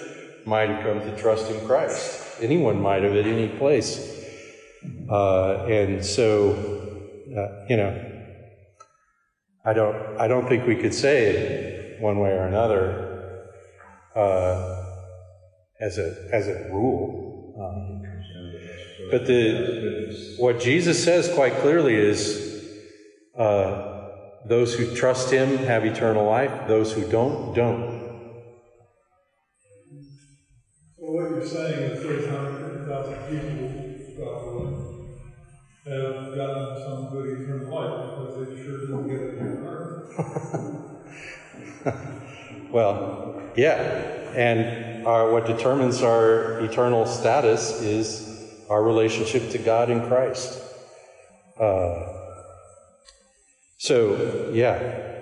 might 0.46 0.68
have 0.68 0.82
come 0.84 1.00
to 1.00 1.16
trust 1.16 1.50
in 1.50 1.66
Christ. 1.66 2.40
Anyone 2.40 2.80
might 2.80 3.02
have 3.02 3.14
at 3.14 3.26
any 3.26 3.48
place. 3.48 4.22
Uh, 5.08 5.64
and 5.66 6.04
so, 6.04 6.52
uh, 7.36 7.66
you 7.68 7.76
know, 7.76 8.12
I 9.64 9.72
don't, 9.72 9.96
I 10.18 10.28
don't 10.28 10.48
think 10.48 10.66
we 10.66 10.76
could 10.76 10.92
say 10.92 11.26
it 11.26 12.00
one 12.00 12.18
way 12.18 12.30
or 12.30 12.46
another 12.46 13.46
uh, 14.14 14.84
as 15.80 15.98
a 15.98 16.28
as 16.32 16.48
a 16.48 16.68
rule. 16.70 17.54
Um, 17.58 18.02
but 19.10 19.26
the 19.26 20.36
what 20.38 20.60
Jesus 20.60 21.02
says 21.02 21.32
quite 21.34 21.54
clearly 21.54 21.94
is 21.94 22.68
uh, 23.38 23.93
those 24.46 24.74
who 24.74 24.94
trust 24.94 25.30
Him 25.30 25.56
have 25.58 25.84
eternal 25.84 26.24
life; 26.26 26.66
those 26.68 26.92
who 26.92 27.08
don't, 27.10 27.54
don't. 27.54 27.94
So 30.96 31.12
what 31.12 31.30
you're 31.30 31.46
saying 31.46 31.90
is 31.90 32.02
there's 32.02 32.28
hundred 32.30 32.86
thousand 32.88 33.18
people 33.28 33.68
uh, 34.22 34.30
have 35.90 36.34
gotten 36.36 36.82
some 36.82 37.10
good 37.10 37.40
eternal 37.40 37.74
life 37.74 38.18
because 38.18 38.34
they 38.48 38.56
sure 38.62 38.78
didn't 38.80 39.08
get 39.08 39.20
it 39.20 39.38
here 39.38 39.56
on 39.58 39.66
earth. 39.66 40.10
Well, 42.74 43.40
yeah, 43.54 43.76
and 44.34 45.06
our, 45.06 45.30
what 45.30 45.46
determines 45.46 46.02
our 46.02 46.58
eternal 46.58 47.06
status 47.06 47.80
is 47.82 48.66
our 48.68 48.82
relationship 48.82 49.50
to 49.50 49.58
God 49.58 49.90
in 49.90 50.04
Christ. 50.08 50.60
Uh, 51.56 52.23
so, 53.76 54.50
yeah. 54.52 55.12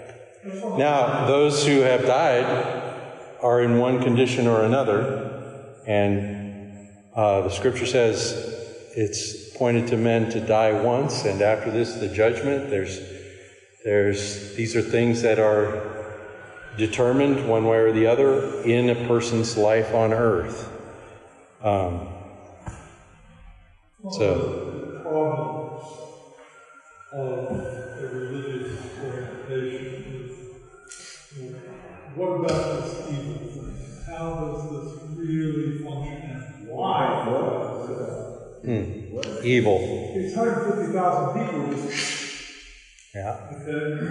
Now, 0.44 1.26
those 1.26 1.66
who 1.66 1.80
have 1.80 2.04
died 2.04 2.44
are 3.42 3.62
in 3.62 3.78
one 3.78 4.02
condition 4.02 4.46
or 4.46 4.64
another, 4.64 5.80
and 5.86 6.88
uh, 7.14 7.42
the 7.42 7.50
scripture 7.50 7.86
says 7.86 8.32
it's 8.96 9.56
pointed 9.56 9.88
to 9.88 9.96
men 9.96 10.30
to 10.30 10.40
die 10.40 10.72
once, 10.72 11.24
and 11.24 11.40
after 11.42 11.70
this, 11.70 11.94
the 11.94 12.08
judgment. 12.08 12.70
There's, 12.70 12.98
there's, 13.84 14.54
these 14.54 14.74
are 14.76 14.82
things 14.82 15.22
that 15.22 15.38
are 15.38 16.18
determined 16.76 17.48
one 17.48 17.64
way 17.64 17.78
or 17.78 17.92
the 17.92 18.06
other 18.06 18.62
in 18.62 18.90
a 18.90 19.06
person's 19.06 19.56
life 19.56 19.94
on 19.94 20.12
earth. 20.12 20.70
Um, 21.62 22.08
so, 24.10 24.72
what 32.16 32.40
about 32.40 32.82
this 32.82 33.08
evil 33.10 33.48
thing? 33.48 34.04
How 34.06 34.34
does 34.34 34.70
this 34.70 35.16
really 35.16 35.82
function 35.84 36.30
and 36.30 36.68
why 36.68 37.24
does 37.24 37.90
it? 37.90 38.32
hmm, 38.64 39.44
evil. 39.44 39.78
It's 40.14 40.36
150,000 40.36 41.32
people 41.34 41.62
Yeah. 43.14 43.36
Okay. 43.52 44.02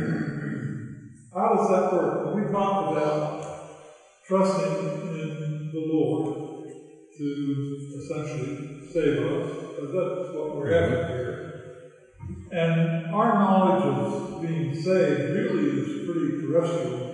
How 1.33 1.55
does 1.55 1.69
that 1.69 1.93
work? 1.93 2.35
We 2.35 2.51
talked 2.51 2.91
about 2.91 3.41
trusting 4.27 4.73
in 5.11 5.69
the 5.71 5.79
Lord 5.79 6.35
to 7.17 7.77
essentially 7.97 8.79
save 8.91 9.19
us, 9.23 9.51
because 9.57 9.93
that's 9.93 10.35
what 10.35 10.55
we're 10.55 10.71
having 10.71 11.07
here. 11.07 11.51
And 12.51 13.13
our 13.13 13.33
knowledge 13.35 13.83
of 13.85 14.41
being 14.41 14.75
saved 14.75 15.33
really 15.35 15.79
is 15.79 16.05
pretty 16.05 16.41
terrestrial. 16.41 17.11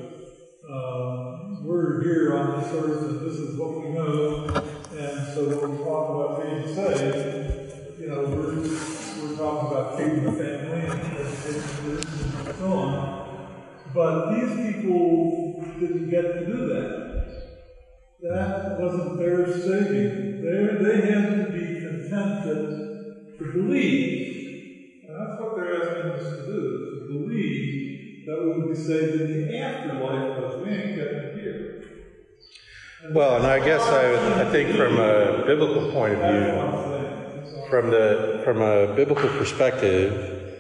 Uh, 0.70 1.38
we're 1.62 2.04
here 2.04 2.36
on 2.38 2.60
this 2.60 2.74
earth, 2.74 3.02
and 3.04 3.22
this 3.22 3.40
is 3.40 3.58
what 3.58 3.72
we 3.80 3.90
know. 3.92 4.48
And 4.92 5.34
so 5.34 5.48
when 5.48 5.78
we 5.78 5.84
talk 5.86 6.10
about 6.10 6.44
being 6.44 6.76
saved, 6.76 7.98
you 7.98 8.08
know, 8.08 8.26
we're, 8.26 8.60
we're 8.60 9.38
talking 9.38 9.72
about 9.72 9.98
keeping 9.98 10.26
the 10.26 10.32
family 10.34 10.82
and 10.90 12.56
so 12.58 12.74
on. 12.74 13.52
But 13.94 14.34
these 14.34 14.74
people 14.74 15.64
didn't 15.80 16.10
get 16.10 16.22
to 16.34 16.46
do 16.46 16.68
that. 16.68 16.98
That 18.24 18.78
wasn't 18.82 19.20
their 19.20 19.48
saving. 19.48 20.42
They, 20.44 20.84
they 20.84 21.14
had 21.14 21.46
to 21.46 21.52
be 21.54 21.80
contented 21.80 23.40
to 23.40 23.52
believe. 23.54 25.08
And 25.08 25.16
that's 25.16 25.40
what 25.40 25.56
they're 25.56 25.82
asking 25.82 26.12
us 26.12 26.24
to 26.36 26.46
do, 26.46 27.08
to 27.08 27.14
believe 27.14 27.97
we 28.28 28.34
will 28.34 28.68
be 28.68 28.76
saved 28.76 29.22
in 29.22 29.48
the 29.48 29.58
afterlife 29.58 30.36
because 30.36 30.56
we 30.62 30.70
ain't 30.70 30.96
getting 30.96 31.40
here. 31.40 31.84
Well, 33.12 33.38
and 33.38 33.46
I 33.46 33.64
guess 33.64 33.82
I, 33.82 34.42
I 34.42 34.52
think 34.52 34.76
from 34.76 34.98
a 34.98 35.46
biblical 35.46 35.92
point 35.92 36.16
of 36.16 36.20
view, 36.20 37.70
from 37.70 37.90
the 37.90 38.42
from 38.44 38.62
a 38.62 38.94
biblical 38.96 39.30
perspective, 39.30 40.56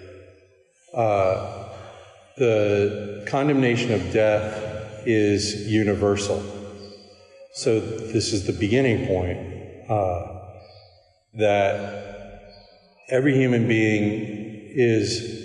uh, 0.94 1.74
the 2.38 3.26
condemnation 3.28 3.92
of 3.92 4.14
death 4.14 5.04
is 5.06 5.68
universal. 5.68 6.42
So 7.54 7.80
this 7.80 8.32
is 8.32 8.46
the 8.48 8.54
beginning 8.54 9.08
point 9.08 9.90
uh, 9.90 10.40
that 11.34 12.54
every 13.10 13.36
human 13.36 13.68
being 13.68 14.70
is 14.70 15.36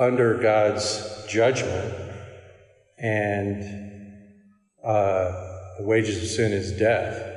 under 0.00 0.38
God's 0.38 1.11
judgment, 1.32 1.94
and 2.98 3.62
uh, 4.84 5.78
the 5.78 5.84
wages 5.84 6.22
of 6.22 6.28
sin 6.28 6.52
is 6.52 6.72
death. 6.72 7.30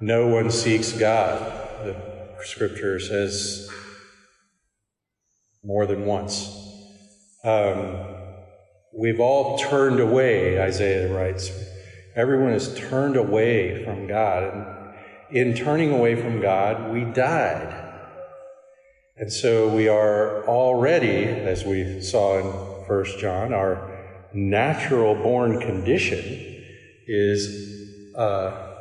No 0.00 0.28
one 0.28 0.50
seeks 0.50 0.92
God. 0.92 1.40
The 1.84 1.96
scripture 2.44 3.00
says 3.00 3.68
more 5.64 5.86
than 5.86 6.06
once. 6.06 6.48
Um, 7.42 7.96
we've 8.92 9.20
all 9.20 9.58
turned 9.58 9.98
away, 9.98 10.60
Isaiah 10.60 11.12
writes. 11.12 11.50
Everyone 12.14 12.52
has 12.52 12.78
turned 12.78 13.16
away 13.16 13.84
from 13.84 14.06
God. 14.06 14.44
And 14.44 15.36
in 15.36 15.54
turning 15.56 15.92
away 15.92 16.14
from 16.14 16.40
God, 16.40 16.92
we 16.92 17.04
died. 17.04 17.80
And 19.16 19.32
so 19.32 19.68
we 19.68 19.88
are 19.88 20.44
already, 20.46 21.24
as 21.24 21.64
we 21.64 22.00
saw 22.00 22.38
in 22.38 22.46
First 22.86 23.18
John, 23.18 23.52
our 23.52 23.90
natural 24.32 25.14
born 25.14 25.60
condition 25.60 26.18
is 27.06 28.14
uh, 28.16 28.74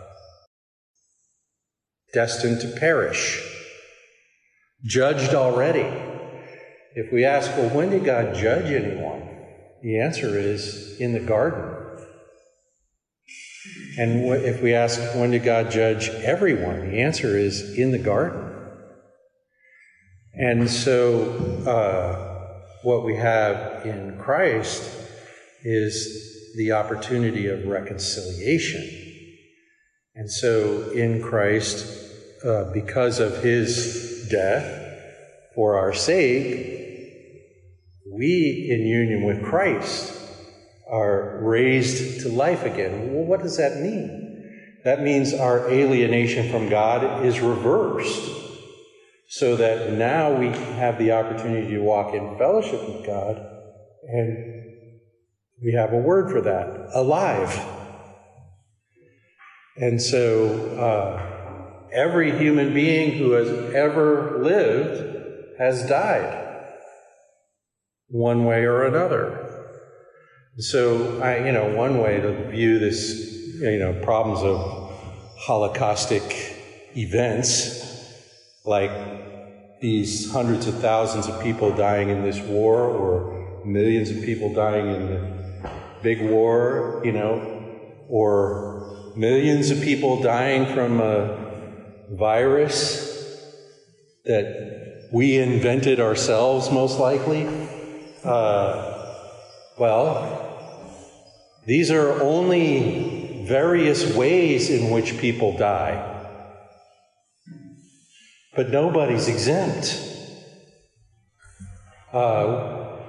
destined 2.14 2.62
to 2.62 2.68
perish, 2.80 3.42
judged 4.84 5.34
already. 5.34 5.86
If 6.96 7.12
we 7.12 7.26
ask, 7.26 7.52
well, 7.58 7.70
when 7.70 7.90
did 7.90 8.06
God 8.06 8.36
judge 8.36 8.66
anyone? 8.66 9.28
The 9.82 10.00
answer 10.00 10.38
is 10.38 11.00
in 11.00 11.14
the 11.14 11.20
garden. 11.20 11.80
And 13.98 14.26
if 14.46 14.62
we 14.62 14.74
ask, 14.74 15.00
when 15.16 15.32
did 15.32 15.44
God 15.44 15.72
judge 15.72 16.10
everyone? 16.10 16.92
The 16.92 17.02
answer 17.02 17.38
is 17.38 17.78
in 17.78 17.92
the 17.92 18.00
garden. 18.00 18.52
And 20.34 20.70
so, 20.70 21.32
uh, 21.68 22.33
what 22.84 23.04
we 23.04 23.16
have 23.16 23.86
in 23.86 24.18
Christ 24.20 24.90
is 25.64 26.54
the 26.56 26.74
opportunity 26.74 27.48
of 27.48 27.66
reconciliation. 27.66 29.02
And 30.16 30.30
so, 30.30 30.92
in 30.92 31.22
Christ, 31.22 31.88
uh, 32.46 32.72
because 32.74 33.20
of 33.20 33.42
his 33.42 34.28
death 34.30 35.00
for 35.56 35.78
our 35.78 35.94
sake, 35.94 36.74
we, 38.12 38.70
in 38.70 38.86
union 38.86 39.24
with 39.24 39.44
Christ, 39.44 40.20
are 40.88 41.40
raised 41.42 42.22
to 42.22 42.30
life 42.30 42.64
again. 42.64 43.14
Well, 43.14 43.26
what 43.26 43.42
does 43.42 43.58
that 43.58 43.82
mean? 43.82 44.24
That 44.84 45.02
means 45.02 45.34
our 45.34 45.70
alienation 45.70 46.52
from 46.52 46.70
God 46.70 47.26
is 47.26 47.40
reversed, 47.40 48.30
so 49.34 49.56
that 49.56 49.92
now 49.94 50.32
we 50.32 50.46
have 50.46 51.00
the 51.00 51.12
opportunity 51.12 51.72
to 51.72 51.80
walk 51.80 52.14
in 52.14 52.38
fellowship 52.38 52.88
with 52.88 53.04
God, 53.04 53.44
and 54.04 54.64
we 55.66 55.74
have 55.74 55.92
a 55.92 55.98
word 55.98 56.30
for 56.30 56.40
that 56.42 56.90
alive. 56.94 57.60
And 59.76 60.00
so, 60.00 60.78
uh, 60.78 61.90
every 61.92 62.38
human 62.38 62.76
being 62.76 63.18
who 63.18 63.32
has 63.32 63.50
ever 63.74 64.38
lived 64.44 65.58
has 65.58 65.84
died, 65.90 66.68
one 68.10 68.46
way 68.46 68.66
or 68.66 68.84
another. 68.84 69.50
So, 70.60 71.20
I, 71.24 71.44
you 71.44 71.52
know, 71.52 71.76
one 71.76 71.98
way 71.98 72.22
to 72.22 72.52
view 72.52 72.78
this, 72.78 73.56
you 73.60 73.80
know, 73.80 74.00
problems 74.04 74.44
of 74.44 74.60
holocaustic 75.48 76.56
events, 76.96 77.82
like 78.64 79.23
these 79.84 80.32
hundreds 80.32 80.66
of 80.66 80.80
thousands 80.80 81.28
of 81.28 81.44
people 81.44 81.70
dying 81.76 82.08
in 82.08 82.24
this 82.24 82.40
war, 82.40 82.86
or 82.86 83.62
millions 83.66 84.10
of 84.10 84.24
people 84.24 84.54
dying 84.54 84.88
in 84.88 85.08
the 85.08 85.70
big 86.02 86.22
war, 86.22 87.02
you 87.04 87.12
know, 87.12 87.36
or 88.08 89.12
millions 89.18 89.72
of 89.72 89.82
people 89.82 90.22
dying 90.22 90.74
from 90.74 91.02
a 91.02 91.38
virus 92.12 93.38
that 94.24 95.10
we 95.12 95.38
invented 95.38 96.00
ourselves, 96.00 96.72
most 96.72 96.98
likely. 96.98 97.46
Uh, 98.24 99.18
well, 99.78 100.80
these 101.66 101.92
are 101.92 102.22
only 102.22 103.44
various 103.50 104.16
ways 104.16 104.70
in 104.70 104.92
which 104.92 105.18
people 105.18 105.58
die. 105.58 106.13
But 108.56 108.70
nobody's 108.70 109.28
exempt. 109.28 110.00
Uh, 112.12 113.00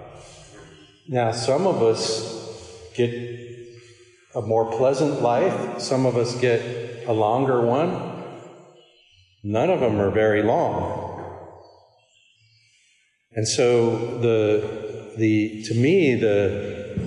now, 1.09 1.33
some 1.33 1.67
of 1.67 1.83
us 1.83 2.91
get 2.95 3.11
a 4.35 4.41
more 4.41 4.73
pleasant 4.73 5.21
life, 5.21 5.81
some 5.81 6.07
of 6.07 6.17
us 6.17 6.35
get 6.41 7.07
a 7.07 7.13
longer 7.13 7.61
one. 7.61 8.13
None 9.43 9.69
of 9.69 9.81
them 9.81 10.01
are 10.01 10.11
very 10.11 10.43
long. 10.43 11.05
And 13.33 13.47
so 13.47 14.19
the 14.21 15.13
the 15.19 15.63
to 15.65 15.75
me 15.75 16.15
the 16.15 16.99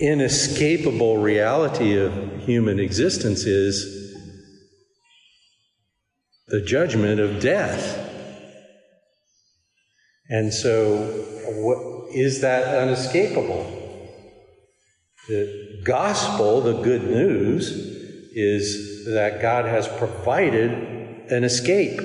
inescapable 0.00 1.18
reality 1.18 1.96
of 1.96 2.12
human 2.44 2.80
existence 2.80 3.44
is 3.44 4.01
the 6.52 6.60
judgment 6.60 7.18
of 7.18 7.40
death. 7.40 7.98
And 10.28 10.52
so 10.52 10.98
what 11.46 12.14
is 12.14 12.42
that 12.42 12.82
unescapable? 12.82 13.78
The 15.28 15.80
gospel, 15.82 16.60
the 16.60 16.82
good 16.82 17.04
news, 17.04 17.70
is 18.34 19.06
that 19.06 19.40
God 19.40 19.64
has 19.64 19.88
provided 19.88 20.70
an 21.30 21.42
escape. 21.42 21.98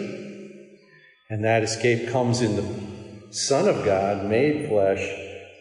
And 1.30 1.44
that 1.44 1.64
escape 1.64 2.10
comes 2.10 2.42
in 2.42 2.56
the 2.56 3.34
Son 3.34 3.68
of 3.68 3.84
God, 3.84 4.26
made 4.26 4.70
flesh, 4.70 5.06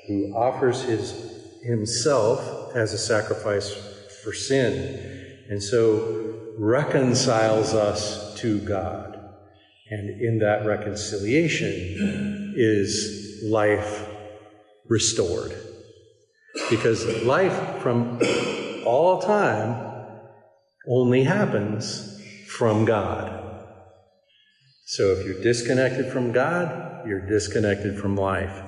who 0.06 0.32
offers 0.32 0.82
his 0.82 1.34
himself 1.64 2.76
as 2.76 2.92
a 2.92 2.98
sacrifice 2.98 3.74
for 4.22 4.32
sin. 4.32 5.44
And 5.50 5.60
so 5.60 6.35
reconciles 6.58 7.74
us 7.74 8.34
to 8.40 8.58
God. 8.60 9.18
And 9.90 10.20
in 10.20 10.38
that 10.40 10.66
reconciliation 10.66 12.54
is 12.56 13.42
life 13.44 14.08
restored. 14.88 15.54
Because 16.70 17.06
life 17.24 17.82
from 17.82 18.20
all 18.84 19.20
time 19.20 19.92
only 20.88 21.24
happens 21.24 22.20
from 22.48 22.84
God. 22.84 23.64
So 24.86 25.12
if 25.12 25.26
you're 25.26 25.42
disconnected 25.42 26.12
from 26.12 26.32
God, 26.32 27.06
you're 27.06 27.26
disconnected 27.26 27.98
from 27.98 28.16
life. 28.16 28.62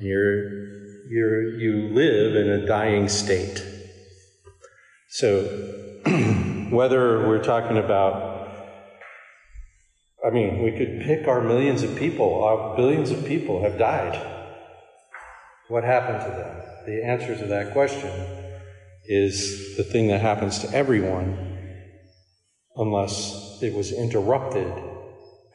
You're, 0.00 1.06
you're, 1.08 1.58
you 1.58 1.94
live 1.94 2.36
in 2.36 2.48
a 2.48 2.66
dying 2.66 3.08
state. 3.08 3.62
So 5.08 6.02
whether 6.70 7.26
we're 7.26 7.42
talking 7.42 7.78
about 7.78 8.38
I 10.24 10.30
mean, 10.30 10.62
we 10.62 10.72
could 10.72 11.02
pick 11.02 11.28
our 11.28 11.40
millions 11.40 11.82
of 11.82 11.94
people. 11.96 12.42
Our 12.42 12.76
billions 12.76 13.12
of 13.12 13.24
people 13.24 13.62
have 13.62 13.78
died. 13.78 14.20
What 15.68 15.84
happened 15.84 16.20
to 16.20 16.36
them? 16.36 16.62
The 16.86 17.04
answer 17.04 17.36
to 17.36 17.46
that 17.46 17.72
question 17.72 18.10
is 19.06 19.76
the 19.76 19.84
thing 19.84 20.08
that 20.08 20.20
happens 20.20 20.58
to 20.58 20.70
everyone 20.74 21.56
unless 22.76 23.62
it 23.62 23.72
was 23.72 23.92
interrupted 23.92 24.72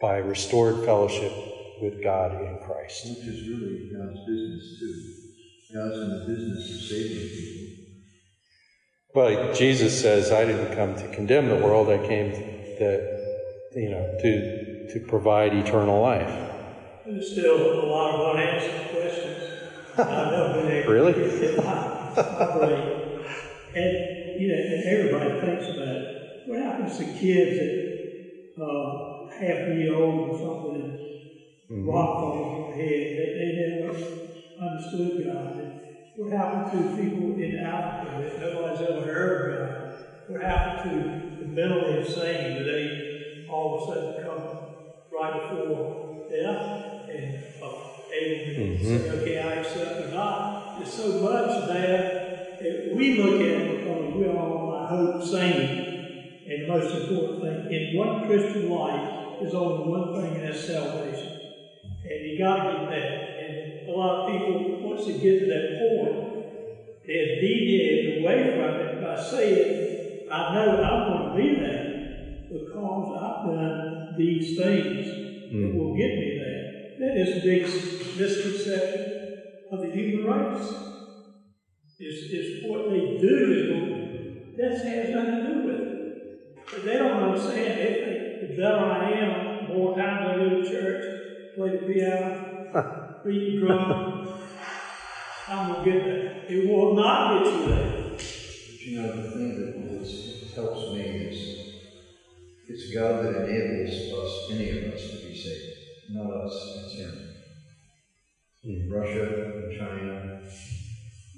by 0.01 0.17
restored 0.17 0.85
fellowship 0.85 1.33
with 1.81 2.01
God 2.01 2.31
in 2.31 2.59
Christ. 2.65 3.05
Which 3.05 3.27
is 3.27 3.49
really 3.49 3.89
God's 3.91 4.25
business, 4.25 4.79
too. 4.79 5.13
God's 5.75 5.99
in 5.99 6.09
the 6.09 6.25
business 6.25 6.69
of 6.73 6.81
saving 6.81 7.29
people. 7.29 7.82
But 9.13 9.53
Jesus 9.53 10.01
says, 10.01 10.31
I 10.31 10.43
didn't 10.43 10.75
come 10.75 10.95
to 10.95 11.07
condemn 11.13 11.47
the 11.47 11.55
world, 11.55 11.87
I 11.87 11.99
came 11.99 12.31
that, 12.79 13.69
you 13.75 13.91
know, 13.91 14.17
to, 14.21 14.87
to 14.91 14.99
provide 15.07 15.53
eternal 15.53 16.01
life. 16.01 16.51
There's 17.05 17.31
still 17.31 17.83
a 17.83 17.85
lot 17.85 18.15
of 18.15 18.35
unanswered 18.35 18.89
questions. 18.91 19.49
I've 19.99 20.31
never 20.31 20.53
been 20.61 20.71
able 20.71 20.93
Really? 20.93 21.13
to 21.13 21.39
get 21.39 21.57
my 21.63 22.57
brain. 22.57 23.19
And, 23.75 24.41
you 24.41 24.47
know, 24.47 24.55
and 24.55 24.83
everybody 24.85 25.29
thinks 25.41 25.65
about 25.65 25.95
it. 25.95 26.07
What 26.47 26.59
happens 26.59 26.97
to 26.97 27.05
kids 27.05 27.59
that, 27.59 28.63
uh, 28.63 29.29
half 29.31 29.67
a 29.69 29.75
year 29.75 29.95
old 29.95 30.29
or 30.29 30.39
something, 30.39 30.97
and 31.69 31.87
rock 31.87 32.23
on 32.23 32.69
their 32.69 32.77
head, 32.77 33.17
they, 33.17 33.29
they 33.37 33.79
never 33.79 33.95
understood 34.59 35.23
God. 35.23 35.82
What 36.15 36.31
happened 36.31 36.69
to 36.71 37.01
people 37.01 37.33
in 37.41 37.57
Africa 37.57 38.21
that 38.21 38.39
nobody's 38.39 38.81
ever 38.81 39.01
heard 39.01 39.51
of? 39.51 39.93
What 40.27 40.41
happened 40.41 40.93
to 40.93 41.43
the 41.43 41.45
mentally 41.55 41.97
insane? 41.97 42.55
Do 42.57 42.63
they 42.71 43.47
all 43.49 43.73
of 43.73 43.81
a 43.81 43.93
sudden 43.93 44.23
come 44.23 44.47
right 45.11 45.49
before 45.49 46.27
death 46.29 47.09
and 47.09 47.33
uh, 47.63 47.73
able 48.13 48.77
to 48.77 48.83
say, 48.83 49.09
okay, 49.09 49.37
I 49.39 49.53
accept 49.55 50.11
God? 50.11 50.77
There's 50.77 50.93
so 50.93 51.19
much 51.19 51.65
there 51.65 52.05
that 52.61 52.93
we 52.95 53.17
look 53.17 53.41
at 53.41 53.81
because 53.81 54.13
we're 54.13 54.37
all 54.37 54.71
I 54.71 54.87
hope 54.89 55.23
sane. 55.23 55.79
And 56.45 56.61
the 56.61 56.67
most 56.67 56.93
important 56.93 57.41
thing 57.41 57.73
in 57.73 57.97
one 57.97 58.27
Christian 58.27 58.69
life 58.69 59.01
is 59.41 59.53
only 59.55 59.89
one 59.89 60.13
thing, 60.13 60.35
and 60.35 60.45
that's 60.45 60.67
salvation. 60.67 61.31
And 62.05 62.21
you 62.21 62.37
got 62.37 62.55
to 62.55 62.71
get 62.71 62.89
that. 62.89 63.32
A 63.87 63.91
lot 63.91 64.19
of 64.19 64.31
people, 64.31 64.89
once 64.89 65.05
they 65.05 65.13
get 65.13 65.39
to 65.39 65.45
that 65.47 65.79
point, 65.79 66.33
they're 67.05 67.41
deviated 67.41 68.23
away 68.23 68.55
from 68.55 68.75
it 68.79 69.01
by 69.01 69.21
saying, 69.21 70.29
I 70.31 70.53
know 70.53 70.83
I'm 70.83 71.11
going 71.11 71.29
to 71.29 71.35
be 71.35 71.59
there 71.59 71.93
because 72.49 73.17
I've 73.17 73.45
done 73.45 74.15
these 74.17 74.57
things 74.57 75.07
that 75.07 75.71
hmm. 75.71 75.77
will 75.77 75.95
get 75.95 76.15
me 76.15 76.39
there. 76.39 76.63
That 76.99 77.17
is 77.17 77.35
the 77.35 77.49
biggest 77.49 78.17
misconception 78.17 79.37
of 79.71 79.81
the 79.81 79.91
human 79.91 80.25
race. 80.25 80.73
Is, 81.99 82.31
is 82.31 82.63
what 82.65 82.89
they 82.89 83.17
do 83.21 83.93
that 84.57 84.71
has 84.71 85.09
nothing 85.09 85.35
to 85.35 85.47
do 85.47 85.65
with 85.65 85.79
it. 85.79 86.65
But 86.69 86.85
they 86.85 86.97
don't 86.97 87.23
understand. 87.23 87.79
They 87.79 88.47
the 88.47 88.55
better 88.57 88.77
I 88.77 89.11
am, 89.11 89.67
the 89.67 89.73
more 89.73 89.95
times 89.95 90.27
I 90.27 90.35
go 90.35 90.49
to 90.49 90.69
church, 90.69 91.55
play 91.55 91.69
the 91.69 91.93
piano, 91.93 92.69
the 93.23 93.57
drum, 93.59 94.39
I'm 95.47 95.75
to 95.75 95.89
get 95.89 96.03
there. 96.03 96.45
It 96.49 96.69
will 96.69 96.95
not 96.95 97.43
get 97.43 97.53
you 97.53 97.65
there. 97.67 98.09
But 98.11 98.81
you 98.81 99.01
know, 99.01 99.15
the 99.15 99.31
thing 99.31 99.49
that 99.59 100.01
is, 100.01 100.53
helps 100.53 100.93
me 100.93 101.01
is 101.01 101.63
it's 102.67 102.93
God 102.93 103.23
that 103.23 103.47
enables 103.47 103.91
us, 104.13 104.51
any 104.51 104.69
of 104.69 104.93
us, 104.93 105.01
to 105.11 105.27
be 105.27 105.35
saved. 105.35 106.11
Not 106.11 106.31
us, 106.31 106.53
it's 106.85 106.95
Him. 106.95 107.29
In 108.63 108.89
Russia, 108.91 109.69
in 109.69 109.77
China, 109.77 110.41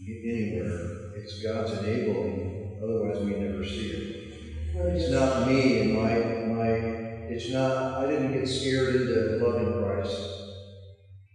anywhere, 0.08 1.12
it's 1.16 1.42
God's 1.42 1.72
enabling, 1.80 2.80
otherwise 2.84 3.24
we 3.24 3.32
never 3.32 3.64
see 3.64 3.90
it. 3.90 4.16
It's 4.76 5.12
not 5.12 5.48
me 5.48 5.80
and 5.80 5.94
my, 5.94 6.54
my, 6.54 6.70
it's 7.30 7.52
not, 7.52 8.04
I 8.04 8.08
didn't 8.08 8.34
get 8.34 8.48
scared 8.48 8.96
into 8.96 9.44
loving 9.44 9.82
Christ. 9.82 10.36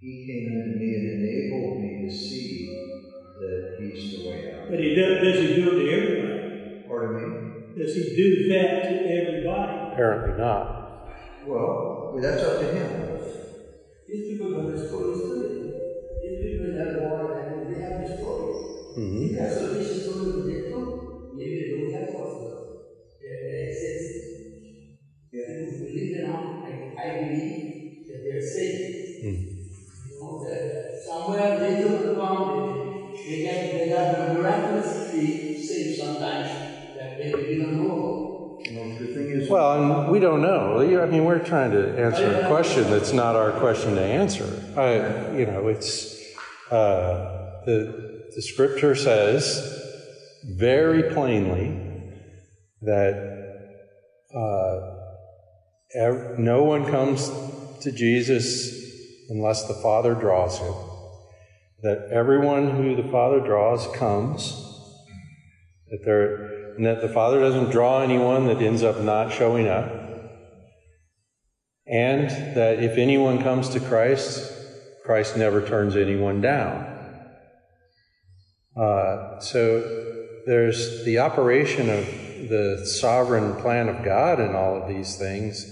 He 0.01 0.26
came 0.26 0.39
he 4.83 4.95
does, 4.95 5.22
does 5.22 5.39
he 5.41 5.55
do 5.55 5.70
it 5.70 5.76
to 5.83 5.91
everybody? 5.91 6.87
Pardon 6.89 7.12
me? 7.16 7.26
Does 7.76 7.95
he 7.95 8.03
do 8.16 8.49
that 8.49 8.83
to 8.89 8.95
everybody? 9.18 9.93
Apparently 9.93 10.33
not. 10.37 10.64
me? 10.66 11.47
Well, 11.47 12.18
that's 12.20 12.43
up 12.43 12.59
to 12.61 12.66
Him. 12.66 12.91
These 14.07 14.28
people 14.28 14.49
have 14.55 14.68
a 14.68 14.78
story 14.87 15.14
story. 15.14 15.72
These 16.22 16.39
people 16.43 16.72
that 16.76 17.01
war 17.01 17.39
and 17.39 17.70
they 17.70 17.81
have 17.81 17.97
a 18.01 18.07
story. 18.16 18.53
Mhm. 18.99 19.31
If 19.31 19.37
that's 19.39 19.57
what 19.61 19.72
this 19.72 20.03
story 20.03 20.26
is 20.31 20.47
they 20.47 20.61
do, 20.68 20.78
maybe 21.33 21.55
they 21.62 21.68
don't 21.70 21.93
have 21.95 22.09
also. 22.14 22.49
They 23.20 23.68
exist. 23.68 24.09
If 25.33 25.47
you 25.49 25.78
believe 25.78 26.14
in 26.16 26.22
them, 26.22 26.35
I, 26.66 26.70
I 26.99 27.07
believe 27.20 28.07
that 28.09 28.20
they're 28.24 28.43
safe. 28.43 29.22
You 29.22 30.18
know, 30.18 30.43
that 30.45 30.62
somewhere 31.07 31.59
they 31.61 31.81
don't 31.81 32.14
come, 32.16 32.39
sometimes 36.21 36.97
that 36.97 37.18
they 37.18 37.33
didn't 37.33 37.77
know. 37.77 38.59
You 38.64 38.73
know, 38.73 38.99
the 38.99 39.07
thing 39.07 39.31
is, 39.31 39.49
Well, 39.49 40.03
and 40.03 40.12
we 40.12 40.21
don't 40.21 40.43
know. 40.43 40.79
I 40.81 41.07
mean, 41.07 41.25
we're 41.25 41.39
trying 41.39 41.71
to 41.73 41.99
answer 41.99 42.31
a 42.41 42.47
question 42.47 42.85
that's 42.91 43.12
not 43.12 43.35
our 43.37 43.53
question 43.53 43.95
to 43.95 44.03
answer. 44.03 44.45
I, 44.77 45.37
you 45.37 45.47
know, 45.47 45.68
it's 45.68 46.21
uh, 46.71 47.62
the 47.64 48.29
the 48.35 48.43
scripture 48.43 48.95
says 48.95 49.83
very 50.45 51.12
plainly 51.14 51.81
that 52.83 53.14
uh, 54.35 54.97
ev- 55.95 56.39
no 56.39 56.62
one 56.62 56.87
comes 56.87 57.31
to 57.81 57.91
Jesus 57.91 59.29
unless 59.31 59.66
the 59.66 59.75
Father 59.75 60.14
draws 60.14 60.59
him. 60.59 60.75
That 61.83 62.11
everyone 62.12 62.71
who 62.71 62.95
the 62.95 63.09
Father 63.11 63.41
draws 63.41 63.87
comes. 63.97 64.70
That 65.91 66.05
there 66.05 66.74
and 66.76 66.86
that 66.86 67.03
the 67.03 67.09
Father 67.09 67.41
doesn't 67.41 67.70
draw 67.70 68.01
anyone 68.01 68.47
that 68.47 68.62
ends 68.62 68.82
up 68.82 69.01
not 69.01 69.32
showing 69.32 69.68
up. 69.68 69.91
And 71.86 72.30
that 72.57 72.82
if 72.82 72.97
anyone 72.97 73.43
comes 73.43 73.68
to 73.70 73.80
Christ, 73.80 74.53
Christ 75.05 75.36
never 75.36 75.66
turns 75.66 75.97
anyone 75.97 76.41
down. 76.41 76.86
Uh, 78.80 79.41
so 79.41 79.80
there's 80.47 81.05
the 81.05 81.18
operation 81.18 81.91
of 81.91 82.07
the 82.49 82.86
sovereign 82.86 83.57
plan 83.61 83.88
of 83.88 84.05
God 84.05 84.41
in 84.41 84.55
all 84.55 84.80
of 84.80 84.88
these 84.88 85.16
things, 85.16 85.66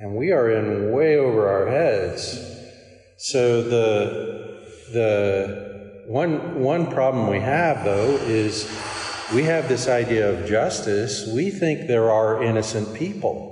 and 0.00 0.16
we 0.16 0.32
are 0.32 0.50
in 0.50 0.92
way 0.92 1.16
over 1.16 1.48
our 1.48 1.68
heads. 1.68 2.38
So 3.18 3.62
the 3.62 4.40
the 4.92 6.04
one 6.08 6.60
one 6.60 6.90
problem 6.90 7.28
we 7.28 7.38
have 7.38 7.84
though 7.84 8.16
is 8.16 8.64
we 9.34 9.44
have 9.44 9.68
this 9.68 9.88
idea 9.88 10.30
of 10.30 10.48
justice. 10.48 11.26
We 11.32 11.50
think 11.50 11.86
there 11.86 12.10
are 12.10 12.42
innocent 12.42 12.94
people. 12.94 13.48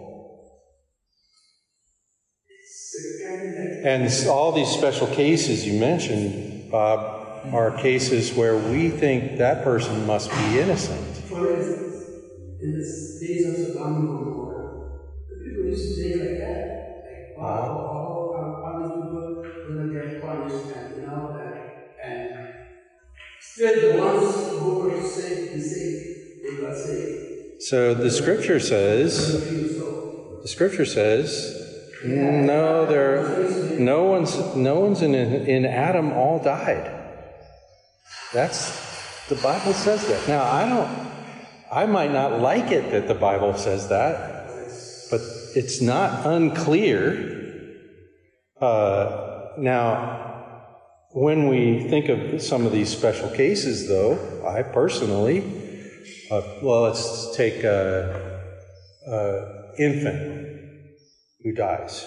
And 3.84 4.10
all 4.28 4.52
these 4.52 4.68
special 4.68 5.06
cases 5.06 5.66
you 5.66 5.78
mentioned, 5.78 6.70
Bob, 6.70 7.54
are 7.54 7.70
cases 7.78 8.32
where 8.34 8.56
we 8.56 8.90
think 8.90 9.38
that 9.38 9.62
person 9.62 10.06
must 10.06 10.30
be 10.30 10.58
innocent. 10.58 11.16
For 11.16 11.52
instance, 11.54 12.18
in 12.60 12.72
the 12.72 13.20
days 13.20 13.52
of 13.52 13.78
Gomorrah, 13.78 14.98
the 15.30 15.36
people 15.44 15.64
used 15.64 15.86
to 15.86 15.94
think 16.02 16.18
like 16.18 16.38
that. 16.38 16.66
Like, 17.06 17.38
wow, 17.38 17.87
So 27.60 27.92
the 27.94 28.10
scripture 28.10 28.60
says, 28.60 29.32
the 30.42 30.46
scripture 30.46 30.84
says, 30.84 31.56
no, 32.04 32.86
there, 32.86 33.78
no 33.80 34.04
one's, 34.04 34.54
no 34.54 34.78
one's 34.78 35.02
in, 35.02 35.14
in 35.14 35.66
Adam 35.66 36.12
all 36.12 36.38
died. 36.38 36.88
That's, 38.32 39.26
the 39.28 39.34
Bible 39.34 39.72
says 39.72 40.06
that. 40.06 40.28
Now, 40.28 40.44
I 40.44 40.68
don't, 40.68 41.08
I 41.72 41.86
might 41.86 42.12
not 42.12 42.40
like 42.40 42.70
it 42.70 42.92
that 42.92 43.08
the 43.08 43.14
Bible 43.14 43.54
says 43.54 43.88
that, 43.88 44.50
but 45.10 45.20
it's 45.56 45.82
not 45.82 46.24
unclear. 46.26 47.64
Uh, 48.60 49.48
now, 49.58 50.27
when 51.12 51.48
we 51.48 51.88
think 51.88 52.08
of 52.08 52.42
some 52.42 52.66
of 52.66 52.72
these 52.72 52.94
special 52.94 53.30
cases, 53.30 53.88
though, 53.88 54.44
I 54.46 54.62
personally, 54.62 55.40
uh, 56.30 56.42
well, 56.62 56.82
let's 56.82 57.36
take 57.36 57.64
an 57.64 58.14
infant 59.78 60.46
who 61.42 61.52
dies. 61.52 62.06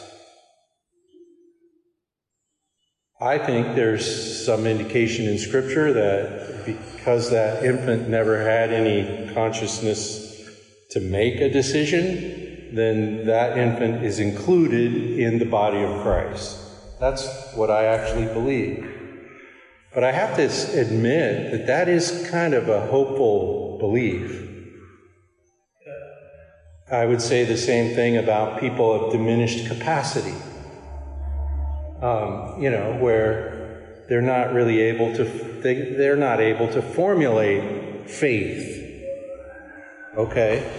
I 3.20 3.38
think 3.38 3.76
there's 3.76 4.46
some 4.46 4.66
indication 4.66 5.28
in 5.28 5.38
Scripture 5.38 5.94
that 5.94 6.66
because 6.66 7.30
that 7.30 7.64
infant 7.64 8.10
never 8.10 8.42
had 8.42 8.72
any 8.72 9.32
consciousness 9.34 10.50
to 10.92 11.00
make 11.00 11.40
a 11.40 11.50
decision, 11.50 12.76
then 12.76 13.26
that 13.28 13.58
infant 13.58 14.04
is 14.04 14.20
included 14.20 15.20
in 15.20 15.40
the 15.40 15.46
body 15.46 15.84
of 15.84 16.02
Christ. 16.02 16.58
That's 17.00 17.54
what 17.54 17.70
I 17.70 17.86
actually 17.86 18.26
believe. 18.26 18.91
But 19.94 20.06
I 20.06 20.12
have 20.12 20.38
to 20.38 20.80
admit 20.80 21.52
that 21.52 21.68
that 21.68 21.90
is 21.90 22.28
kind 22.30 22.54
of 22.54 22.70
a 22.70 22.86
hopeful 22.88 23.78
belief. 23.78 24.48
I 26.90 27.06
would 27.06 27.22
say 27.22 27.46
the 27.46 27.58
same 27.58 27.96
thing 27.96 28.18
about 28.18 28.60
people 28.60 28.94
of 28.94 29.12
diminished 29.12 29.68
capacity. 29.68 30.36
Um, 32.02 32.62
you 32.62 32.70
know, 32.70 32.98
where 33.00 34.04
they're 34.10 34.22
not 34.22 34.54
really 34.54 34.80
able 34.82 35.14
to, 35.16 35.24
they, 35.24 35.94
they're 35.94 36.16
not 36.16 36.40
able 36.40 36.68
to 36.70 36.82
formulate 36.82 38.10
faith. 38.10 38.78
Okay? 40.18 40.70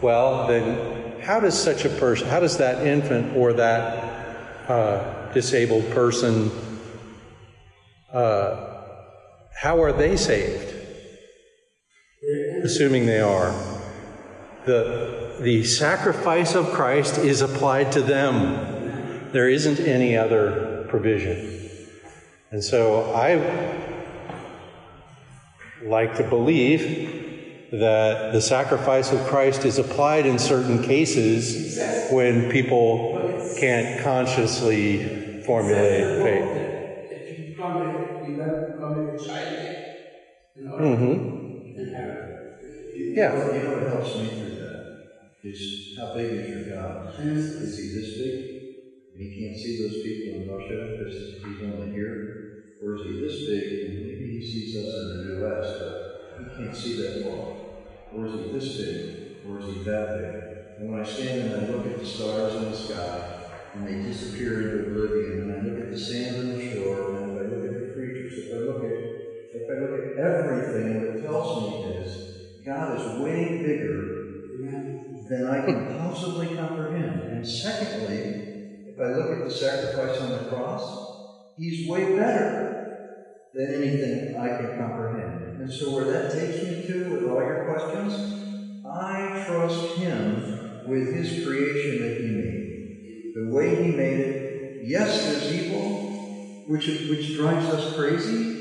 Well, 0.00 0.46
then, 0.46 1.20
how 1.20 1.40
does 1.40 1.60
such 1.60 1.84
a 1.84 1.88
person, 1.88 2.28
how 2.28 2.40
does 2.40 2.58
that 2.58 2.86
infant 2.86 3.36
or 3.36 3.52
that 3.54 4.68
uh, 4.68 5.32
disabled 5.32 5.90
person, 5.90 6.50
uh, 8.12 8.84
how 9.54 9.82
are 9.82 9.92
they 9.92 10.16
saved? 10.16 10.74
Assuming 12.62 13.06
they 13.06 13.20
are. 13.20 13.54
The, 14.66 15.36
the 15.40 15.64
sacrifice 15.64 16.54
of 16.54 16.70
Christ 16.72 17.18
is 17.18 17.40
applied 17.40 17.92
to 17.92 18.02
them. 18.02 19.30
There 19.32 19.48
isn't 19.48 19.80
any 19.80 20.16
other 20.16 20.86
provision. 20.88 21.70
And 22.50 22.62
so 22.62 23.12
I 23.14 23.92
like 25.82 26.16
to 26.16 26.22
believe 26.22 27.70
that 27.72 28.32
the 28.32 28.40
sacrifice 28.40 29.10
of 29.10 29.26
Christ 29.26 29.64
is 29.64 29.78
applied 29.78 30.26
in 30.26 30.38
certain 30.38 30.82
cases 30.82 31.78
when 32.12 32.50
people 32.50 33.18
can't 33.58 34.02
consciously 34.04 35.42
formulate 35.44 36.22
faith. 36.22 36.71
If 37.80 38.28
you 38.28 38.36
become 38.36 38.52
a, 38.52 38.60
you 38.60 38.72
become 38.72 38.94
a 38.94 39.18
child, 39.18 39.68
you 40.56 40.64
know, 40.64 40.76
Mm-hmm. 40.76 41.14
Yeah. 43.14 43.32
You 43.54 43.62
know 43.62 43.72
what 43.72 43.82
helps 43.88 44.16
me 44.16 44.28
through 44.28 44.56
that 44.56 44.84
is 45.44 45.94
how 45.98 46.14
big 46.14 46.32
is 46.32 46.48
your 46.48 46.76
God? 46.76 47.08
Is 47.18 47.76
he 47.78 47.88
this 47.94 48.18
big? 48.18 48.34
And 49.14 49.22
he 49.22 49.28
can't 49.28 49.56
see 49.56 49.82
those 49.82 50.02
people 50.02 50.42
in 50.42 50.48
Russia 50.48 50.96
because 50.98 51.14
he's 51.44 51.62
only 51.62 51.90
here? 51.90 52.16
Or 52.82 52.94
is 52.94 53.02
he 53.02 53.20
this 53.20 53.46
big 53.46 53.90
and 53.90 54.02
maybe 54.02 54.26
he 54.28 54.40
sees 54.40 54.76
us 54.76 54.94
in 54.94 55.18
the 55.18 55.24
U.S., 55.40 55.72
but 55.78 55.94
he 56.38 56.44
can't 56.56 56.76
see 56.76 56.94
that 57.02 57.22
far? 57.22 57.54
Or 58.12 58.26
is 58.26 58.32
he 58.34 58.52
this 58.52 58.76
big? 58.76 58.98
Or 59.44 59.58
is 59.58 59.66
he 59.66 59.84
that 59.84 60.06
big? 60.18 60.34
And 60.78 60.88
when 60.88 61.00
I 61.00 61.04
stand 61.04 61.40
and 61.42 61.54
I 61.54 61.68
look 61.68 61.86
at 61.86 61.98
the 61.98 62.06
stars 62.06 62.54
in 62.54 62.64
the 62.70 62.76
sky 62.76 63.22
and 63.74 63.86
they 63.86 63.96
disappear 64.02 64.62
into 64.62 64.78
oblivion, 64.86 65.40
and 65.40 65.52
I 65.52 65.56
look 65.58 65.78
at 65.78 65.90
the 65.90 65.98
sand 65.98 66.36
on 66.36 66.48
the 66.48 66.58
shore, 66.58 67.21
if 69.54 69.68
I 69.68 69.80
look 69.80 70.00
at 70.00 70.18
everything, 70.18 70.96
what 70.96 71.16
it 71.16 71.22
tells 71.22 71.62
me 71.62 71.84
is 71.96 72.64
God 72.64 72.98
is 72.98 73.20
way 73.20 73.62
bigger 73.62 74.22
than 75.28 75.46
I 75.46 75.64
can 75.64 75.98
possibly 75.98 76.56
comprehend. 76.56 77.20
And 77.20 77.46
secondly, 77.46 78.84
if 78.86 78.98
I 78.98 79.08
look 79.08 79.38
at 79.38 79.44
the 79.44 79.50
sacrifice 79.50 80.20
on 80.20 80.30
the 80.30 80.50
cross, 80.50 81.10
He's 81.56 81.88
way 81.88 82.16
better 82.16 82.72
than 83.52 83.74
anything 83.74 84.36
I 84.38 84.48
can 84.56 84.78
comprehend. 84.78 85.60
And 85.60 85.70
so, 85.70 85.94
where 85.94 86.06
that 86.06 86.32
takes 86.32 86.62
me 86.62 86.86
to 86.86 87.10
with 87.12 87.30
all 87.30 87.42
your 87.42 87.66
questions, 87.66 88.84
I 88.86 89.44
trust 89.46 89.96
Him 89.96 90.86
with 90.86 91.12
His 91.12 91.44
creation 91.44 92.00
that 92.00 92.20
He 92.20 92.30
made. 92.30 93.32
The 93.34 93.54
way 93.54 93.84
He 93.84 93.90
made 93.92 94.18
it, 94.18 94.86
yes, 94.88 95.26
there's 95.26 95.52
evil, 95.52 96.64
which, 96.68 96.86
which 96.86 97.34
drives 97.34 97.66
us 97.66 97.94
crazy, 97.94 98.51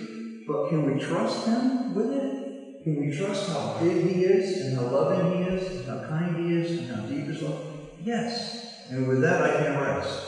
but 0.52 0.70
can 0.70 0.93
we 0.93 0.99
trust 1.02 1.47
Him 1.47 1.95
with 1.95 2.12
it? 2.12 2.84
Can 2.84 2.99
we 2.99 3.16
trust 3.16 3.49
how 3.49 3.78
big 3.80 4.08
He 4.08 4.24
is, 4.24 4.66
and 4.66 4.78
how 4.78 4.88
loving 4.88 5.38
He 5.38 5.43
is, 5.49 5.78
and 5.78 5.86
how 5.88 6.08
kind 6.08 6.36
He 6.36 6.56
is, 6.56 6.80
and 6.80 6.95
how 6.95 7.02
deep 7.04 7.26
His 7.26 7.41
love? 7.41 7.62
Yes. 8.04 8.89
And 8.89 9.08
with 9.08 9.22
that, 9.22 9.41
I 9.43 9.64
can 9.64 9.80
rest. 9.80 10.28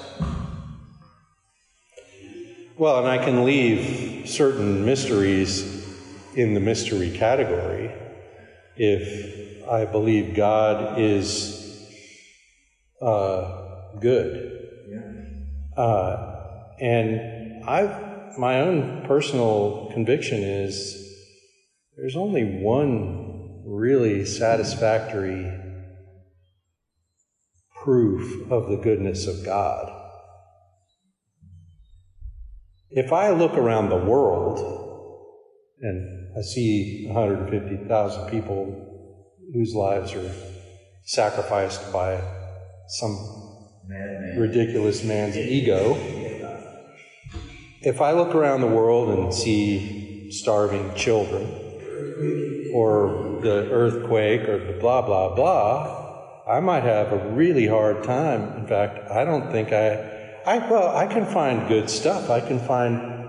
Well, 2.77 2.99
and 2.99 3.07
I 3.07 3.23
can 3.23 3.43
leave 3.43 4.29
certain 4.29 4.85
mysteries 4.85 5.85
in 6.35 6.53
the 6.53 6.59
mystery 6.59 7.11
category 7.11 7.91
if 8.75 9.67
I 9.67 9.85
believe 9.85 10.35
God 10.35 10.99
is 10.99 11.87
uh, 13.01 13.91
good. 13.99 14.69
Yeah. 14.87 15.81
Uh, 15.81 16.33
and 16.79 17.63
I've, 17.65 18.12
my 18.37 18.61
own 18.61 19.05
personal 19.07 19.89
conviction 19.93 20.41
is 20.41 20.95
there's 21.97 22.15
only 22.15 22.43
one 22.43 23.63
really 23.65 24.25
satisfactory 24.25 25.59
proof 27.83 28.51
of 28.51 28.69
the 28.69 28.77
goodness 28.77 29.27
of 29.27 29.45
God. 29.45 29.91
If 32.89 33.11
I 33.11 33.31
look 33.31 33.53
around 33.53 33.89
the 33.89 33.97
world 33.97 34.59
and 35.81 36.37
I 36.37 36.41
see 36.41 37.05
150,000 37.07 38.29
people 38.29 39.19
whose 39.53 39.73
lives 39.73 40.13
are 40.13 40.31
sacrificed 41.03 41.91
by 41.91 42.21
some 42.87 43.17
ridiculous 44.37 45.03
man's 45.03 45.37
ego, 45.37 45.95
if 47.83 48.01
I 48.01 48.13
look 48.13 48.33
around 48.33 48.61
the 48.61 48.67
world 48.67 49.17
and 49.17 49.33
see 49.33 50.31
starving 50.31 50.95
children, 50.95 51.45
or 52.73 53.39
the 53.41 53.69
earthquake, 53.71 54.47
or 54.47 54.57
the 54.57 54.79
blah, 54.79 55.01
blah, 55.01 55.35
blah, 55.35 56.47
I 56.47 56.59
might 56.59 56.83
have 56.83 57.11
a 57.11 57.29
really 57.29 57.67
hard 57.67 58.03
time. 58.03 58.57
In 58.57 58.67
fact, 58.67 59.11
I 59.11 59.25
don't 59.25 59.51
think 59.51 59.71
I, 59.71 60.41
I, 60.45 60.57
well, 60.69 60.95
I 60.95 61.07
can 61.07 61.25
find 61.25 61.67
good 61.67 61.89
stuff. 61.89 62.29
I 62.29 62.39
can 62.39 62.59
find 62.59 63.27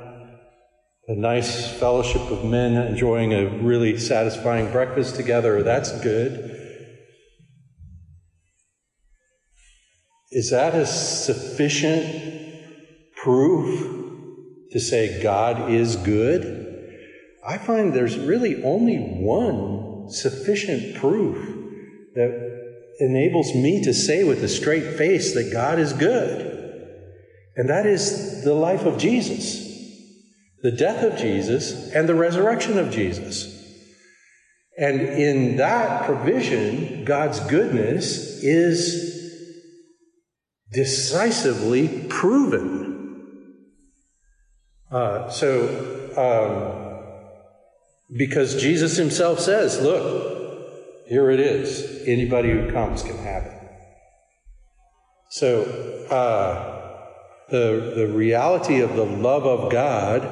a 1.07 1.15
nice 1.15 1.71
fellowship 1.79 2.23
of 2.31 2.45
men 2.45 2.73
enjoying 2.75 3.35
a 3.35 3.47
really 3.59 3.99
satisfying 3.99 4.73
breakfast 4.73 5.17
together. 5.17 5.63
That's 5.63 6.01
good. 6.01 6.51
Is 10.31 10.51
that 10.51 10.75
a 10.75 10.87
sufficient 10.87 12.53
proof 13.17 14.04
to 14.75 14.81
say 14.81 15.23
God 15.23 15.71
is 15.71 15.95
good? 15.95 16.65
I 17.47 17.59
find 17.59 17.95
there's 17.95 18.19
really 18.19 18.65
only 18.65 18.99
one 18.99 20.11
sufficient 20.11 20.97
proof 20.97 21.37
that 22.17 22.65
enables 22.99 23.55
me 23.55 23.85
to 23.85 23.95
say 23.95 24.25
with 24.25 24.43
a 24.43 24.49
straight 24.49 24.97
face 24.99 25.33
that 25.35 25.53
God 25.53 25.79
is 25.79 25.93
good. 25.93 26.51
And 27.57 27.71
that 27.71 27.87
is 27.87 28.43
the 28.43 28.53
life 28.53 28.85
of 28.85 28.99
Jesus, 28.99 29.65
the 30.63 30.73
death 30.73 31.05
of 31.05 31.17
Jesus, 31.17 31.93
and 31.93 32.09
the 32.09 32.15
resurrection 32.17 32.77
of 32.77 32.91
Jesus. 32.91 33.53
And 34.77 35.01
in 35.01 35.57
that 35.59 36.05
provision, 36.05 37.05
God's 37.05 37.39
goodness 37.39 38.43
is 38.43 39.15
decisively 40.73 42.07
proven. 42.09 42.84
Uh, 44.95 45.29
so, 45.29 45.67
um, 46.17 48.17
because 48.17 48.63
Jesus 48.63 48.97
himself 48.97 49.41
says, 49.41 49.81
look, 49.81 50.69
here 51.09 51.33
it 51.33 51.41
is. 51.41 52.07
Anybody 52.07 52.53
who 52.53 52.71
comes 52.71 53.03
can 53.03 53.19
have 53.19 53.43
it. 53.43 53.61
So, 55.31 55.63
uh, 56.13 57.01
the, 57.51 57.95
the 57.97 58.07
reality 58.07 58.83
of 58.83 58.95
the 58.95 59.05
love 59.05 59.45
of 59.45 59.73
God 59.73 60.23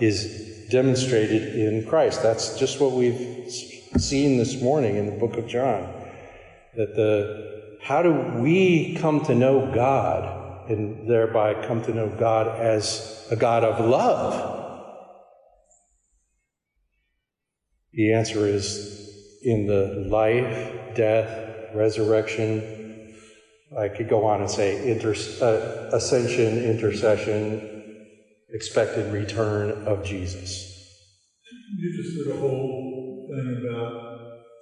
is 0.00 0.66
demonstrated 0.70 1.54
in 1.54 1.86
Christ. 1.86 2.22
That's 2.22 2.58
just 2.58 2.80
what 2.80 2.92
we've 2.92 3.52
seen 3.98 4.38
this 4.38 4.62
morning 4.62 4.96
in 4.96 5.04
the 5.04 5.12
book 5.12 5.36
of 5.36 5.46
John. 5.46 5.92
That 6.74 6.96
the, 6.96 7.76
how 7.82 8.02
do 8.02 8.12
we 8.40 8.94
come 8.94 9.20
to 9.26 9.34
know 9.34 9.70
God 9.74 10.45
and 10.68 11.08
thereby 11.08 11.66
come 11.66 11.82
to 11.82 11.94
know 11.94 12.08
God 12.08 12.48
as 12.48 13.26
a 13.30 13.36
God 13.36 13.64
of 13.64 13.84
love? 13.84 14.56
The 17.92 18.12
answer 18.12 18.46
is 18.46 19.38
in 19.42 19.66
the 19.66 20.06
life, 20.10 20.94
death, 20.94 21.74
resurrection. 21.74 23.12
I 23.78 23.88
could 23.88 24.08
go 24.08 24.24
on 24.24 24.40
and 24.40 24.50
say 24.50 24.90
inter- 24.90 25.14
uh, 25.40 25.96
ascension, 25.96 26.58
intercession, 26.64 27.94
expected 28.50 29.12
return 29.12 29.86
of 29.86 30.04
Jesus. 30.04 30.72
You 31.78 32.02
just 32.02 32.16
did 32.16 32.36
a 32.36 32.40
whole 32.40 33.26
thing 33.28 33.62
about 33.66 33.92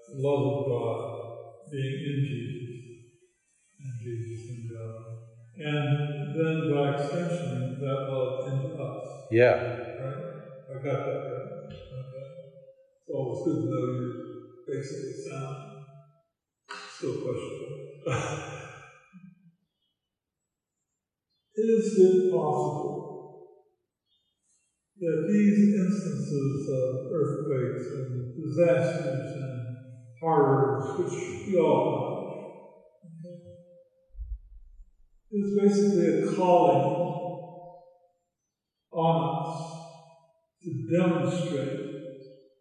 the 0.09 0.17
love 0.17 0.59
of 0.59 0.67
God 0.67 1.71
being 1.71 1.99
in 2.11 2.25
Jesus 2.25 2.75
and 3.81 4.01
Jesus 4.01 4.49
in 4.49 4.69
God. 4.75 5.04
And 5.57 6.35
then 6.35 6.67
by 6.69 6.91
extension, 6.91 7.77
that 7.79 8.05
love 8.09 8.47
into 8.47 8.75
us. 8.77 9.25
Yeah. 9.31 9.55
Right? 9.99 10.19
I 10.69 10.75
got 10.75 11.05
that 11.05 11.21
right. 11.31 11.49
Okay. 11.93 12.27
It's 13.07 13.43
good 13.45 13.59
to 13.59 13.69
know 13.69 13.87
you're 13.87 14.17
basically 14.67 15.13
sound. 15.13 15.57
Still 16.89 17.15
questionable. 17.23 17.77
Is 21.57 21.95
it 21.97 22.31
possible 22.31 23.05
that 24.99 25.25
these 25.29 25.73
instances 25.73 26.69
of 26.69 26.99
earthquakes 27.13 27.91
and 27.91 28.25
disasters 28.35 29.33
and 29.35 29.67
horrors, 30.21 30.93
which 30.97 31.15
we 31.47 31.57
all 31.57 32.24
is 35.35 35.53
basically 35.55 36.07
a 36.07 36.17
calling 36.37 36.95
on 38.93 39.19
us 39.21 39.81
to 40.63 40.71
demonstrate 40.97 41.81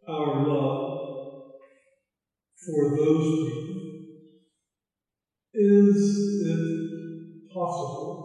our 0.07 0.43
love 0.43 0.87
for 2.65 2.91
those 2.95 3.29
people? 3.43 3.83
Is 5.53 6.25
it 6.39 6.61
possible 7.53 8.17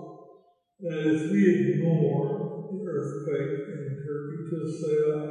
that 0.81 1.05
if 1.05 1.29
we 1.29 1.47
ignore 1.51 2.47
the 2.71 2.79
earthquake 2.87 3.53
in 3.67 3.97
Turkey, 4.03 4.41
just 4.49 4.81
say, 4.81 4.89
oh, 4.89 5.27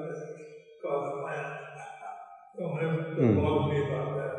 God's 0.84 1.09
plan, 1.20 1.45
don't 2.57 2.99
to 3.15 3.24
Hmm. 3.24 3.34
bother 3.34 3.65
me 3.65 3.80
about 3.80 4.13
that, 4.13 4.36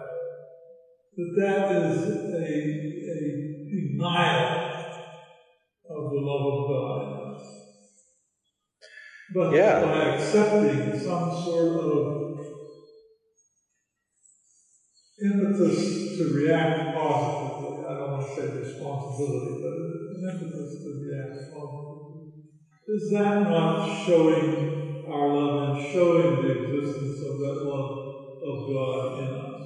that 1.16 1.33
that 1.37 1.68
is 1.68 2.07
a, 2.33 2.70
a 3.11 3.39
denial 3.71 4.49
of 5.91 6.11
the 6.11 6.21
love 6.21 6.45
of 6.55 6.69
God. 6.69 7.03
But 9.35 9.55
Yeah. 9.55 9.81
by 9.81 10.05
accepting 10.14 10.93
some 10.93 11.31
sort 11.31 11.77
of 11.77 12.14
impetus 15.23 16.16
to 16.16 16.25
react 16.33 16.93
positively, 16.95 17.75
I 17.87 17.95
don't 17.95 18.11
want 18.12 18.23
to 18.23 18.33
say 18.33 18.47
responsibility, 18.47 19.59
but 19.61 19.73
an 19.75 20.31
impetus 20.31 20.81
to 20.83 20.89
react 21.05 21.37
positively, 21.53 22.23
is 22.89 23.11
that 23.11 23.49
not 23.49 23.83
showing 23.83 24.79
our 25.07 25.29
love 25.33 25.59
and 25.69 25.77
showing 25.77 26.39
the 26.39 26.51
existence 26.62 27.21
of 27.23 27.39
that 27.41 27.59
love 27.64 27.91
of 28.43 28.69
God 28.69 29.19
in 29.19 29.35
us? 29.35 29.57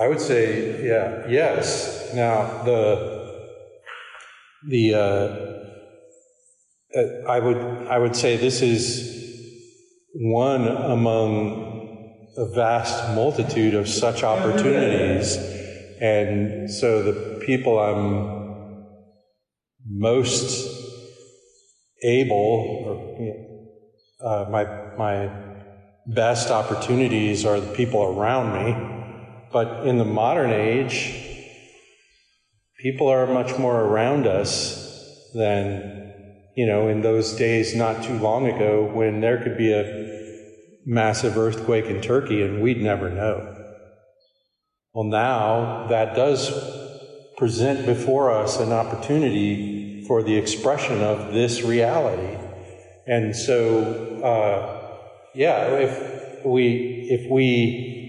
I 0.00 0.08
would 0.08 0.20
say, 0.20 0.82
yeah, 0.82 1.26
yes. 1.28 2.14
Now 2.14 2.62
the 2.64 3.20
the 4.66 4.94
uh, 4.94 5.00
uh, 6.96 7.28
I 7.28 7.38
would 7.38 7.58
I 7.86 7.98
would 7.98 8.16
say 8.16 8.38
this 8.38 8.62
is 8.62 8.84
one 10.14 10.66
among 10.66 12.16
a 12.38 12.46
vast 12.46 13.14
multitude 13.14 13.74
of 13.74 13.86
such 13.88 14.22
opportunities, 14.22 15.36
and 16.00 16.70
so 16.70 17.02
the 17.02 17.44
people 17.44 17.78
I'm 17.78 18.86
most 19.86 20.66
able, 22.02 23.36
or 24.22 24.26
uh, 24.26 24.48
my 24.48 24.64
my 24.96 25.30
best 26.06 26.50
opportunities 26.50 27.44
are 27.44 27.60
the 27.60 27.74
people 27.74 28.02
around 28.02 28.54
me. 28.54 28.99
But 29.52 29.86
in 29.86 29.98
the 29.98 30.04
modern 30.04 30.50
age, 30.50 31.12
people 32.78 33.08
are 33.08 33.26
much 33.26 33.58
more 33.58 33.80
around 33.80 34.26
us 34.26 35.30
than, 35.34 36.12
you 36.56 36.66
know, 36.66 36.88
in 36.88 37.02
those 37.02 37.32
days 37.32 37.74
not 37.74 38.02
too 38.04 38.18
long 38.18 38.46
ago 38.46 38.90
when 38.92 39.20
there 39.20 39.42
could 39.42 39.58
be 39.58 39.72
a 39.72 40.20
massive 40.86 41.36
earthquake 41.36 41.86
in 41.86 42.00
Turkey 42.00 42.42
and 42.42 42.62
we'd 42.62 42.80
never 42.80 43.10
know. 43.10 43.56
Well, 44.92 45.04
now 45.04 45.86
that 45.88 46.16
does 46.16 46.50
present 47.36 47.86
before 47.86 48.32
us 48.32 48.58
an 48.58 48.72
opportunity 48.72 50.04
for 50.06 50.22
the 50.22 50.36
expression 50.36 51.00
of 51.02 51.32
this 51.32 51.62
reality. 51.62 52.36
And 53.06 53.34
so, 53.34 54.22
uh, 54.22 54.98
yeah, 55.34 55.66
if 55.68 56.44
we, 56.44 57.06
if 57.08 57.30
we, 57.30 57.99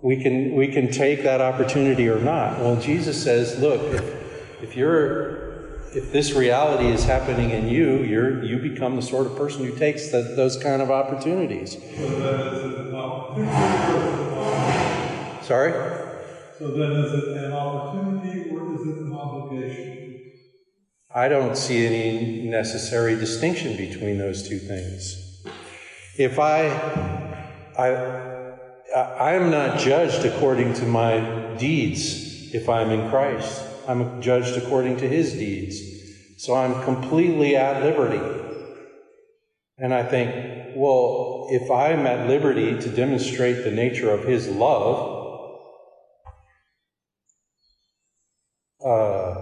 we 0.00 0.22
can 0.22 0.54
we 0.54 0.68
can 0.68 0.90
take 0.90 1.22
that 1.24 1.40
opportunity 1.40 2.08
or 2.08 2.18
not. 2.18 2.58
Well, 2.58 2.76
Jesus 2.76 3.22
says, 3.22 3.58
look, 3.58 3.82
if, 3.82 4.62
if 4.62 4.76
you're 4.76 5.48
if 5.92 6.12
this 6.12 6.32
reality 6.32 6.88
is 6.88 7.04
happening 7.04 7.50
in 7.50 7.68
you, 7.68 7.98
you're 8.04 8.44
you 8.44 8.58
become 8.58 8.96
the 8.96 9.02
sort 9.02 9.26
of 9.26 9.36
person 9.36 9.64
who 9.64 9.74
takes 9.76 10.10
the, 10.10 10.22
those 10.36 10.56
kind 10.56 10.82
of 10.82 10.90
opportunities. 10.90 11.72
So 11.72 12.08
that 12.20 12.52
is 12.54 12.64
an 12.78 12.94
opportunity 12.94 13.50
or 13.52 14.04
is 14.04 14.12
it 14.12 14.18
an 14.18 14.44
obligation? 14.44 15.42
Sorry. 15.44 15.72
So 16.58 16.70
then 16.72 16.92
is 16.92 17.12
it 17.12 17.28
an 17.36 17.52
opportunity 17.52 18.50
or 18.50 18.74
is 18.74 18.80
it 18.82 18.98
an 18.98 19.12
obligation? 19.12 20.04
I 21.14 21.28
don't 21.28 21.56
see 21.56 21.86
any 21.86 22.48
necessary 22.48 23.16
distinction 23.16 23.76
between 23.76 24.18
those 24.18 24.46
two 24.46 24.58
things. 24.58 25.42
If 26.18 26.38
I, 26.38 26.68
I, 27.78 28.37
I 28.94 29.34
am 29.34 29.50
not 29.50 29.78
judged 29.78 30.24
according 30.24 30.72
to 30.74 30.86
my 30.86 31.20
deeds 31.58 32.54
if 32.54 32.68
I'm 32.68 32.90
in 32.90 33.10
Christ. 33.10 33.62
I'm 33.86 34.22
judged 34.22 34.56
according 34.56 34.96
to 34.98 35.08
his 35.08 35.32
deeds. 35.32 35.80
So 36.38 36.54
I'm 36.54 36.82
completely 36.84 37.56
at 37.56 37.82
liberty. 37.82 38.20
And 39.76 39.92
I 39.92 40.02
think, 40.02 40.74
well, 40.74 41.48
if 41.50 41.70
I'm 41.70 42.06
at 42.06 42.28
liberty 42.28 42.78
to 42.80 42.88
demonstrate 42.88 43.64
the 43.64 43.70
nature 43.70 44.10
of 44.10 44.24
his 44.24 44.48
love, 44.48 45.44
uh, 48.84 49.34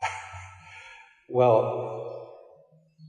well, 1.28 1.88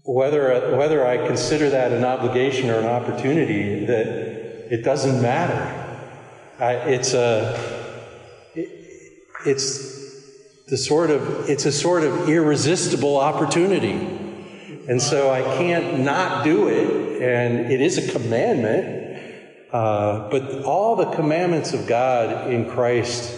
whether 0.05 0.75
whether 0.75 1.05
I 1.05 1.25
consider 1.27 1.69
that 1.69 1.91
an 1.91 2.03
obligation 2.03 2.69
or 2.69 2.79
an 2.79 2.85
opportunity, 2.85 3.85
that 3.85 4.38
it 4.69 4.83
doesn't 4.83 5.21
matter. 5.21 5.87
I, 6.59 6.73
it's 6.73 7.13
a 7.13 7.57
it, 8.53 8.69
it's 9.45 10.65
the 10.67 10.77
sort 10.77 11.09
of 11.09 11.49
it's 11.49 11.65
a 11.65 11.71
sort 11.71 12.03
of 12.03 12.29
irresistible 12.29 13.17
opportunity, 13.17 13.93
and 14.87 15.01
so 15.01 15.31
I 15.31 15.41
can't 15.57 15.99
not 15.99 16.43
do 16.43 16.67
it. 16.67 17.21
And 17.21 17.71
it 17.71 17.81
is 17.81 17.97
a 17.97 18.11
commandment. 18.11 18.97
Uh, 19.71 20.29
but 20.31 20.63
all 20.63 20.95
the 20.95 21.11
commandments 21.11 21.73
of 21.73 21.85
God 21.85 22.49
in 22.49 22.67
Christ 22.71 23.37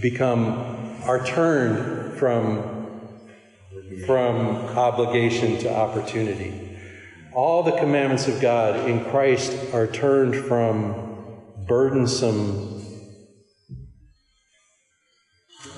become 0.00 1.00
are 1.04 1.24
turned 1.24 2.18
from 2.18 2.76
from 4.04 4.56
obligation 4.76 5.58
to 5.58 5.74
opportunity. 5.74 6.67
All 7.40 7.62
the 7.62 7.70
commandments 7.70 8.26
of 8.26 8.40
God 8.40 8.90
in 8.90 9.04
Christ 9.04 9.56
are 9.72 9.86
turned 9.86 10.34
from 10.34 11.38
burdensome 11.68 12.84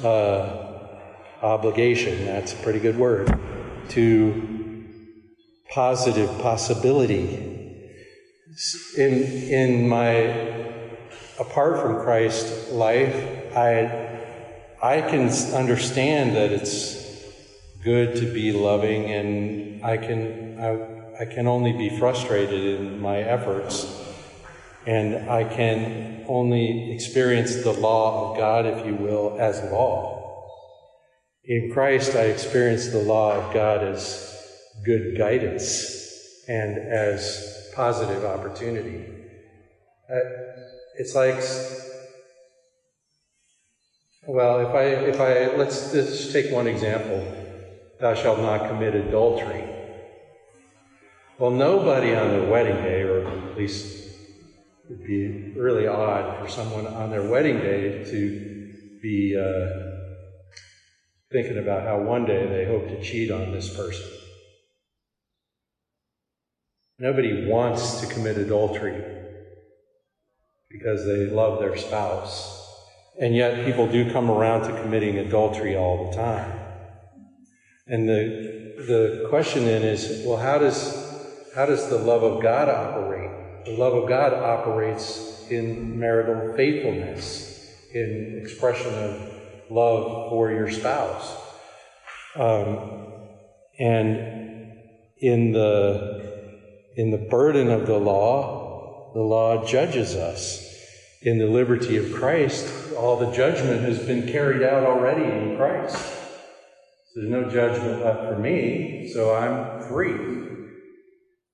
uh, 0.03 0.89
obligation. 1.43 2.25
That's 2.25 2.55
a 2.55 2.57
pretty 2.57 2.79
good 2.79 2.97
word. 2.97 3.39
to 3.91 4.87
positive 5.69 6.31
possibility. 6.41 8.09
In, 8.97 9.23
in 9.23 9.87
my 9.87 10.13
apart 11.39 11.83
from 11.83 12.01
Christ 12.01 12.73
life, 12.73 13.15
I, 13.55 14.19
I 14.83 15.03
can 15.03 15.29
understand 15.53 16.37
that 16.37 16.53
it's 16.53 17.23
good 17.85 18.17
to 18.17 18.33
be 18.33 18.51
loving, 18.53 19.05
and 19.05 19.85
I 19.85 19.99
can, 19.99 20.59
I, 20.59 20.90
I 21.21 21.27
can 21.27 21.47
only 21.47 21.73
be 21.73 21.99
frustrated 21.99 22.81
in 22.81 22.99
my 22.99 23.19
efforts, 23.19 23.87
and 24.87 25.29
I 25.29 25.45
can 25.45 26.25
only 26.27 26.95
experience 26.95 27.57
the 27.57 27.73
law 27.73 28.31
of 28.31 28.39
God, 28.39 28.65
if 28.65 28.87
you 28.87 28.95
will, 28.95 29.37
as 29.39 29.61
law. 29.71 30.49
In 31.45 31.73
Christ, 31.75 32.17
I 32.17 32.23
experience 32.23 32.89
the 32.89 33.03
law 33.03 33.35
of 33.35 33.53
God 33.53 33.85
as 33.85 34.35
good 34.83 35.19
guidance 35.19 36.43
and 36.49 36.79
as 36.79 37.71
positive 37.75 38.25
opportunity. 38.25 39.05
Uh, 40.11 40.21
it's 40.99 41.15
like, 41.15 41.39
well, 44.27 44.61
if 44.61 44.75
I, 44.75 44.85
if 44.85 45.21
I, 45.21 45.55
let's 45.55 45.93
just 45.93 46.33
take 46.33 46.51
one 46.51 46.67
example. 46.67 47.21
Thou 48.01 48.15
shalt 48.15 48.39
not 48.39 48.71
commit 48.71 48.95
adultery. 48.95 49.80
Well, 51.41 51.53
nobody 51.53 52.15
on 52.15 52.33
their 52.33 52.51
wedding 52.51 52.77
day, 52.83 53.01
or 53.01 53.27
at 53.27 53.57
least 53.57 53.87
it 54.85 54.91
would 54.91 55.07
be 55.07 55.55
really 55.57 55.87
odd 55.87 56.39
for 56.39 56.47
someone 56.47 56.87
on 56.87 57.11
their 57.11 57.23
wedding 57.23 57.61
day 57.61 58.05
to 58.11 58.99
be 59.01 59.35
uh, 59.41 59.71
thinking 61.33 61.57
about 61.57 61.87
how 61.87 61.99
one 61.99 62.27
day 62.27 62.47
they 62.47 62.67
hope 62.67 62.91
to 62.91 63.01
cheat 63.01 63.31
on 63.31 63.53
this 63.53 63.75
person. 63.75 64.07
Nobody 66.99 67.49
wants 67.49 67.99
to 68.01 68.07
commit 68.07 68.37
adultery 68.37 69.03
because 70.69 71.07
they 71.07 71.25
love 71.25 71.59
their 71.59 71.75
spouse. 71.75 72.53
And 73.19 73.35
yet, 73.35 73.65
people 73.65 73.87
do 73.87 74.13
come 74.13 74.31
around 74.31 74.65
to 74.65 74.73
committing 74.75 75.17
adultery 75.17 75.75
all 75.75 76.07
the 76.07 76.15
time. 76.15 76.53
And 77.87 78.07
the, 78.07 78.29
the 78.77 79.25
question 79.27 79.65
then 79.65 79.85
is 79.85 80.23
well, 80.23 80.37
how 80.37 80.59
does, 80.59 81.00
how 81.55 81.67
does 81.67 81.89
the 81.89 81.99
love 81.99 82.23
of 82.23 82.43
God 82.43 82.69
operate? 82.69 83.65
The 83.65 83.77
love 83.77 83.95
of 83.95 84.09
God 84.09 84.33
operates 84.33 85.47
in 85.51 85.99
marital 85.99 86.55
faithfulness, 86.55 87.75
in 87.93 88.39
expression 88.41 88.95
of 88.95 89.33
love 89.69 90.31
for 90.31 90.51
your 90.51 90.71
spouse. 90.71 91.37
Um, 92.37 93.15
and 93.79 94.75
in 95.19 95.53
the, 95.53 96.55
in 96.97 97.11
the 97.11 97.19
burden 97.19 97.69
of 97.69 97.87
the 97.87 97.99
law, 97.99 99.11
the 99.15 99.21
law 99.21 99.65
judges 99.67 100.15
us. 100.15 100.67
In 101.23 101.39
the 101.39 101.47
liberty 101.47 101.97
of 101.97 102.13
Christ, 102.13 102.95
all 102.97 103.17
the 103.17 103.31
judgment 103.33 103.83
has 103.83 103.99
been 103.99 104.31
carried 104.31 104.63
out 104.63 104.85
already 104.85 105.25
in 105.25 105.57
Christ. 105.57 106.17
There's 107.15 107.29
no 107.29 107.51
judgment 107.51 108.05
left 108.05 108.21
for 108.21 108.39
me, 108.39 109.11
so 109.13 109.35
I'm 109.35 109.83
free. 109.83 110.50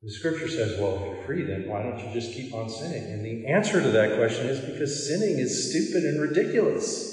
The 0.07 0.13
scripture 0.13 0.47
says, 0.47 0.79
well, 0.79 1.01
if 1.01 1.05
you're 1.05 1.27
free, 1.27 1.43
then 1.43 1.69
why 1.69 1.83
don't 1.83 1.99
you 1.99 2.13
just 2.13 2.33
keep 2.33 2.55
on 2.55 2.69
sinning? 2.69 3.03
And 3.03 3.25
the 3.25 3.53
answer 3.53 3.83
to 3.83 3.91
that 3.91 4.17
question 4.17 4.47
is 4.47 4.61
because 4.61 5.09
sinning 5.09 5.41
is 5.41 5.69
stupid 5.69 6.05
and 6.05 6.21
ridiculous. 6.23 7.13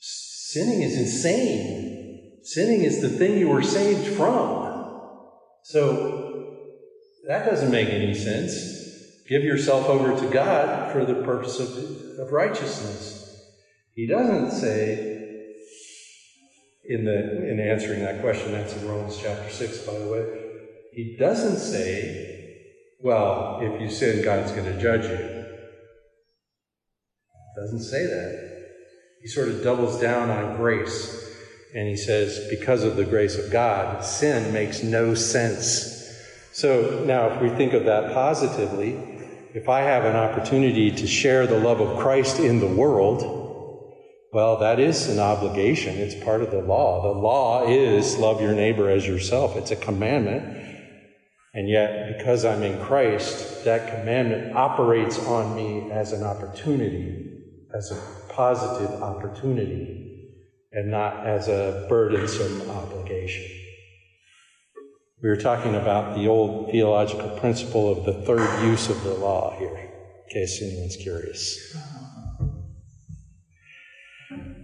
Sinning 0.00 0.82
is 0.82 0.96
insane. 0.96 2.40
Sinning 2.42 2.82
is 2.82 3.00
the 3.00 3.10
thing 3.10 3.38
you 3.38 3.48
were 3.48 3.62
saved 3.62 4.08
from. 4.08 5.06
So 5.62 6.56
that 7.28 7.44
doesn't 7.44 7.70
make 7.70 7.90
any 7.90 8.12
sense. 8.12 8.52
Give 9.28 9.44
yourself 9.44 9.84
over 9.88 10.18
to 10.18 10.26
God 10.32 10.90
for 10.90 11.04
the 11.04 11.22
purpose 11.22 11.60
of, 11.60 11.68
of 12.18 12.32
righteousness. 12.32 13.46
He 13.94 14.08
doesn't 14.08 14.50
say 14.50 14.94
in 16.84 17.04
the 17.04 17.48
in 17.48 17.60
answering 17.60 18.02
that 18.02 18.20
question, 18.20 18.50
that's 18.50 18.74
in 18.74 18.84
Romans 18.88 19.16
chapter 19.16 19.48
six, 19.48 19.78
by 19.86 19.96
the 19.96 20.08
way. 20.08 20.41
He 20.92 21.16
doesn't 21.18 21.58
say, 21.58 22.58
well, 23.00 23.58
if 23.62 23.80
you 23.80 23.90
sin, 23.90 24.24
God's 24.24 24.52
going 24.52 24.66
to 24.66 24.80
judge 24.80 25.04
you. 25.04 25.44
Doesn't 27.56 27.82
say 27.82 28.06
that 28.06 28.52
he 29.20 29.28
sort 29.28 29.48
of 29.48 29.62
doubles 29.62 30.00
down 30.00 30.30
on 30.30 30.56
grace. 30.56 31.18
And 31.74 31.88
he 31.88 31.96
says, 31.96 32.48
because 32.50 32.82
of 32.82 32.96
the 32.96 33.04
grace 33.04 33.38
of 33.38 33.50
God, 33.50 34.04
sin 34.04 34.52
makes 34.52 34.82
no 34.82 35.14
sense. 35.14 35.98
So 36.52 37.02
now, 37.06 37.28
if 37.28 37.40
we 37.40 37.48
think 37.48 37.72
of 37.72 37.84
that 37.86 38.12
positively, 38.12 38.94
if 39.54 39.68
I 39.68 39.80
have 39.80 40.04
an 40.04 40.16
opportunity 40.16 40.90
to 40.90 41.06
share 41.06 41.46
the 41.46 41.58
love 41.58 41.80
of 41.80 41.98
Christ 41.98 42.40
in 42.40 42.60
the 42.60 42.66
world, 42.66 43.22
well, 44.32 44.58
that 44.58 44.80
is 44.80 45.08
an 45.08 45.18
obligation. 45.18 45.96
It's 45.96 46.22
part 46.24 46.42
of 46.42 46.50
the 46.50 46.60
law. 46.60 47.02
The 47.02 47.18
law 47.18 47.66
is 47.68 48.18
love 48.18 48.40
your 48.40 48.54
neighbor 48.54 48.90
as 48.90 49.06
yourself, 49.06 49.56
it's 49.56 49.70
a 49.70 49.76
commandment. 49.76 50.61
And 51.54 51.68
yet, 51.68 52.16
because 52.16 52.44
I'm 52.44 52.62
in 52.62 52.80
Christ, 52.82 53.64
that 53.64 53.88
commandment 53.88 54.56
operates 54.56 55.18
on 55.18 55.54
me 55.54 55.90
as 55.90 56.12
an 56.12 56.22
opportunity, 56.22 57.30
as 57.74 57.90
a 57.90 58.32
positive 58.32 59.02
opportunity 59.02 60.02
and 60.72 60.90
not 60.90 61.26
as 61.26 61.48
a 61.48 61.86
burdensome 61.90 62.70
obligation. 62.70 63.44
We 65.22 65.28
were 65.28 65.36
talking 65.36 65.74
about 65.74 66.16
the 66.16 66.26
old 66.26 66.72
theological 66.72 67.38
principle 67.38 67.92
of 67.92 68.04
the 68.06 68.14
third 68.24 68.64
use 68.64 68.88
of 68.88 69.04
the 69.04 69.14
law 69.14 69.54
here, 69.58 69.76
in 69.76 70.32
case 70.32 70.60
anyone's 70.62 70.96
curious. 70.96 71.76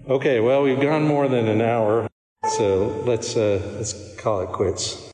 Okay, 0.08 0.40
well, 0.40 0.62
we've 0.62 0.80
gone 0.80 1.02
more 1.04 1.28
than 1.28 1.46
an 1.48 1.60
hour, 1.60 2.08
so 2.56 2.86
let's 3.06 3.36
uh, 3.36 3.60
let's 3.76 4.16
call 4.16 4.40
it 4.40 4.48
quits. 4.48 5.07